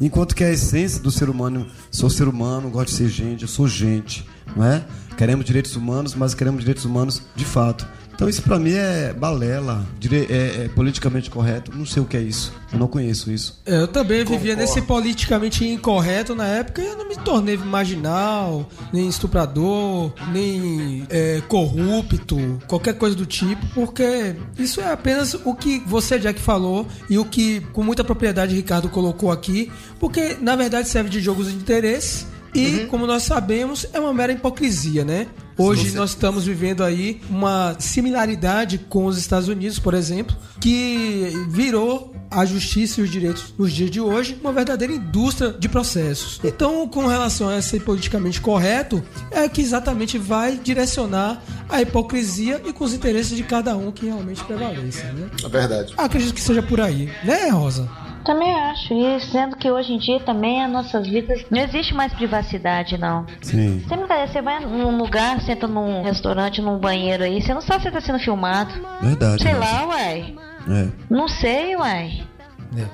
Enquanto 0.00 0.34
que 0.34 0.42
a 0.44 0.50
essência 0.50 1.02
do 1.02 1.10
ser 1.10 1.28
humano, 1.28 1.66
sou 1.90 2.08
ser 2.08 2.28
humano, 2.28 2.70
gosto 2.70 2.90
de 2.90 2.96
ser 2.96 3.08
gente, 3.08 3.42
eu 3.42 3.48
sou 3.48 3.68
gente, 3.68 4.26
não 4.56 4.64
é? 4.64 4.84
Queremos 5.18 5.44
direitos 5.44 5.76
humanos, 5.76 6.14
mas 6.14 6.34
queremos 6.34 6.60
direitos 6.60 6.84
humanos 6.84 7.20
de 7.36 7.44
fato. 7.44 7.86
Então 8.14 8.28
isso 8.28 8.42
pra 8.42 8.58
mim 8.58 8.72
é 8.72 9.12
balela, 9.12 9.84
é, 10.10 10.64
é 10.64 10.70
politicamente 10.74 11.30
correto. 11.30 11.76
Não 11.76 11.84
sei 11.84 12.02
o 12.02 12.06
que 12.06 12.16
é 12.16 12.20
isso. 12.20 12.52
Eu 12.72 12.78
não 12.78 12.86
conheço 12.86 13.30
isso. 13.30 13.60
Eu 13.66 13.88
também 13.88 14.18
vivia 14.24 14.54
Concordo. 14.54 14.60
nesse 14.60 14.82
politicamente 14.82 15.66
incorreto 15.66 16.34
na 16.34 16.46
época 16.46 16.80
e 16.80 16.86
eu 16.86 16.96
não 16.96 17.08
me 17.08 17.16
tornei 17.16 17.56
marginal, 17.56 18.68
nem 18.92 19.08
estuprador, 19.08 20.12
nem 20.32 21.06
é, 21.10 21.42
corrupto, 21.48 22.60
qualquer 22.66 22.94
coisa 22.94 23.16
do 23.16 23.26
tipo, 23.26 23.64
porque 23.74 24.34
isso 24.58 24.80
é 24.80 24.92
apenas 24.92 25.34
o 25.34 25.54
que 25.54 25.80
você, 25.86 26.18
Jack, 26.18 26.40
falou 26.40 26.86
e 27.08 27.18
o 27.18 27.24
que 27.24 27.60
com 27.72 27.82
muita 27.82 28.04
propriedade 28.04 28.54
Ricardo 28.54 28.88
colocou 28.88 29.30
aqui, 29.30 29.70
porque 29.98 30.36
na 30.40 30.56
verdade 30.56 30.88
serve 30.88 31.10
de 31.10 31.20
jogos 31.20 31.48
de 31.48 31.54
interesse 31.56 32.26
e, 32.54 32.86
como 32.86 33.06
nós 33.06 33.24
sabemos, 33.24 33.84
é 33.92 33.98
uma 33.98 34.14
mera 34.14 34.32
hipocrisia, 34.32 35.04
né? 35.04 35.26
Hoje 35.56 35.94
nós 35.94 36.10
estamos 36.10 36.44
vivendo 36.44 36.82
aí 36.82 37.20
uma 37.30 37.76
similaridade 37.78 38.78
com 38.78 39.06
os 39.06 39.16
Estados 39.16 39.48
Unidos, 39.48 39.78
por 39.78 39.94
exemplo, 39.94 40.36
que 40.60 41.32
virou 41.48 42.14
a 42.30 42.44
justiça 42.44 43.00
e 43.00 43.04
os 43.04 43.10
direitos 43.10 43.54
nos 43.56 43.72
dias 43.72 43.90
de 43.90 44.00
hoje 44.00 44.36
uma 44.40 44.52
verdadeira 44.52 44.92
indústria 44.92 45.52
de 45.52 45.68
processos. 45.68 46.40
Então, 46.42 46.88
com 46.88 47.06
relação 47.06 47.48
a 47.48 47.62
ser 47.62 47.80
politicamente 47.84 48.40
correto, 48.40 49.02
é 49.30 49.48
que 49.48 49.60
exatamente 49.60 50.18
vai 50.18 50.56
direcionar 50.56 51.40
a 51.68 51.80
hipocrisia 51.80 52.60
e 52.66 52.72
com 52.72 52.84
os 52.84 52.92
interesses 52.92 53.36
de 53.36 53.44
cada 53.44 53.76
um 53.76 53.92
que 53.92 54.06
realmente 54.06 54.42
prevaleça, 54.44 55.04
né? 55.12 55.30
É 55.44 55.48
verdade. 55.48 55.94
Acredito 55.96 56.34
que 56.34 56.40
seja 56.40 56.62
por 56.62 56.80
aí, 56.80 57.08
né, 57.24 57.48
Rosa? 57.50 57.88
Também 58.24 58.54
acho 58.54 58.94
isso, 58.94 59.30
sendo 59.30 59.56
que 59.56 59.70
hoje 59.70 59.92
em 59.92 59.98
dia 59.98 60.18
também 60.20 60.64
as 60.64 60.70
nossas 60.70 61.06
vidas 61.06 61.44
não 61.50 61.60
existe 61.60 61.94
mais 61.94 62.12
privacidade, 62.14 62.96
não. 62.96 63.26
Sim. 63.42 63.82
Brincadeira, 63.86 64.26
você 64.26 64.40
vai 64.40 64.60
num 64.60 64.96
lugar, 64.96 65.40
senta 65.42 65.66
num 65.66 66.02
restaurante, 66.02 66.62
num 66.62 66.78
banheiro 66.78 67.22
aí, 67.24 67.42
você 67.42 67.52
não 67.52 67.60
sabe 67.60 67.82
se 67.82 67.90
tá 67.90 68.00
sendo 68.00 68.18
filmado. 68.18 68.72
Verdade. 69.02 69.42
Sei 69.42 69.52
Rosa. 69.52 69.64
lá, 69.64 69.86
uai. 69.88 70.34
É. 70.68 70.88
Não 71.10 71.28
sei, 71.28 71.76
uai. 71.76 72.22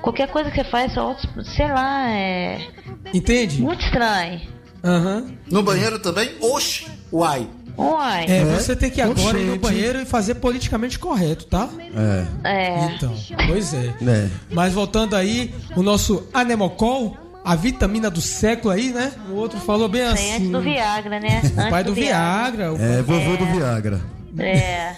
Qualquer 0.01 0.27
coisa 0.27 0.49
que 0.51 0.57
você 0.57 0.63
faz, 0.63 0.93
só 0.93 1.07
outros, 1.07 1.27
sei 1.55 1.67
lá, 1.67 2.09
é. 2.09 2.67
Entende? 3.13 3.61
Muito 3.61 3.83
estranho. 3.85 4.41
Aham. 4.83 5.31
No 5.49 5.63
banheiro 5.63 5.97
também? 5.99 6.29
Oxi! 6.41 6.87
Uai! 7.11 7.47
Uai. 7.77 8.25
É, 8.27 8.43
você 8.45 8.75
tem 8.75 8.89
que 8.89 9.01
agora 9.01 9.39
ir 9.39 9.45
no 9.45 9.57
banheiro 9.57 10.01
e 10.01 10.05
fazer 10.05 10.35
politicamente 10.35 10.99
correto, 10.99 11.45
tá? 11.45 11.69
É. 12.43 12.49
É. 12.49 12.85
Então, 12.95 13.13
pois 13.47 13.73
é. 13.73 13.93
É. 14.05 14.29
Mas 14.51 14.73
voltando 14.73 15.15
aí, 15.15 15.53
o 15.75 15.81
nosso 15.83 16.27
Anemocol, 16.33 17.17
a 17.43 17.55
vitamina 17.55 18.09
do 18.09 18.21
século 18.21 18.71
aí, 18.73 18.89
né? 18.91 19.11
O 19.29 19.33
outro 19.35 19.59
falou 19.59 19.89
bem 19.89 20.03
assim. 20.03 20.35
antes 20.35 20.49
do 20.49 20.61
Viagra, 20.61 21.19
né? 21.19 21.41
O 21.67 21.69
pai 21.69 21.83
do 21.83 21.93
Viagra. 21.93 22.73
o 22.73 22.77
pai- 22.77 22.97
É, 22.97 23.01
vovô 23.01 23.37
do 23.37 23.45
Viagra. 23.47 24.01
É. 24.37 24.95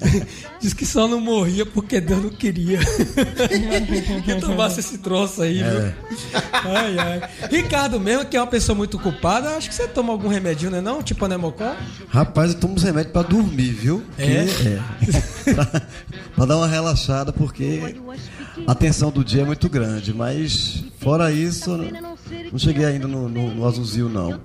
Diz 0.60 0.72
que 0.72 0.84
só 0.86 1.06
não 1.06 1.20
morria 1.20 1.64
porque 1.66 2.00
Deus 2.00 2.22
não 2.22 2.30
queria. 2.30 2.78
que 4.24 4.34
tomasse 4.40 4.80
esse 4.80 4.98
troço 4.98 5.42
aí, 5.42 5.60
É. 5.62 5.70
viu? 5.70 5.92
Ai, 6.52 6.98
ai. 6.98 7.30
Ricardo 7.50 8.00
mesmo, 8.00 8.24
que 8.24 8.36
é 8.36 8.40
uma 8.40 8.46
pessoa 8.46 8.74
muito 8.74 8.98
culpada, 8.98 9.56
acho 9.56 9.68
que 9.68 9.74
você 9.74 9.86
toma 9.86 10.12
algum 10.12 10.28
remedinho, 10.28 10.70
né 10.70 10.80
não? 10.80 11.02
Tipo 11.02 11.24
anemocol? 11.26 11.74
Rapaz, 12.08 12.52
eu 12.54 12.60
tomo 12.60 12.74
uns 12.74 12.82
remédios 12.82 13.12
pra 13.12 13.22
dormir, 13.22 13.72
viu? 13.72 14.02
É? 14.18 14.44
Que- 14.44 14.68
é. 15.50 15.54
pra, 15.54 15.64
pra 16.34 16.44
dar 16.46 16.56
uma 16.56 16.68
relaxada, 16.68 17.32
porque 17.32 17.96
a 18.66 18.74
tensão 18.74 19.10
do 19.10 19.24
dia 19.24 19.42
é 19.42 19.44
muito 19.44 19.68
grande. 19.68 20.12
Mas, 20.14 20.82
fora 20.98 21.30
isso, 21.30 21.76
não, 21.76 22.13
não 22.52 22.58
cheguei 22.58 22.84
ainda 22.84 23.06
no, 23.06 23.28
no, 23.28 23.54
no 23.54 23.66
azulzinho, 23.66 24.08
não. 24.08 24.40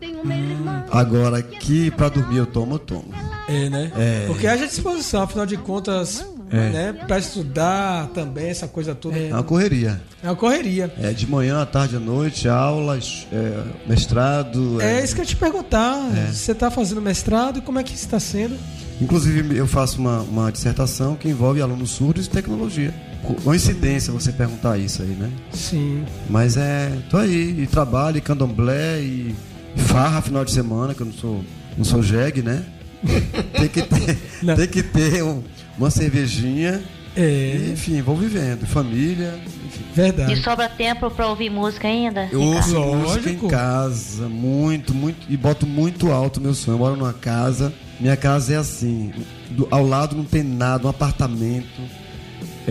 Agora, 0.91 1.41
que 1.41 1.91
pra 1.91 2.09
dormir 2.09 2.37
eu 2.37 2.45
tomo, 2.45 2.75
eu 2.75 2.79
tomo. 2.79 3.05
É, 3.47 3.69
né? 3.69 3.91
É. 3.97 4.23
Porque 4.27 4.47
haja 4.47 4.67
disposição, 4.67 5.23
afinal 5.23 5.45
de 5.45 5.57
contas, 5.57 6.23
É. 6.51 6.69
né? 6.69 6.93
Pra 7.07 7.17
estudar 7.19 8.07
também, 8.13 8.49
essa 8.49 8.67
coisa 8.67 8.93
toda. 8.95 9.17
É 9.17 9.33
uma 9.33 9.43
correria. 9.43 10.01
É 10.23 10.27
uma 10.27 10.35
correria. 10.35 10.93
É 11.01 11.11
de 11.11 11.27
manhã, 11.27 11.61
à 11.61 11.65
tarde, 11.65 11.95
à 11.95 11.99
noite, 11.99 12.47
aulas, 12.47 13.27
é, 13.31 13.63
mestrado. 13.87 14.81
É 14.81 15.03
isso 15.03 15.13
que 15.15 15.21
eu 15.21 15.23
ia 15.23 15.29
te 15.29 15.35
perguntar. 15.35 15.97
É. 16.15 16.31
Você 16.31 16.53
tá 16.53 16.69
fazendo 16.69 17.01
mestrado 17.01 17.59
e 17.59 17.61
como 17.61 17.79
é 17.79 17.83
que 17.83 17.93
está 17.93 18.19
sendo? 18.19 18.55
Inclusive, 19.01 19.55
eu 19.57 19.65
faço 19.65 19.97
uma, 19.99 20.19
uma 20.21 20.51
dissertação 20.51 21.15
que 21.15 21.29
envolve 21.29 21.61
alunos 21.61 21.91
surdos 21.91 22.25
e 22.25 22.29
tecnologia. 22.29 22.93
Co- 23.23 23.35
Coincidência 23.35 24.11
você 24.13 24.31
perguntar 24.31 24.77
isso 24.77 25.01
aí, 25.01 25.09
né? 25.09 25.29
Sim. 25.51 26.03
Mas 26.29 26.57
é. 26.57 26.91
tô 27.09 27.17
aí, 27.17 27.61
e 27.61 27.67
trabalho, 27.67 28.17
e 28.17 28.21
candomblé, 28.21 28.99
e 29.01 29.35
farra 29.77 30.21
final 30.21 30.43
de 30.45 30.51
semana, 30.51 30.93
que 30.93 31.01
eu 31.01 31.05
não 31.05 31.13
sou, 31.13 31.43
não 31.77 31.83
sou 31.85 32.01
jegue, 32.01 32.41
né? 32.41 32.63
tem 33.53 33.67
que 33.69 33.81
ter, 33.81 34.17
tem 34.55 34.67
que 34.67 34.83
ter 34.83 35.23
um- 35.23 35.43
uma 35.77 35.89
cervejinha. 35.89 36.81
É. 37.15 37.55
E, 37.67 37.71
enfim, 37.73 38.01
vou 38.01 38.15
vivendo. 38.15 38.65
Família, 38.67 39.33
enfim. 39.65 39.83
Verdade. 39.93 40.33
E 40.33 40.37
sobra 40.43 40.69
tempo 40.69 41.09
pra 41.09 41.27
ouvir 41.27 41.49
música 41.49 41.87
ainda? 41.87 42.29
Eu 42.31 42.41
ouço 42.41 42.69
Ricardo? 42.77 42.95
música 42.97 43.29
em 43.31 43.47
casa, 43.47 44.29
muito, 44.29 44.93
muito, 44.93 45.17
e 45.29 45.35
boto 45.35 45.65
muito 45.65 46.11
alto 46.11 46.37
o 46.39 46.43
meu 46.43 46.53
som. 46.53 46.71
Eu 46.71 46.77
moro 46.77 46.95
numa 46.95 47.11
casa, 47.13 47.73
minha 47.99 48.15
casa 48.15 48.53
é 48.53 48.57
assim, 48.57 49.11
do- 49.49 49.67
ao 49.71 49.85
lado 49.85 50.15
não 50.15 50.23
tem 50.23 50.43
nada, 50.43 50.85
um 50.85 50.89
apartamento. 50.89 51.81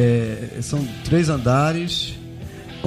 É, 0.01 0.63
são 0.63 0.87
três 1.05 1.29
andares, 1.29 2.15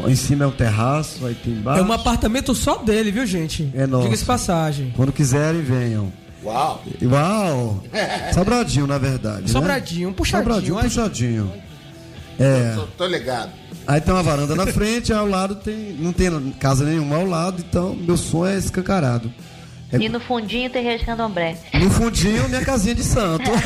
em 0.08 0.16
cima 0.16 0.46
é 0.46 0.48
um 0.48 0.52
terraço, 0.52 1.26
aí 1.26 1.36
tem 1.36 1.52
embaixo. 1.52 1.82
É 1.82 1.84
um 1.86 1.92
apartamento 1.92 2.56
só 2.56 2.78
dele, 2.78 3.12
viu, 3.12 3.26
gente? 3.26 3.70
É 3.76 3.86
nosso. 3.86 4.06
Diga-se 4.06 4.24
passagem. 4.24 4.94
Quando 4.96 5.12
quiserem, 5.12 5.62
venham. 5.62 6.10
Uau! 6.42 6.82
Uau! 7.04 7.84
Sobradinho, 8.34 8.88
na 8.88 8.98
verdade. 8.98 9.42
né? 9.42 9.48
Sobradinho, 9.50 10.08
um 10.10 10.14
puxadinho, 10.14 10.44
Sobradinho, 10.46 10.74
um 10.74 10.78
olha. 10.78 10.86
puxadinho. 10.88 11.52
É. 12.40 12.76
Tô, 12.76 12.88
tô 12.98 13.08
ligado. 13.08 13.52
Aí 13.86 14.00
tem 14.00 14.14
uma 14.14 14.24
varanda 14.24 14.56
na 14.56 14.66
frente, 14.68 15.12
ao 15.12 15.28
lado 15.28 15.56
tem. 15.56 15.94
Não 16.00 16.14
tem 16.14 16.30
casa 16.60 16.86
nenhuma 16.86 17.18
ao 17.18 17.26
lado, 17.26 17.62
então 17.68 17.94
meu 17.94 18.16
sonho 18.16 18.54
é 18.54 18.58
escancarado. 18.58 19.32
É- 19.94 19.98
E 19.98 20.10
no 20.10 20.20
fundinho 20.20 20.70
tem 20.70 20.84
Rede 20.84 21.04
Candomblé. 21.06 21.58
No 21.74 21.90
fundinho, 21.90 22.48
minha 22.50 22.64
casinha 22.64 22.96
de 22.96 23.04
santo. 23.04 23.50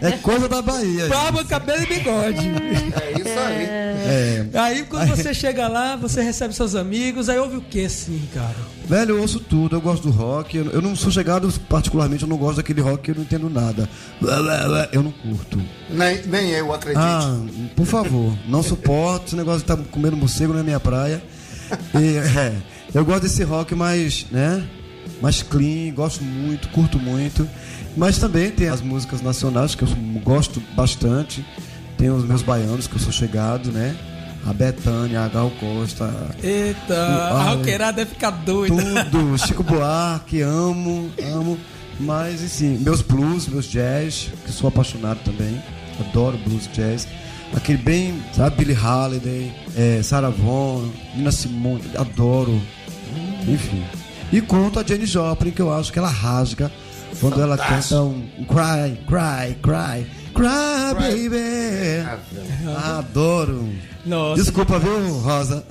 É 0.00 0.12
coisa 0.18 0.48
da 0.48 0.60
Bahia. 0.62 1.06
Barba, 1.08 1.44
cabelo 1.44 1.82
e 1.82 1.86
bigode. 1.86 2.38
É 2.48 3.20
isso 3.20 3.38
aí. 3.38 3.64
É. 3.64 4.46
Aí 4.54 4.82
quando 4.84 5.08
você 5.08 5.32
chega 5.32 5.68
lá, 5.68 5.96
você 5.96 6.22
recebe 6.22 6.54
seus 6.54 6.74
amigos, 6.74 7.28
aí 7.28 7.38
ouve 7.38 7.56
o 7.56 7.60
que 7.60 7.84
assim, 7.84 8.20
cara? 8.34 8.54
Velho, 8.86 9.16
eu 9.16 9.20
ouço 9.22 9.40
tudo, 9.40 9.76
eu 9.76 9.80
gosto 9.80 10.04
do 10.04 10.10
rock. 10.10 10.56
Eu 10.56 10.82
não 10.82 10.94
sou 10.94 11.10
chegado, 11.10 11.50
particularmente, 11.68 12.22
eu 12.22 12.28
não 12.28 12.36
gosto 12.36 12.56
daquele 12.56 12.80
rock 12.80 13.02
que 13.04 13.10
eu 13.12 13.14
não 13.16 13.22
entendo 13.22 13.48
nada. 13.48 13.88
Eu 14.92 15.02
não 15.02 15.12
curto. 15.12 15.60
Nem, 15.88 16.22
nem 16.26 16.50
eu 16.50 16.72
acredito. 16.72 17.00
Ah, 17.02 17.38
por 17.76 17.86
favor, 17.86 18.36
não 18.48 18.62
suporto. 18.62 19.26
Esse 19.28 19.36
negócio 19.36 19.64
de 19.64 19.72
estar 19.72 19.76
comendo 19.90 20.16
morcego 20.16 20.56
é 20.58 20.62
minha 20.62 20.80
praia. 20.80 21.22
E, 21.94 22.16
é, 22.38 22.52
eu 22.94 23.04
gosto 23.04 23.22
desse 23.22 23.42
rock 23.44 23.74
mais, 23.74 24.26
né? 24.30 24.64
Mais 25.20 25.42
clean, 25.42 25.92
gosto 25.94 26.22
muito, 26.24 26.68
curto 26.68 26.98
muito. 26.98 27.48
Mas 27.96 28.18
também 28.18 28.50
tem 28.50 28.68
as 28.68 28.80
músicas 28.80 29.20
nacionais 29.22 29.74
que 29.74 29.82
eu 29.82 29.88
gosto 30.22 30.60
bastante. 30.74 31.44
Tem 31.96 32.10
os 32.10 32.24
meus 32.24 32.42
baianos 32.42 32.86
que 32.86 32.94
eu 32.96 33.00
sou 33.00 33.12
chegado, 33.12 33.70
né? 33.70 33.96
A 34.46 34.52
Betânia, 34.52 35.22
a 35.22 35.28
Gal 35.28 35.50
Costa. 35.58 36.12
Eita, 36.42 36.94
Ah, 36.94 37.40
a 37.40 37.54
roqueirada 37.54 37.98
deve 37.98 38.10
ficar 38.10 38.30
doida. 38.30 38.74
Tudo, 39.10 39.38
Chico 39.38 39.62
Buarque, 39.62 40.42
amo, 40.42 41.10
amo. 41.32 41.58
Mas, 42.00 42.42
assim, 42.42 42.76
meus 42.78 43.00
blues, 43.00 43.46
meus 43.46 43.66
jazz, 43.66 44.28
que 44.44 44.52
sou 44.52 44.68
apaixonado 44.68 45.20
também. 45.24 45.62
Adoro 46.00 46.36
blues 46.38 46.68
jazz. 46.74 47.06
Aquele 47.54 47.78
bem, 47.78 48.20
sabe, 48.34 48.56
Billie 48.64 48.76
Holiday, 48.76 49.52
é, 49.76 50.02
Sarah 50.02 50.28
Vaughan, 50.30 50.88
Nina 51.14 51.30
Simone, 51.30 51.82
adoro. 51.96 52.60
Enfim. 53.46 53.84
E 54.32 54.40
conto 54.40 54.80
a 54.80 54.82
Jenny 54.82 55.06
Joplin, 55.06 55.50
que 55.50 55.62
eu 55.62 55.72
acho 55.72 55.92
que 55.92 55.98
ela 55.98 56.08
rasga 56.08 56.70
quando 57.20 57.40
ela 57.40 57.56
canta 57.56 58.00
um, 58.02 58.28
um 58.38 58.44
cry, 58.44 58.98
cry, 59.06 59.54
cry, 59.62 60.06
cry, 60.34 60.94
baby. 60.94 62.08
Adoro. 62.98 63.68
Nossa. 64.04 64.42
Desculpa, 64.42 64.78
viu, 64.78 65.18
Rosa? 65.18 65.64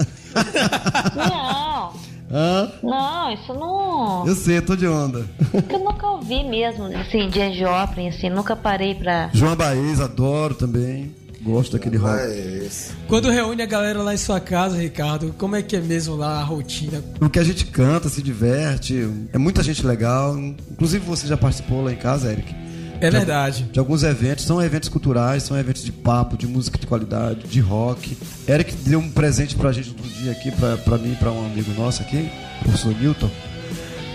Não, 1.15 1.93
Hã? 2.31 2.71
não, 2.81 3.31
isso 3.33 3.53
não. 3.53 4.25
Eu 4.25 4.35
sei, 4.35 4.61
tô 4.61 4.75
de 4.75 4.87
onda. 4.87 5.25
Eu 5.69 5.79
nunca 5.79 6.07
ouvi 6.07 6.43
mesmo, 6.43 6.85
assim, 6.85 7.29
de 7.29 7.53
Joplin, 7.59 8.07
assim, 8.09 8.29
nunca 8.29 8.55
parei 8.55 8.95
pra. 8.95 9.29
João 9.33 9.55
Baez, 9.55 9.99
adoro 9.99 10.55
também. 10.55 11.13
Gosto 11.43 11.73
daquele 11.73 11.97
rock. 11.97 12.69
Quando 13.07 13.29
reúne 13.29 13.61
a 13.61 13.65
galera 13.65 14.01
lá 14.01 14.13
em 14.13 14.17
sua 14.17 14.39
casa, 14.39 14.77
Ricardo, 14.77 15.33
como 15.37 15.55
é 15.55 15.61
que 15.61 15.75
é 15.75 15.81
mesmo 15.81 16.15
lá 16.15 16.39
a 16.39 16.43
rotina? 16.43 17.03
O 17.19 17.29
que 17.29 17.37
a 17.37 17.43
gente 17.43 17.65
canta, 17.65 18.07
se 18.09 18.21
diverte, 18.23 19.07
é 19.33 19.37
muita 19.37 19.61
gente 19.61 19.85
legal. 19.85 20.37
Inclusive 20.37 21.05
você 21.05 21.27
já 21.27 21.35
participou 21.35 21.83
lá 21.83 21.91
em 21.91 21.97
casa, 21.97 22.31
Eric. 22.31 22.55
É 23.01 23.09
De- 23.09 23.17
verdade. 23.17 23.63
De 23.73 23.79
alguns 23.79 24.03
eventos, 24.03 24.45
são 24.45 24.61
eventos 24.61 24.87
culturais, 24.87 25.43
são 25.43 25.57
eventos 25.59 25.83
de 25.83 25.91
papo, 25.91 26.37
de 26.37 26.47
música 26.47 26.77
de 26.79 26.87
qualidade, 26.87 27.45
de 27.47 27.59
rock. 27.59 28.17
Eric 28.47 28.73
deu 28.77 28.99
um 28.99 29.09
presente 29.11 29.55
pra 29.55 29.73
gente 29.73 29.89
outro 29.89 30.07
dia 30.07 30.31
aqui, 30.31 30.49
pra, 30.51 30.77
pra 30.77 30.97
mim 30.97 31.11
e 31.11 31.15
pra 31.17 31.29
um 31.29 31.45
amigo 31.45 31.71
nosso 31.73 32.01
aqui, 32.01 32.29
o 32.61 32.63
professor 32.63 32.95
Newton. 32.95 33.29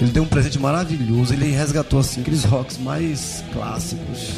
Ele 0.00 0.10
deu 0.10 0.22
um 0.22 0.26
presente 0.28 0.58
maravilhoso, 0.58 1.34
ele 1.34 1.50
resgatou 1.50 1.98
assim 2.00 2.22
aqueles 2.22 2.44
rocks 2.44 2.78
mais 2.78 3.44
clássicos. 3.52 4.30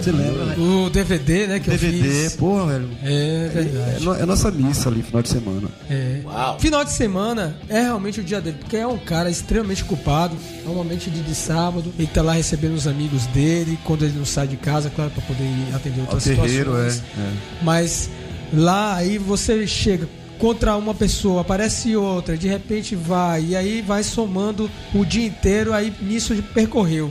Você 0.00 0.12
lembra, 0.12 0.44
né? 0.44 0.56
O 0.58 0.90
DVD, 0.90 1.46
né, 1.46 1.60
que 1.60 1.68
eu 1.70 1.78
DVD, 1.78 2.02
fiz. 2.24 2.36
porra, 2.36 2.66
velho. 2.72 2.88
É 3.02 3.50
verdade. 3.52 3.96
É, 3.96 4.00
no- 4.00 4.14
é 4.14 4.26
nossa 4.26 4.50
missa 4.50 4.88
ali, 4.88 5.02
final 5.02 5.22
de 5.22 5.28
semana. 5.28 5.68
É. 5.88 6.20
Final 6.58 6.84
de 6.84 6.92
semana 6.92 7.56
é 7.68 7.80
realmente 7.82 8.20
o 8.20 8.24
dia 8.24 8.40
dele, 8.40 8.56
porque 8.60 8.76
é 8.76 8.86
um 8.86 8.98
cara 8.98 9.30
extremamente 9.30 9.82
ocupado. 9.82 10.36
Normalmente 10.64 11.08
dia 11.10 11.22
de 11.22 11.34
sábado, 11.34 11.92
ele 11.98 12.08
tá 12.08 12.22
lá 12.22 12.32
recebendo 12.34 12.74
os 12.74 12.86
amigos 12.86 13.26
dele, 13.26 13.78
quando 13.84 14.04
ele 14.04 14.18
não 14.18 14.24
sai 14.26 14.46
de 14.48 14.56
casa, 14.56 14.90
claro, 14.90 15.10
pra 15.10 15.22
poder 15.22 15.44
ir 15.44 15.74
atender 15.74 16.00
outras 16.02 16.24
terreiro, 16.24 16.76
é, 16.76 16.90
situações. 16.90 17.02
é. 17.18 17.32
Mas 17.62 18.10
lá 18.52 18.96
aí 18.96 19.16
você 19.18 19.66
chega 19.66 20.06
contra 20.38 20.76
uma 20.76 20.92
pessoa, 20.92 21.40
aparece 21.40 21.94
outra, 21.96 22.36
de 22.36 22.48
repente 22.48 22.94
vai, 22.96 23.42
e 23.50 23.56
aí 23.56 23.80
vai 23.80 24.02
somando 24.02 24.68
o 24.92 25.04
dia 25.04 25.24
inteiro, 25.26 25.72
aí 25.72 25.92
nisso 26.02 26.34
percorreu. 26.52 27.10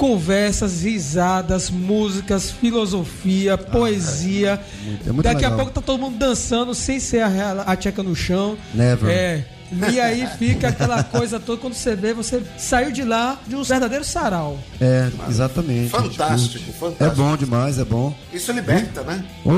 Conversas, 0.00 0.80
risadas, 0.82 1.68
músicas, 1.68 2.50
filosofia, 2.50 3.58
poesia. 3.58 4.58
é 5.06 5.12
muito 5.12 5.22
Daqui 5.24 5.44
a 5.44 5.48
legal. 5.50 5.56
pouco 5.58 5.70
tá 5.72 5.82
todo 5.82 6.00
mundo 6.00 6.16
dançando 6.16 6.74
sem 6.74 6.98
ser 6.98 7.20
a, 7.20 7.64
a 7.66 7.76
tcheca 7.76 8.02
no 8.02 8.16
chão. 8.16 8.56
Never. 8.72 9.10
É. 9.10 9.44
E 9.92 10.00
aí 10.00 10.26
fica 10.38 10.68
aquela 10.68 11.04
coisa 11.04 11.38
toda, 11.38 11.60
quando 11.60 11.74
você 11.74 11.94
vê, 11.94 12.14
você 12.14 12.42
saiu 12.56 12.90
de 12.90 13.04
lá 13.04 13.38
de 13.46 13.54
um 13.54 13.62
verdadeiro 13.62 14.02
sarau. 14.02 14.58
É, 14.80 15.10
exatamente. 15.28 15.94
a 15.94 16.00
Fantástico, 16.00 16.64
curte. 16.64 16.78
fantástico. 16.80 17.04
É 17.04 17.14
bom 17.14 17.36
demais, 17.36 17.78
é 17.78 17.84
bom. 17.84 18.14
Isso 18.32 18.50
liberta, 18.52 19.02
né? 19.02 19.22
Ô, 19.44 19.50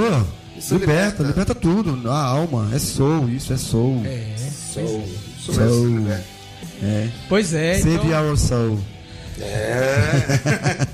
Isso 0.59 0.75
liberta, 0.75 1.23
liberta. 1.23 1.23
liberta, 1.23 1.55
tudo. 1.55 2.11
A 2.11 2.19
alma, 2.21 2.69
é 2.75 2.81
soul, 2.81 3.29
isso 3.31 3.53
é 3.53 3.57
soul. 3.57 4.03
É. 4.05 4.27
Soul. 4.75 5.05
Isso 5.39 5.53
Soul. 5.55 5.67
mesmo, 5.67 5.99
liberta. 6.01 6.25
É. 6.83 7.09
Pois 7.29 7.55
é, 7.55 7.75
Save 7.79 7.95
então- 8.09 8.29
our 8.29 8.37
soul. 8.37 8.79
É. 9.43 10.87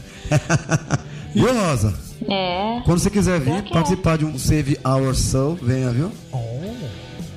Viu, 1.34 1.54
Rosa? 1.54 1.94
É. 2.28 2.80
Quando 2.84 2.98
você 2.98 3.10
quiser 3.10 3.40
vir 3.40 3.52
é. 3.54 3.62
participar 3.62 4.18
de 4.18 4.24
um 4.24 4.38
Save 4.38 4.78
Our 4.84 5.14
Soul, 5.14 5.58
venha, 5.60 5.90
viu? 5.90 6.10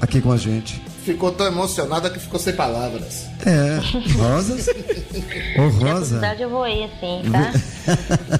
Aqui 0.01 0.19
com 0.21 0.31
a 0.31 0.37
gente. 0.37 0.81
Ficou 1.05 1.31
tão 1.31 1.45
emocionada 1.47 2.09
que 2.09 2.19
ficou 2.19 2.39
sem 2.39 2.53
palavras. 2.53 3.25
É, 3.45 3.79
Rosas? 4.17 4.67
Ô, 4.69 4.71
Se 4.71 5.57
a 5.57 5.63
Rosa. 5.63 5.99
possibilidade 5.99 6.41
eu 6.41 6.49
vou 6.49 6.67
ir, 6.67 6.83
assim, 6.85 7.21
tá? 7.31 8.39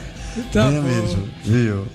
Tá 0.52 0.68
venha 0.70 0.82
bom. 0.82 0.88
mesmo, 0.88 1.30
viu? 1.44 1.88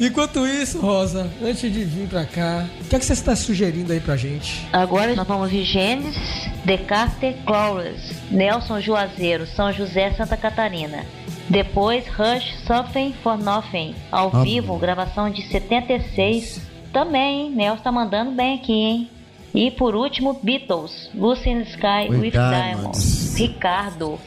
Enquanto 0.00 0.46
isso, 0.46 0.80
Rosa, 0.80 1.30
antes 1.42 1.60
de 1.72 1.84
vir 1.84 2.08
pra 2.08 2.24
cá, 2.24 2.66
o 2.80 2.84
que, 2.88 2.96
é 2.96 2.98
que 2.98 3.04
você 3.04 3.12
está 3.12 3.36
sugerindo 3.36 3.92
aí 3.92 4.00
pra 4.00 4.16
gente? 4.16 4.66
Agora 4.72 5.14
nós 5.14 5.26
vamos 5.26 5.44
ouvir 5.44 5.64
Gênesis, 5.64 6.48
Descartes, 6.64 7.36
Clauras, 7.46 8.00
Nelson 8.30 8.80
Juazeiro, 8.80 9.46
São 9.46 9.72
José, 9.72 10.12
Santa 10.12 10.36
Catarina. 10.36 11.04
Depois 11.48 12.04
Rush, 12.08 12.54
Something 12.66 13.14
for 13.22 13.36
Nothing, 13.38 13.94
ao 14.10 14.30
Ah, 14.34 14.42
vivo, 14.42 14.78
gravação 14.78 15.30
de 15.30 15.42
76. 15.42 16.60
Também, 16.92 17.42
hein? 17.46 17.50
Nelson 17.54 17.82
tá 17.82 17.92
mandando 17.92 18.30
bem 18.32 18.54
aqui, 18.54 18.72
hein? 18.72 19.10
E 19.54 19.70
por 19.70 19.94
último, 19.94 20.38
Beatles, 20.42 21.10
Lucy 21.14 21.50
in 21.50 21.62
the 21.62 21.70
Sky 21.70 22.08
With 22.10 22.18
with, 22.18 22.30
Diamonds. 22.32 22.74
Diamonds. 22.74 23.34
Ricardo. 23.36 24.18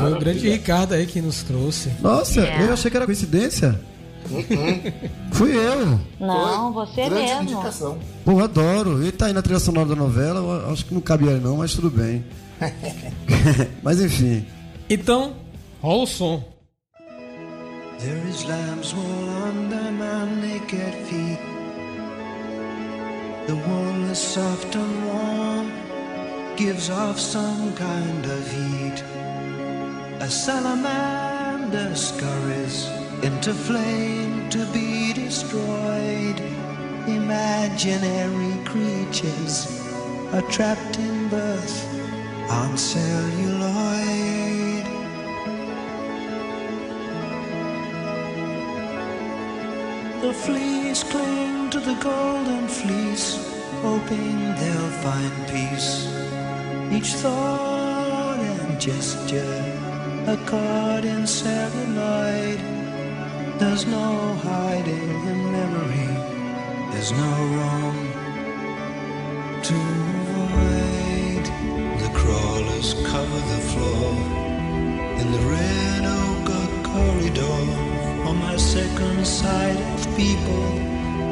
Foi 0.00 0.12
o 0.12 0.18
grande 0.18 0.48
Ricardo 0.50 0.94
aí 0.94 1.06
que 1.06 1.20
nos 1.20 1.42
trouxe. 1.42 1.90
Nossa, 2.00 2.40
É. 2.40 2.62
eu 2.66 2.72
achei 2.72 2.90
que 2.90 2.96
era 2.96 3.06
coincidência. 3.06 3.78
Fui 5.32 5.56
eu. 5.56 6.00
Não, 6.18 6.72
você 6.72 7.08
Grande 7.08 7.22
mesmo. 7.22 7.42
indicação. 7.42 7.98
Pô, 8.24 8.40
adoro. 8.40 9.00
Ele 9.00 9.12
tá 9.12 9.26
aí 9.26 9.32
na 9.32 9.40
trilha 9.42 9.60
sonora 9.60 9.88
da 9.88 9.94
novela, 9.94 10.40
eu 10.66 10.72
acho 10.72 10.84
que 10.84 10.92
não 10.94 11.00
cabia 11.00 11.30
ele 11.32 11.40
não, 11.40 11.58
mas 11.58 11.72
tudo 11.74 11.88
bem. 11.90 12.24
mas 13.82 14.00
enfim. 14.00 14.44
Então, 14.90 15.34
rola 15.80 16.02
o 16.02 16.06
som. 16.06 16.42
There 18.00 18.28
is 18.28 18.44
lamb's 18.44 18.92
wool 18.92 19.28
under 19.48 19.90
my 19.92 20.26
naked 20.46 20.94
feet. 21.08 21.38
The 23.46 23.52
wool 23.54 24.10
is 24.10 24.18
soft 24.18 24.74
and 24.76 25.06
warm, 25.06 25.70
gives 26.56 26.90
off 26.90 27.18
some 27.20 27.72
kind 27.76 28.24
of 28.26 28.50
heat. 28.52 29.02
A 30.18 30.30
salamander 30.30 31.94
scurries 31.94 32.86
into 33.22 33.52
flame 33.52 34.48
to 34.48 34.64
be 34.72 35.12
destroyed. 35.12 36.40
Imaginary 37.06 38.64
creatures 38.64 39.84
are 40.32 40.40
trapped 40.50 40.98
in 40.98 41.28
birth 41.28 41.84
on 42.50 42.78
celluloid. 42.78 44.86
The 50.22 50.32
fleas 50.32 51.04
cling 51.04 51.68
to 51.70 51.78
the 51.78 51.94
golden 52.00 52.66
fleece, 52.68 53.36
hoping 53.82 54.54
they'll 54.56 54.94
find 55.04 55.32
peace. 55.46 56.08
Each 56.90 57.12
thought 57.20 58.40
and 58.40 58.80
gesture, 58.80 59.65
a 60.28 60.36
card 60.38 61.04
in 61.04 61.22
cellulite. 61.22 62.60
There's 63.60 63.86
no 63.86 64.34
hiding 64.42 65.24
the 65.24 65.34
memory. 65.34 66.10
There's 66.90 67.12
no 67.12 67.32
wrong 67.54 67.96
to 69.68 69.78
avoid. 70.18 71.44
The 72.02 72.10
crawlers 72.18 72.94
cover 73.12 73.40
the 73.54 73.62
floor 73.70 74.10
in 75.20 75.26
the 75.30 75.42
red 75.54 76.02
oak 76.20 76.48
corridor. 76.90 77.60
On 78.28 78.36
my 78.40 78.56
second 78.56 79.24
sight 79.24 79.78
of 79.94 80.16
people, 80.16 80.66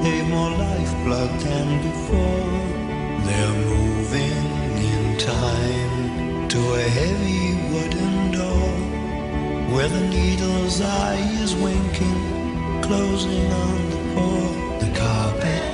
they 0.04 0.22
more 0.28 0.50
lifeblood 0.50 1.32
than 1.40 1.68
before. 1.88 2.54
They're 3.26 3.58
moving 3.72 4.44
in 4.92 5.18
time 5.18 6.48
to 6.48 6.60
a 6.74 6.82
heavy 6.98 7.54
wooden 7.72 8.13
where 9.74 9.88
the 9.88 10.06
needle's 10.06 10.80
eye 10.80 11.18
is 11.42 11.52
winking, 11.56 12.80
closing 12.80 13.50
on 13.50 13.90
the 13.90 13.96
floor, 14.12 14.78
the 14.78 14.96
carpet. 14.96 15.73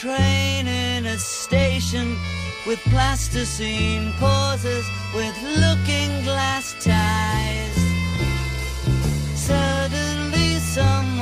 train 0.00 0.68
in 0.68 1.06
a 1.06 1.18
station 1.18 2.16
with 2.68 2.78
plasticine 2.84 4.12
pauses 4.20 4.86
with 5.12 5.34
looking 5.42 6.22
glass 6.22 6.76
ties. 6.78 7.76
Suddenly 9.34 10.60
someone 10.60 11.17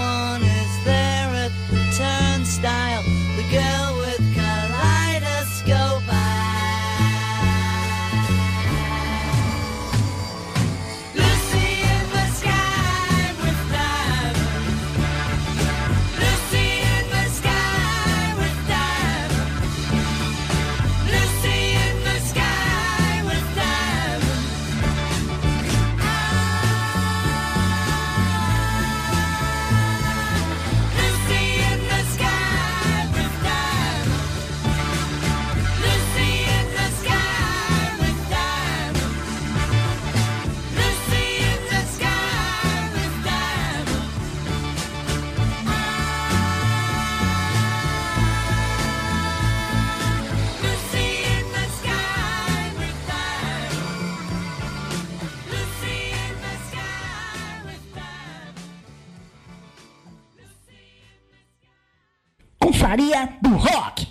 Do 63.43 63.51
Rock. 63.51 64.09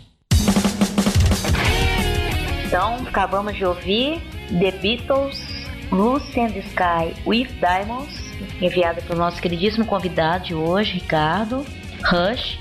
Então, 2.67 2.97
acabamos 3.07 3.55
de 3.55 3.65
ouvir 3.65 4.21
The 4.59 4.69
Beatles, 4.73 5.41
and 5.91 6.51
the 6.51 6.59
Sky 6.69 7.15
with 7.25 7.47
Diamonds, 7.59 8.13
enviada 8.61 9.01
pelo 9.01 9.17
nosso 9.17 9.41
queridíssimo 9.41 9.88
convidado 9.88 10.45
de 10.45 10.53
hoje, 10.53 10.99
Ricardo. 10.99 11.65
Rush, 12.03 12.59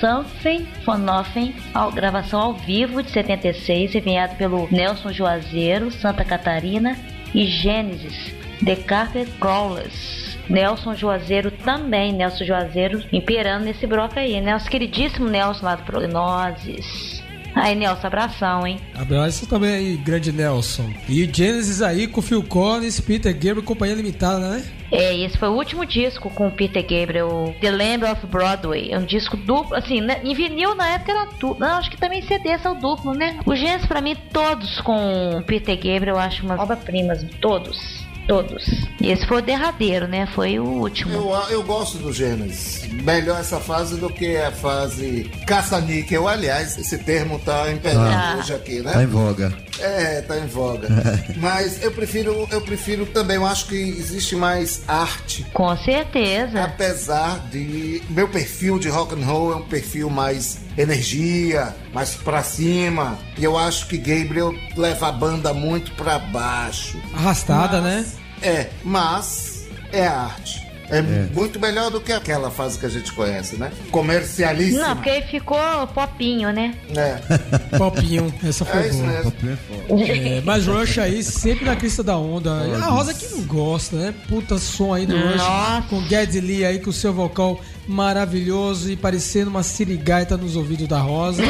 Something 0.00 0.66
for 0.82 0.96
Nothing, 0.96 1.54
gravação 1.92 2.40
ao 2.40 2.54
vivo 2.54 3.02
de 3.02 3.10
76, 3.10 3.96
enviado 3.96 4.34
pelo 4.36 4.66
Nelson 4.70 5.12
Juazeiro, 5.12 5.90
Santa 5.90 6.24
Catarina. 6.24 6.96
E 7.34 7.44
Gênesis, 7.44 8.32
The 8.64 8.76
Carpet 8.76 9.30
Crawlers, 9.38 10.35
Nelson 10.48 10.94
Juazeiro 10.94 11.50
também, 11.50 12.12
Nelson 12.12 12.44
Juazeiro 12.44 13.02
imperando 13.12 13.64
nesse 13.64 13.86
bloco 13.86 14.18
aí. 14.18 14.40
Nosso 14.40 14.68
queridíssimo 14.70 15.28
Nelson 15.28 15.64
lá 15.64 15.76
do 15.76 15.82
Prognoses. 15.84 17.22
Aí, 17.56 17.74
Nelson, 17.74 18.06
abração, 18.06 18.66
hein? 18.66 18.78
Abraço 18.94 19.46
também 19.46 19.70
aí, 19.70 19.96
grande 19.96 20.30
Nelson. 20.30 20.92
E 21.08 21.22
o 21.22 21.34
Genesis 21.34 21.80
aí 21.80 22.06
com 22.06 22.20
Phil 22.20 22.42
Collins, 22.42 23.00
Peter 23.00 23.32
Gabriel, 23.32 23.62
Companhia 23.62 23.94
Limitada, 23.96 24.38
né? 24.38 24.64
É, 24.92 25.16
esse 25.16 25.38
foi 25.38 25.48
o 25.48 25.54
último 25.54 25.86
disco 25.86 26.28
com 26.28 26.48
o 26.48 26.50
Peter 26.50 26.82
Gabriel, 26.82 27.56
The 27.58 27.70
Lamb 27.70 28.04
of 28.04 28.26
Broadway. 28.26 28.92
É 28.92 28.98
um 28.98 29.06
disco 29.06 29.38
duplo, 29.38 29.74
assim, 29.74 30.02
né, 30.02 30.20
em 30.22 30.34
vinil 30.34 30.74
na 30.74 30.86
época 30.90 31.12
era 31.12 31.24
duplo. 31.24 31.56
Não, 31.58 31.78
acho 31.78 31.90
que 31.90 31.96
também 31.96 32.20
CD 32.20 32.58
são 32.58 32.78
duplo, 32.78 33.14
né? 33.14 33.40
O 33.46 33.56
Genesis, 33.56 33.86
pra 33.86 34.02
mim, 34.02 34.14
todos 34.30 34.78
com 34.82 35.42
Peter 35.46 35.76
Gabriel, 35.76 36.16
eu 36.16 36.18
acho 36.18 36.44
umas 36.44 36.60
obras-primas, 36.60 37.24
todos. 37.40 38.05
Todos. 38.26 38.64
E 39.00 39.10
esse 39.10 39.24
foi 39.26 39.38
o 39.38 39.42
derradeiro, 39.42 40.08
né? 40.08 40.26
Foi 40.34 40.58
o 40.58 40.64
último. 40.64 41.12
Eu, 41.14 41.30
eu 41.50 41.62
gosto 41.62 41.98
do 41.98 42.12
Gênesis. 42.12 42.86
Melhor 42.92 43.38
essa 43.40 43.60
fase 43.60 43.96
do 43.96 44.08
que 44.10 44.36
a 44.36 44.50
fase 44.50 45.30
caça-níquel. 45.46 46.26
Aliás, 46.26 46.76
esse 46.76 46.98
termo 46.98 47.38
tá 47.38 47.70
imperando 47.72 48.08
Ah. 48.10 48.36
hoje 48.38 48.54
aqui, 48.54 48.80
né? 48.80 48.92
Tá 48.92 49.02
em 49.02 49.06
voga. 49.06 49.52
É, 49.78 50.20
tá 50.22 50.38
em 50.38 50.46
voga. 50.46 50.88
Mas 51.36 51.82
eu 51.82 51.92
prefiro, 51.92 52.48
eu 52.50 52.60
prefiro 52.60 53.06
também, 53.06 53.36
eu 53.36 53.46
acho 53.46 53.66
que 53.66 53.76
existe 53.76 54.34
mais 54.34 54.82
arte. 54.88 55.44
Com 55.52 55.76
certeza. 55.76 56.64
Apesar 56.64 57.38
de 57.50 58.02
meu 58.10 58.28
perfil 58.28 58.78
de 58.78 58.88
rock 58.88 59.14
and 59.14 59.24
roll 59.24 59.52
é 59.52 59.56
um 59.56 59.62
perfil 59.62 60.10
mais 60.10 60.58
energia, 60.76 61.74
mais 61.92 62.14
pra 62.14 62.42
cima. 62.42 63.18
E 63.38 63.44
eu 63.44 63.56
acho 63.56 63.86
que 63.86 63.96
Gabriel 63.98 64.54
leva 64.76 65.08
a 65.08 65.12
banda 65.12 65.52
muito 65.54 65.92
pra 65.92 66.18
baixo. 66.18 66.98
Arrastada, 67.14 67.80
Mas- 67.80 68.06
né? 68.06 68.06
É, 68.42 68.68
mas 68.84 69.66
é 69.92 70.06
arte. 70.06 70.66
É, 70.88 71.02
muito 71.34 71.58
melhor 71.58 71.90
do 71.90 72.00
que 72.00 72.12
aquela 72.12 72.48
fase 72.48 72.78
que 72.78 72.86
a 72.86 72.88
gente 72.88 73.10
conhece, 73.12 73.56
né? 73.56 73.72
Comercialíssima. 73.90 74.86
Não, 74.86 74.94
porque 74.94 75.10
aí 75.10 75.22
ficou 75.22 75.58
popinho, 75.92 76.52
né? 76.52 76.76
É. 76.94 77.18
Popinho, 77.76 78.32
essa 78.44 78.64
foi 78.64 78.82
É 78.82 78.86
isso 78.88 78.98
boa. 78.98 79.08
mesmo. 79.42 80.28
É, 80.28 80.40
mas 80.42 80.66
Rush 80.68 80.98
aí 80.98 81.24
sempre 81.24 81.64
na 81.64 81.74
crista 81.74 82.04
da 82.04 82.16
onda. 82.16 82.52
A 82.76 82.86
Rosa 82.86 83.12
que 83.14 83.26
não 83.34 83.42
gosta, 83.46 83.96
né? 83.96 84.14
Puta 84.28 84.58
som 84.58 84.94
aí 84.94 85.06
do 85.06 85.16
Rush. 85.16 85.36
Nossa. 85.38 85.86
Com 85.90 86.02
Geddy 86.06 86.40
Lee 86.40 86.64
aí 86.64 86.78
com 86.78 86.92
seu 86.92 87.12
vocal 87.12 87.60
maravilhoso 87.86 88.90
e 88.90 88.96
parecendo 88.96 89.50
uma 89.50 89.62
sirigaita 89.62 90.36
nos 90.36 90.56
ouvidos 90.56 90.88
da 90.88 91.00
Rosa. 91.00 91.42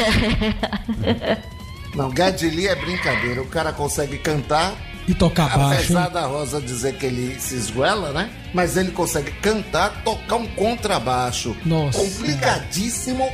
Não, 1.95 2.09
Lee 2.09 2.67
é 2.67 2.75
brincadeira. 2.75 3.41
O 3.41 3.47
cara 3.47 3.73
consegue 3.73 4.17
cantar. 4.17 4.75
E 5.07 5.13
tocar 5.13 5.57
baixo. 5.57 5.83
Apesar 5.83 6.09
da 6.09 6.25
Rosa 6.25 6.61
dizer 6.61 6.95
que 6.95 7.05
ele 7.05 7.39
se 7.39 7.55
esguela, 7.55 8.11
né? 8.11 8.29
Mas 8.53 8.77
ele 8.77 8.91
consegue 8.91 9.31
cantar, 9.41 10.03
tocar 10.03 10.35
um 10.35 10.47
contrabaixo. 10.47 11.55
Nossa. 11.65 11.97
Complicadíssimo. 11.97 13.27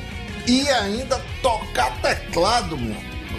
E 0.48 0.70
ainda 0.70 1.20
tocar 1.42 1.92
teclado, 2.02 2.78
meu. 2.78 2.96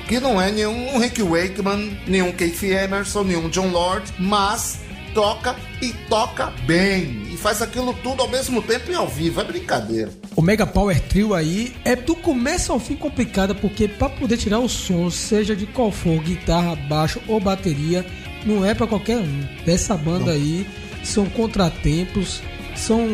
Que 0.09 0.21
não 0.21 0.41
é 0.41 0.51
nenhum 0.51 0.99
Rick 0.99 1.23
Wakeman, 1.23 1.99
nenhum 2.07 2.33
Keith 2.33 2.63
Emerson, 2.63 3.23
nenhum 3.25 3.49
John 3.49 3.69
Lord, 3.69 4.13
mas 4.19 4.81
toca 5.15 5.57
e 5.81 5.93
toca 6.09 6.53
bem. 6.67 7.23
E 7.33 7.37
faz 7.37 7.63
aquilo 7.63 7.95
tudo 8.03 8.23
ao 8.23 8.29
mesmo 8.29 8.61
tempo 8.61 8.91
e 8.91 8.95
ao 8.95 9.09
vivo. 9.09 9.41
É 9.41 9.45
brincadeira. 9.45 10.11
O 10.37 10.43
Mega 10.43 10.67
Power 10.67 11.01
Trio 11.01 11.33
aí 11.33 11.75
é 11.85 11.95
do 11.95 12.17
começo 12.17 12.73
ao 12.73 12.81
fim 12.81 12.97
complicada, 12.97 13.55
porque 13.55 13.87
pra 13.87 14.09
poder 14.09 14.37
tirar 14.37 14.59
o 14.59 14.69
som, 14.69 15.09
seja 15.11 15.55
de 15.55 15.67
qual 15.67 15.93
for, 15.93 16.21
guitarra, 16.21 16.75
baixo 16.75 17.21
ou 17.29 17.41
bateria, 17.41 18.05
não 18.45 18.65
é 18.65 18.75
pra 18.75 18.87
qualquer 18.87 19.19
um. 19.19 19.41
Dessa 19.65 19.97
banda 19.97 20.33
aí 20.33 20.67
são 21.05 21.27
contratempos, 21.27 22.43
são 22.75 23.07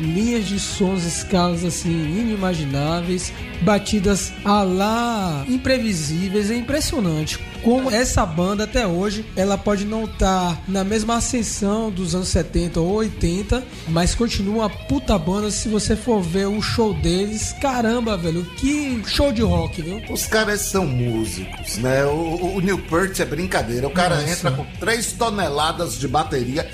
linhas 0.00 0.46
de 0.46 0.60
sons, 0.60 1.04
escalas 1.04 1.64
assim 1.64 1.90
inimagináveis, 1.90 3.32
batidas 3.62 4.32
a 4.44 4.62
lá 4.62 5.44
imprevisíveis, 5.48 6.50
é 6.50 6.56
impressionante. 6.56 7.38
Como 7.62 7.90
essa 7.90 8.24
banda 8.24 8.64
até 8.64 8.86
hoje, 8.86 9.24
ela 9.36 9.58
pode 9.58 9.84
não 9.84 10.04
estar 10.04 10.60
na 10.68 10.84
mesma 10.84 11.16
ascensão 11.16 11.90
dos 11.90 12.14
anos 12.14 12.28
70 12.28 12.80
ou 12.80 12.94
80, 12.94 13.62
mas 13.88 14.14
continua 14.14 14.66
uma 14.66 14.70
puta 14.70 15.18
banda 15.18 15.50
se 15.50 15.68
você 15.68 15.96
for 15.96 16.22
ver 16.22 16.46
o 16.46 16.60
show 16.62 16.94
deles. 16.94 17.54
Caramba, 17.60 18.16
velho, 18.16 18.44
que 18.56 19.02
show 19.06 19.32
de 19.32 19.42
rock, 19.42 19.82
viu? 19.82 20.02
Os 20.10 20.26
caras 20.26 20.62
são 20.62 20.86
músicos, 20.86 21.78
né? 21.78 22.04
O, 22.04 22.56
o 22.56 22.60
Neil 22.60 22.78
Peart 22.78 23.18
é 23.20 23.24
brincadeira. 23.24 23.86
O 23.86 23.90
cara 23.90 24.16
Nossa. 24.16 24.30
entra 24.30 24.50
com 24.52 24.64
3 24.78 25.12
toneladas 25.12 25.98
de 25.98 26.08
bateria 26.08 26.68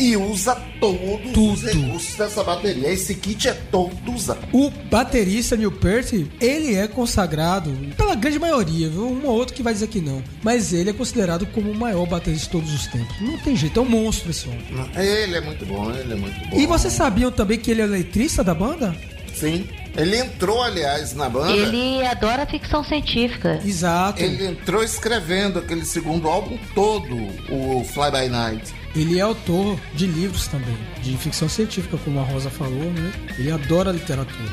e 0.00 0.16
usa 0.16 0.56
todos 0.80 1.36
os 1.36 1.62
recursos 1.62 2.16
dessa 2.16 2.42
bateria. 2.42 2.90
Esse 2.90 3.14
kit 3.14 3.48
é 3.48 3.52
todo 3.52 3.94
usado. 4.10 4.40
O 4.50 4.70
baterista 4.70 5.56
Neil 5.56 5.70
Peart, 5.70 6.12
ele 6.40 6.74
é 6.74 6.88
consagrado 6.88 7.70
pela 7.98 8.14
grande 8.14 8.38
maioria, 8.38 8.88
viu? 8.88 9.06
Um 9.06 9.26
ou 9.26 9.34
outro 9.34 9.54
que 9.54 9.62
vai 9.62 9.74
dizer 9.74 9.88
que 9.88 10.00
não. 10.00 10.22
Mas 10.42 10.72
ele 10.72 10.88
é 10.88 10.92
considerado 10.94 11.44
como 11.46 11.70
o 11.70 11.76
maior 11.76 12.06
baterista 12.06 12.46
de 12.46 12.52
todos 12.52 12.72
os 12.72 12.86
tempos. 12.86 13.20
Não 13.20 13.36
tem 13.38 13.54
jeito, 13.54 13.78
é 13.78 13.82
um 13.82 13.88
monstro 13.88 14.30
esse 14.30 14.48
homem. 14.48 14.64
Ele 14.96 15.36
é 15.36 15.40
muito 15.42 15.66
bom, 15.66 15.90
ele 15.90 16.14
é 16.14 16.16
muito 16.16 16.48
bom. 16.48 16.58
E 16.58 16.66
vocês 16.66 16.94
sabiam 16.94 17.30
também 17.30 17.58
que 17.58 17.70
ele 17.70 17.82
é 17.82 17.84
o 17.84 17.88
letrista 17.88 18.42
da 18.42 18.54
banda? 18.54 18.96
Sim. 19.34 19.68
Ele 19.96 20.16
entrou, 20.16 20.62
aliás, 20.62 21.14
na 21.14 21.28
banda. 21.28 21.52
Ele 21.52 22.06
adora 22.06 22.46
ficção 22.46 22.82
científica. 22.82 23.60
Exato. 23.64 24.22
Ele 24.22 24.46
entrou 24.46 24.82
escrevendo 24.82 25.58
aquele 25.58 25.84
segundo 25.84 26.28
álbum 26.28 26.56
todo, 26.74 27.14
o 27.50 27.84
Fly 27.84 28.10
By 28.10 28.28
Night. 28.28 28.79
Ele 28.94 29.18
é 29.18 29.22
autor 29.22 29.78
de 29.94 30.06
livros 30.06 30.48
também, 30.48 30.76
de 31.02 31.16
ficção 31.16 31.48
científica, 31.48 31.96
como 32.04 32.18
a 32.18 32.22
Rosa 32.24 32.50
falou, 32.50 32.90
né? 32.92 33.12
Ele 33.38 33.50
adora 33.50 33.92
literatura. 33.92 34.50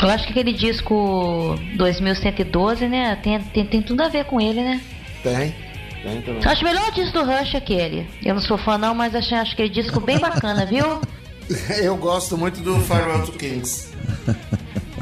Eu 0.00 0.08
acho 0.08 0.24
que 0.24 0.30
aquele 0.30 0.52
disco 0.52 1.58
2112, 1.76 2.86
né? 2.86 3.16
Tem, 3.22 3.40
tem, 3.40 3.66
tem 3.66 3.82
tudo 3.82 4.02
a 4.02 4.08
ver 4.08 4.24
com 4.26 4.40
ele, 4.40 4.62
né? 4.62 4.80
Tem. 5.22 5.54
Tem 6.02 6.22
também. 6.22 6.42
Eu 6.44 6.50
acho 6.50 6.60
o 6.60 6.64
melhor 6.64 6.92
disco 6.92 7.18
do 7.18 7.24
Rush 7.24 7.54
aquele. 7.56 8.06
Eu 8.24 8.34
não 8.34 8.40
sou 8.42 8.56
fã 8.58 8.78
não, 8.78 8.94
mas 8.94 9.14
acho, 9.14 9.34
acho 9.34 9.52
aquele 9.54 9.70
disco 9.70 9.98
bem 10.00 10.18
bacana, 10.18 10.64
viu? 10.64 11.00
Eu 11.82 11.96
gosto 11.96 12.36
muito 12.38 12.60
do 12.60 12.76
Farewell 12.82 13.24
to 13.24 13.32
Kings. 13.32 13.88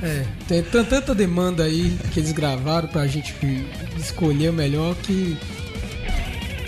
É, 0.03 0.25
tem 0.47 0.63
tan- 0.63 0.85
tanta 0.85 1.15
demanda 1.15 1.65
aí 1.65 1.97
que 2.13 2.21
eles 2.21 2.33
gravaram 2.33 2.89
pra 2.89 3.07
gente 3.07 3.35
escolher 3.99 4.51
o 4.51 4.53
melhor 4.53 4.95
que. 4.97 5.37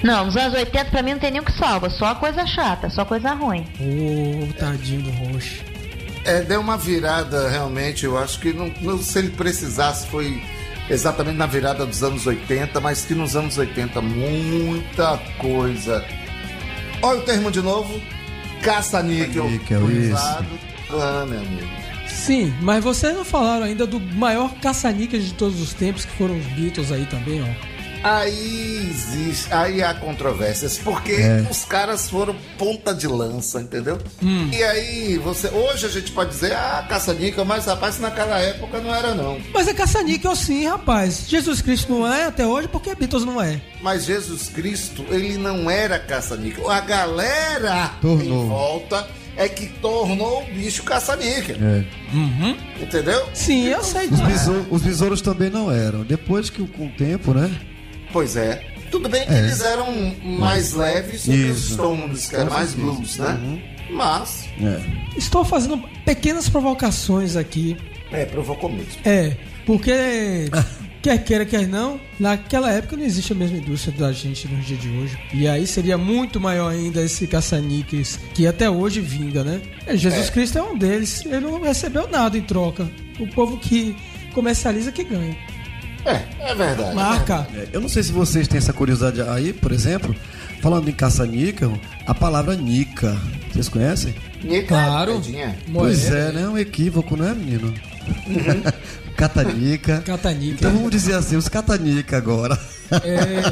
Não, 0.03 0.27
nos 0.27 0.37
anos 0.37 0.55
80 0.57 0.91
pra 0.91 1.03
mim 1.03 1.13
não 1.13 1.19
tem 1.19 1.31
nem 1.31 1.41
o 1.41 1.45
que 1.45 1.53
salva, 1.53 1.89
só 1.91 2.15
coisa 2.15 2.47
chata, 2.47 2.89
só 2.91 3.05
coisa 3.05 3.33
ruim. 3.33 3.65
Ô, 3.81 4.53
tadinho 4.55 5.03
do 5.03 5.11
Roche. 5.11 5.63
É, 6.25 6.43
deu 6.43 6.61
uma 6.61 6.77
virada 6.77 7.49
realmente, 7.49 8.05
eu 8.05 8.19
acho 8.19 8.39
que 8.41 8.53
não, 8.53 8.71
não- 8.81 8.99
se 8.99 9.19
ele 9.19 9.31
precisasse 9.31 10.07
foi 10.09 10.43
exatamente 10.91 11.37
na 11.37 11.47
virada 11.47 11.87
dos 11.87 12.03
anos 12.03 12.27
80, 12.27 12.81
mas 12.81 13.05
que 13.05 13.15
nos 13.15 13.35
anos 13.37 13.57
80 13.59 14.01
muita 14.01 15.19
coisa. 15.39 16.05
Olha 17.03 17.19
o 17.21 17.23
termo 17.23 17.51
de 17.51 17.61
novo, 17.63 18.01
caça-níquel. 18.63 19.45
Caça-níquel. 19.45 20.17
Ah, 20.91 21.25
meu 21.29 21.39
amigo. 21.41 21.67
Sim, 22.09 22.55
mas 22.61 22.83
vocês 22.83 23.15
não 23.15 23.25
falaram 23.25 23.65
ainda 23.65 23.87
do 23.87 24.01
maior 24.01 24.53
caça-níqueis 24.61 25.25
de 25.27 25.35
todos 25.35 25.61
os 25.61 25.75
tempos, 25.75 26.05
que 26.05 26.13
foram 26.13 26.37
os 26.39 26.47
Beatles 26.47 26.91
aí 26.93 27.05
também, 27.07 27.43
ó. 27.43 27.76
Aí 28.03 28.89
existe, 28.91 29.53
aí 29.53 29.83
há 29.83 29.93
controvérsias, 29.95 30.79
porque 30.79 31.13
É. 31.13 31.47
os 31.51 31.65
caras 31.65 32.09
foram 32.09 32.35
ponta 32.59 32.95
de 32.95 33.07
lança, 33.07 33.61
entendeu? 33.61 33.99
Hum. 34.23 34.49
E 34.53 34.63
aí, 34.63 35.19
você. 35.19 35.49
Hoje 35.49 35.87
a 35.87 35.89
gente 35.89 36.13
pode 36.13 36.31
dizer, 36.31 36.53
ah, 36.55 36.85
caça-níquel, 36.89 37.45
mas 37.45 37.67
rapaz, 37.67 37.99
naquela 37.99 38.39
época 38.39 38.79
não 38.81 38.95
era 38.95 39.15
não. 39.15 39.39
Mas 39.53 39.67
é 39.69 39.75
caça-níquel 39.75 40.35
sim, 40.37 40.67
rapaz. 40.69 41.25
Jesus 41.29 41.61
Cristo 41.61 41.93
não 41.93 42.07
é 42.13 42.25
até 42.27 42.47
hoje 42.47 42.69
porque 42.69 42.95
Beatles 42.95 43.25
não 43.25 43.41
é. 43.43 43.61
Mas 43.83 44.05
Jesus 44.05 44.49
Cristo, 44.49 45.05
ele 45.11 45.37
não 45.37 45.71
era 45.71 45.99
caça-níquel. 45.99 46.71
A 46.71 46.81
galera 46.81 47.91
Tornou. 48.01 48.45
em 48.45 48.49
volta 48.49 49.07
é 49.37 49.49
que 49.49 49.67
tornou 49.81 50.43
o 50.43 50.47
bicho 50.47 50.83
caça-níquel. 50.83 51.57
É. 51.61 51.85
Entendeu? 52.83 53.29
Sim, 53.35 53.67
eu 53.69 53.83
sei 53.83 54.09
Os, 54.09 54.21
os 54.71 54.83
besouros 54.83 55.21
também 55.21 55.51
não 55.51 55.71
eram. 55.71 56.03
Depois 56.05 56.49
que 56.51 56.67
com 56.67 56.87
o 56.87 56.91
tempo, 56.91 57.35
né? 57.35 57.51
Pois 58.17 58.35
é. 58.35 58.63
Tudo 58.91 59.11
bem 59.11 59.27
que 59.27 59.35
É. 59.35 59.41
eles 59.41 59.61
eram 59.61 59.93
mais 60.25 60.73
leves 60.73 61.27
do 61.27 61.33
que 61.33 61.45
os. 61.51 61.73
Stones, 61.73 62.29
que 62.31 62.37
era 62.37 62.49
mais 62.49 62.73
blues, 62.73 63.19
né? 63.19 63.61
Mas, 63.91 64.49
É. 64.59 64.81
Estou 65.19 65.45
fazendo 65.45 65.77
pequenas 66.03 66.49
provocações 66.49 67.37
aqui. 67.37 67.77
é, 68.11 68.25
provocou 68.25 68.71
mesmo. 68.73 68.93
É, 69.05 69.37
porque 69.67 69.93
quer 71.03 71.23
queira, 71.25 71.45
quer 71.45 71.69
não, 71.69 72.01
naquela 72.19 72.73
época 72.73 72.97
não 72.97 73.05
existe 73.05 73.33
a 73.35 73.37
mesma 73.37 73.59
indústria 73.59 73.95
da 73.99 74.11
gente 74.13 74.49
no 74.49 74.63
dia 74.63 74.79
de 74.79 74.89
hoje. 74.89 75.19
E 75.35 75.47
aí 75.47 75.67
seria 75.67 75.99
muito 75.99 76.41
maior 76.41 76.71
ainda 76.73 77.03
esse 77.03 77.27
caça-níqueis 77.27 78.19
que 78.33 78.47
até 78.47 78.71
hoje 78.71 79.03
vinga, 79.03 79.45
né? 79.45 79.61
É, 79.87 79.95
Jesus 79.95 80.29
É. 80.29 80.31
Cristo 80.31 80.57
é 80.57 80.63
um 80.63 80.79
deles, 80.79 81.23
ele 81.27 81.41
não 81.41 81.61
recebeu 81.61 82.09
nada 82.09 82.39
em 82.39 82.43
troca. 82.43 82.89
O 83.21 83.27
povo 83.27 83.59
que 83.59 83.95
comercializa 84.33 84.91
que 84.91 85.05
ganha. 85.05 85.37
É, 86.07 86.51
é 86.51 86.55
verdade. 86.55 86.95
Marca. 86.95 87.47
É, 87.55 87.69
Eu 87.73 87.81
não 87.81 87.89
sei 87.89 88.03
se 88.03 88.13
vocês 88.13 88.47
têm 88.47 88.59
essa 88.59 88.73
curiosidade 88.73 89.21
aí, 89.23 89.53
por 89.53 89.73
exemplo, 89.73 90.15
falando 90.63 90.89
em 90.89 90.93
caça-níquel, 90.93 91.79
a 92.07 92.15
palavra 92.15 92.55
nica, 92.55 93.17
vocês 93.53 93.69
conhecem? 93.69 94.15
Nica, 94.43 94.69
Claro. 94.69 95.21
Pois 95.73 96.11
é, 96.11 96.33
né? 96.33 96.43
É 96.43 96.49
um 96.49 96.57
equívoco, 96.59 97.17
né, 97.17 97.35
menino? 97.35 97.75
Catanica. 99.17 100.03
Catanica. 100.03 100.57
Então 100.59 100.73
vamos 100.73 100.91
dizer 100.91 101.15
assim, 101.15 101.37
os 101.37 101.49
catanica 101.49 102.17
agora. 102.17 102.59
É, 102.93 103.43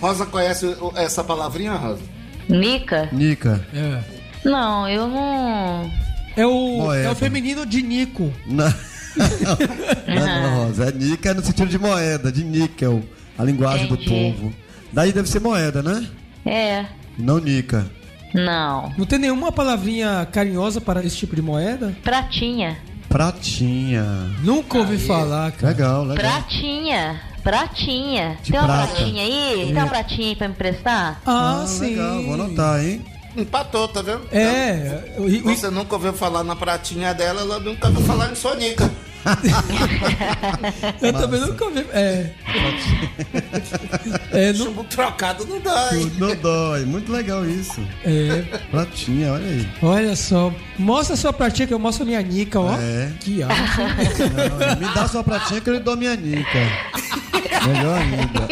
Rosa 0.00 0.24
conhece 0.24 0.74
essa 0.96 1.22
palavrinha, 1.22 1.74
Rosa? 1.74 2.00
Nica? 2.48 3.08
Nica. 3.12 3.60
é. 3.74 4.00
Não, 4.44 4.88
eu 4.88 5.06
não. 5.06 5.90
É 6.36 6.46
o, 6.46 6.78
Moeda. 6.78 7.08
é 7.08 7.10
o 7.10 7.14
feminino 7.14 7.66
de 7.66 7.82
Nico. 7.82 8.32
Não, 8.46 8.72
não, 10.08 10.42
não, 10.42 10.64
Rosa. 10.66 10.88
É 10.88 10.92
nica 10.92 11.34
no 11.34 11.42
sentido 11.42 11.68
de 11.68 11.78
moeda, 11.78 12.30
de 12.32 12.44
níquel, 12.44 13.02
a 13.38 13.44
linguagem 13.44 13.86
do 13.86 13.94
Entendi. 13.94 14.32
povo. 14.34 14.52
Daí 14.92 15.12
deve 15.12 15.28
ser 15.28 15.40
moeda, 15.40 15.82
né? 15.82 16.06
É. 16.44 16.84
Não 17.18 17.38
nica. 17.38 17.86
Não. 18.34 18.92
Não 18.96 19.04
tem 19.06 19.18
nenhuma 19.18 19.50
palavrinha 19.52 20.26
carinhosa 20.32 20.80
para 20.80 21.04
esse 21.04 21.16
tipo 21.16 21.34
de 21.36 21.42
moeda? 21.42 21.94
Pratinha. 22.02 22.78
Pratinha. 23.08 24.04
Nunca 24.42 24.78
ouvi 24.78 24.96
falar, 24.98 25.52
cara. 25.52 25.72
Legal, 25.72 26.04
legal. 26.04 26.16
Pratinha. 26.32 27.20
Pratinha. 27.42 28.36
De 28.42 28.52
Tem 28.52 28.60
uma 28.60 28.66
prata. 28.68 28.86
pratinha 28.94 29.22
aí? 29.24 29.64
Tem 29.66 29.72
uma 29.74 29.86
pratinha 29.88 30.28
aí 30.28 30.36
pra 30.36 30.48
me 30.48 30.54
emprestar? 30.54 31.20
Ah, 31.26 31.60
Ah, 31.62 31.66
sim. 31.66 31.90
legal, 31.90 32.22
vou 32.22 32.34
anotar, 32.34 32.84
hein? 32.84 33.04
Empatou, 33.36 33.86
tá 33.88 34.02
vendo? 34.02 34.22
É, 34.32 35.14
o- 35.18 35.22
o- 35.24 35.54
Você 35.54 35.70
nunca 35.70 35.94
ouviu 35.94 36.12
falar 36.12 36.42
na 36.44 36.54
pratinha 36.56 37.14
dela, 37.14 37.40
ela 37.42 37.58
nunca 37.60 37.88
ouviu 37.88 38.02
falar 38.04 38.30
em 38.30 38.34
Sonica. 38.34 38.90
eu 41.02 41.12
também 41.12 41.40
nunca 41.40 41.64
ouvi. 41.64 41.86
É. 41.92 42.30
é, 44.32 44.52
não, 44.52 44.66
Chumbo 44.66 44.84
trocado 44.84 45.46
não 45.46 45.56
hein? 45.56 46.12
Não 46.18 46.34
dói. 46.36 46.84
Muito 46.84 47.12
legal 47.12 47.44
isso. 47.46 47.80
é. 48.04 48.42
Pratinha, 48.70 49.32
olha 49.32 49.46
aí. 49.46 49.68
Olha 49.82 50.16
só. 50.16 50.52
Mostra 50.78 51.14
a 51.14 51.16
sua 51.16 51.32
pratinha 51.32 51.66
que 51.66 51.74
eu 51.74 51.78
mostro 51.78 52.04
a 52.04 52.06
minha 52.06 52.22
nica, 52.22 52.58
ó. 52.60 52.74
É. 52.74 53.10
Que. 53.20 53.40
Não, 53.40 54.88
me 54.88 54.94
dá 54.94 55.06
sua 55.08 55.22
pratinha 55.22 55.60
que 55.60 55.68
eu 55.68 55.74
lhe 55.74 55.80
dou 55.80 55.96
minha 55.96 56.16
nica. 56.16 56.58
Melhor 57.66 57.98
ainda. 57.98 58.48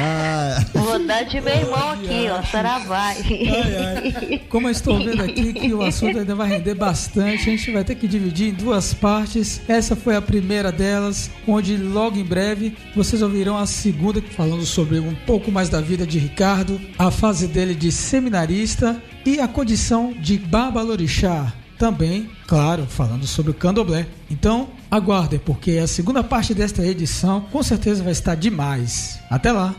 Ah, 0.00 0.58
Vou 0.72 0.98
dar 1.04 1.24
de 1.24 1.40
meu 1.40 1.54
irmão 1.54 1.90
aqui, 1.90 2.28
ó. 2.30 2.42
Saravai. 2.42 3.16
Ai, 3.24 4.14
ai. 4.30 4.38
Como 4.48 4.68
eu 4.68 4.72
estou 4.72 4.98
vendo 4.98 5.22
aqui 5.22 5.52
que 5.52 5.74
o 5.74 5.82
assunto 5.82 6.18
ainda 6.18 6.34
vai 6.34 6.48
render 6.48 6.74
bastante, 6.74 7.42
a 7.42 7.52
gente 7.52 7.70
vai 7.72 7.82
ter 7.88 7.94
que 7.94 8.06
dividir 8.06 8.48
em 8.48 8.52
duas 8.52 8.92
partes. 8.92 9.62
Essa 9.66 9.96
foi 9.96 10.14
a 10.14 10.20
primeira 10.22 10.70
delas, 10.70 11.30
onde 11.46 11.76
logo 11.76 12.18
em 12.18 12.24
breve 12.24 12.76
vocês 12.94 13.22
ouvirão 13.22 13.56
a 13.56 13.66
segunda, 13.66 14.20
falando 14.36 14.66
sobre 14.66 14.98
um 14.98 15.14
pouco 15.26 15.50
mais 15.50 15.70
da 15.70 15.80
vida 15.80 16.06
de 16.06 16.18
Ricardo, 16.18 16.78
a 16.98 17.10
fase 17.10 17.46
dele 17.46 17.74
de 17.74 17.90
seminarista 17.90 19.02
e 19.24 19.40
a 19.40 19.48
condição 19.48 20.12
de 20.12 20.36
Babalorixá. 20.36 21.52
Também, 21.78 22.28
claro, 22.46 22.86
falando 22.86 23.26
sobre 23.26 23.52
o 23.52 23.54
candomblé. 23.54 24.06
Então, 24.30 24.68
aguardem, 24.90 25.38
porque 25.38 25.78
a 25.78 25.86
segunda 25.86 26.22
parte 26.22 26.52
desta 26.52 26.84
edição 26.84 27.40
com 27.52 27.62
certeza 27.62 28.02
vai 28.02 28.12
estar 28.12 28.34
demais. 28.34 29.18
Até 29.30 29.52
lá! 29.52 29.74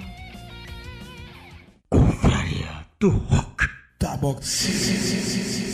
do 2.99 3.09
rock. 3.09 3.65
Tá 3.97 4.17
bom. 4.17 4.35
aux 4.35 5.68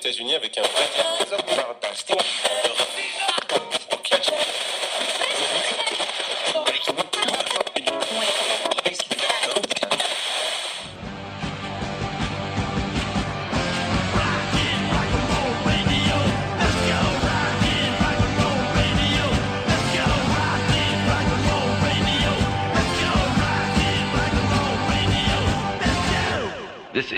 États-Unis 0.00 0.34
avec 0.34 0.56
un 0.56 0.62
This 0.62 0.70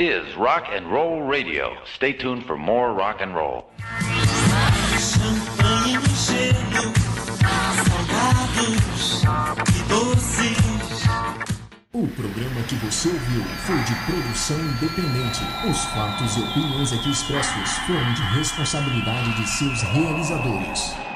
is 0.08 0.34
Rock 0.34 0.64
and 0.68 0.90
Roll 0.90 1.22
Radio. 1.22 1.76
Stay 1.94 2.12
tuned 2.12 2.44
for 2.44 2.56
more 2.56 2.92
rock 2.92 3.20
and 3.20 3.32
roll. 3.32 3.66
O 11.92 12.06
programa 12.08 12.62
que 12.66 12.74
você 12.76 13.08
ouviu 13.10 13.44
foi 13.64 13.78
de 13.84 13.94
produção 14.06 14.58
independente. 14.58 15.40
Os 15.70 15.84
fatos 15.84 16.36
e 16.36 16.40
opiniões 16.40 16.92
aqui 16.92 17.10
expressos 17.10 17.78
foram 17.86 18.12
de 18.14 18.22
responsabilidade 18.36 19.32
de 19.34 19.48
seus 19.48 19.82
realizadores. 19.82 21.11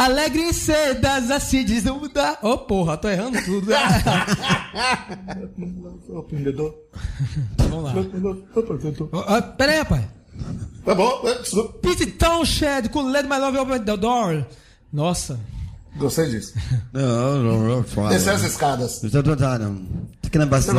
Alegre 0.00 0.44
e 0.48 0.54
cedas, 0.54 1.30
assim 1.30 1.62
diz 1.62 1.84
o 1.84 1.94
mudar. 1.94 2.38
Ô, 2.42 2.56
porra, 2.56 2.96
tô 2.96 3.06
errando 3.08 3.38
tudo. 3.44 3.70
Aprendedor. 6.18 6.74
Vamos 7.58 7.84
lá. 7.84 9.42
Pera 9.42 9.72
aí, 9.72 9.78
rapaz. 9.78 10.04
Tá 10.84 10.94
bom. 10.94 11.22
Pete 11.82 12.06
Townshend 12.06 12.88
com 12.88 13.02
Let 13.02 13.26
My 13.26 13.38
Love 13.38 13.58
Open 13.58 13.80
the 13.80 13.96
Door. 13.96 14.46
Nossa. 14.90 15.38
Gostei 15.96 16.30
disso. 16.30 16.54
Não, 16.94 17.42
não, 17.42 17.58
não. 17.84 18.08
Descer 18.08 18.32
as 18.32 18.42
escadas. 18.42 19.00
Tá, 19.00 19.22
tá, 19.22 19.36
tá, 19.36 19.58
não. 19.58 19.76
Tá 20.22 20.30
querendo 20.30 20.48
bastante. 20.48 20.78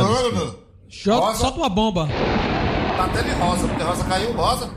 Jota- 0.88 1.26
Rosa. 1.26 1.38
Solta 1.38 1.58
uma 1.58 1.68
bomba. 1.68 2.08
Tá 2.96 3.04
até 3.04 3.22
de 3.22 3.30
rosa, 3.30 3.68
porque 3.68 3.82
rosa 3.84 4.04
caiu, 4.04 4.32
rosa. 4.32 4.70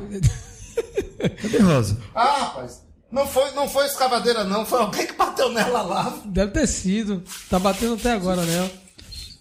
Cadê 1.41 1.57
Rosa? 1.59 1.97
Ah, 2.13 2.37
rapaz. 2.41 2.84
Não 3.11 3.25
foi, 3.27 3.51
não 3.51 3.67
foi 3.69 3.85
escavadeira, 3.85 4.43
não. 4.43 4.65
Foi 4.65 4.79
alguém 4.81 5.05
que 5.07 5.13
bateu 5.13 5.49
nela 5.51 5.81
lá. 5.83 6.13
Deve 6.25 6.51
ter 6.51 6.67
sido. 6.67 7.23
Tá 7.49 7.57
batendo 7.59 7.93
até 7.95 8.11
agora, 8.11 8.41
né? 8.43 8.69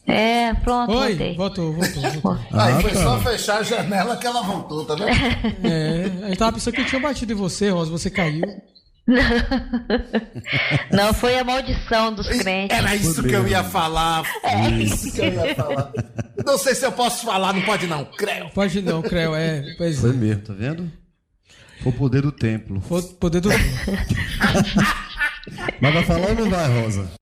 É, 0.07 0.53
pronto, 0.55 0.93
Oi, 0.93 1.09
voltei. 1.09 1.35
voltou, 1.35 1.73
voltou, 1.73 2.03
voltou. 2.03 2.33
Aí 2.53 2.75
Ah, 2.75 2.81
foi 2.81 2.91
tá. 2.93 3.03
só 3.03 3.19
fechar 3.21 3.59
a 3.61 3.63
janela 3.63 4.17
que 4.19 4.27
ela 4.27 4.43
voltou, 4.43 4.85
tá 4.85 4.95
vendo? 4.95 5.09
É, 5.67 6.05
a 6.25 6.29
gente 6.29 6.39
tava 6.39 6.53
pensando 6.53 6.75
que 6.75 6.85
tinha 6.85 7.01
batido 7.01 7.33
em 7.33 7.37
você, 7.37 7.71
Rosa, 7.71 7.91
você 7.91 8.11
caiu. 8.11 8.43
Não, 10.91 11.13
foi 11.15 11.39
a 11.39 11.45
maldição 11.45 12.13
dos 12.13 12.29
crentes. 12.29 12.77
Era 12.77 12.95
isso 12.95 13.23
que 13.23 13.33
eu 13.33 13.49
ia 13.49 13.65
falar. 13.65 14.25
É 14.43 14.69
isso 14.71 15.11
que 15.13 15.21
eu 15.21 15.33
ia 15.33 15.55
falar. 15.55 15.91
Não 16.45 16.59
sei 16.59 16.75
se 16.75 16.85
eu 16.85 16.93
posso 16.93 17.25
falar, 17.25 17.55
não 17.55 17.63
pode 17.63 17.87
não. 17.87 18.05
Creu. 18.05 18.51
Pode 18.55 18.83
não, 18.83 19.01
Creu, 19.03 19.35
é. 19.35 19.75
Pois 19.79 20.01
Foi 20.01 20.11
é. 20.11 20.13
mesmo, 20.13 20.43
tá 20.43 20.53
vendo? 20.53 20.91
O 21.85 21.93
poder 21.93 22.23
do 22.23 22.33
templo. 22.33 22.83
O 22.89 23.03
poder 23.03 23.41
do. 23.41 23.51
Mas 25.81 25.95
vai 25.95 26.05
falar 26.05 26.29
ou 26.29 26.35
não 26.35 26.51
vai, 26.51 26.83
Rosa? 26.83 27.09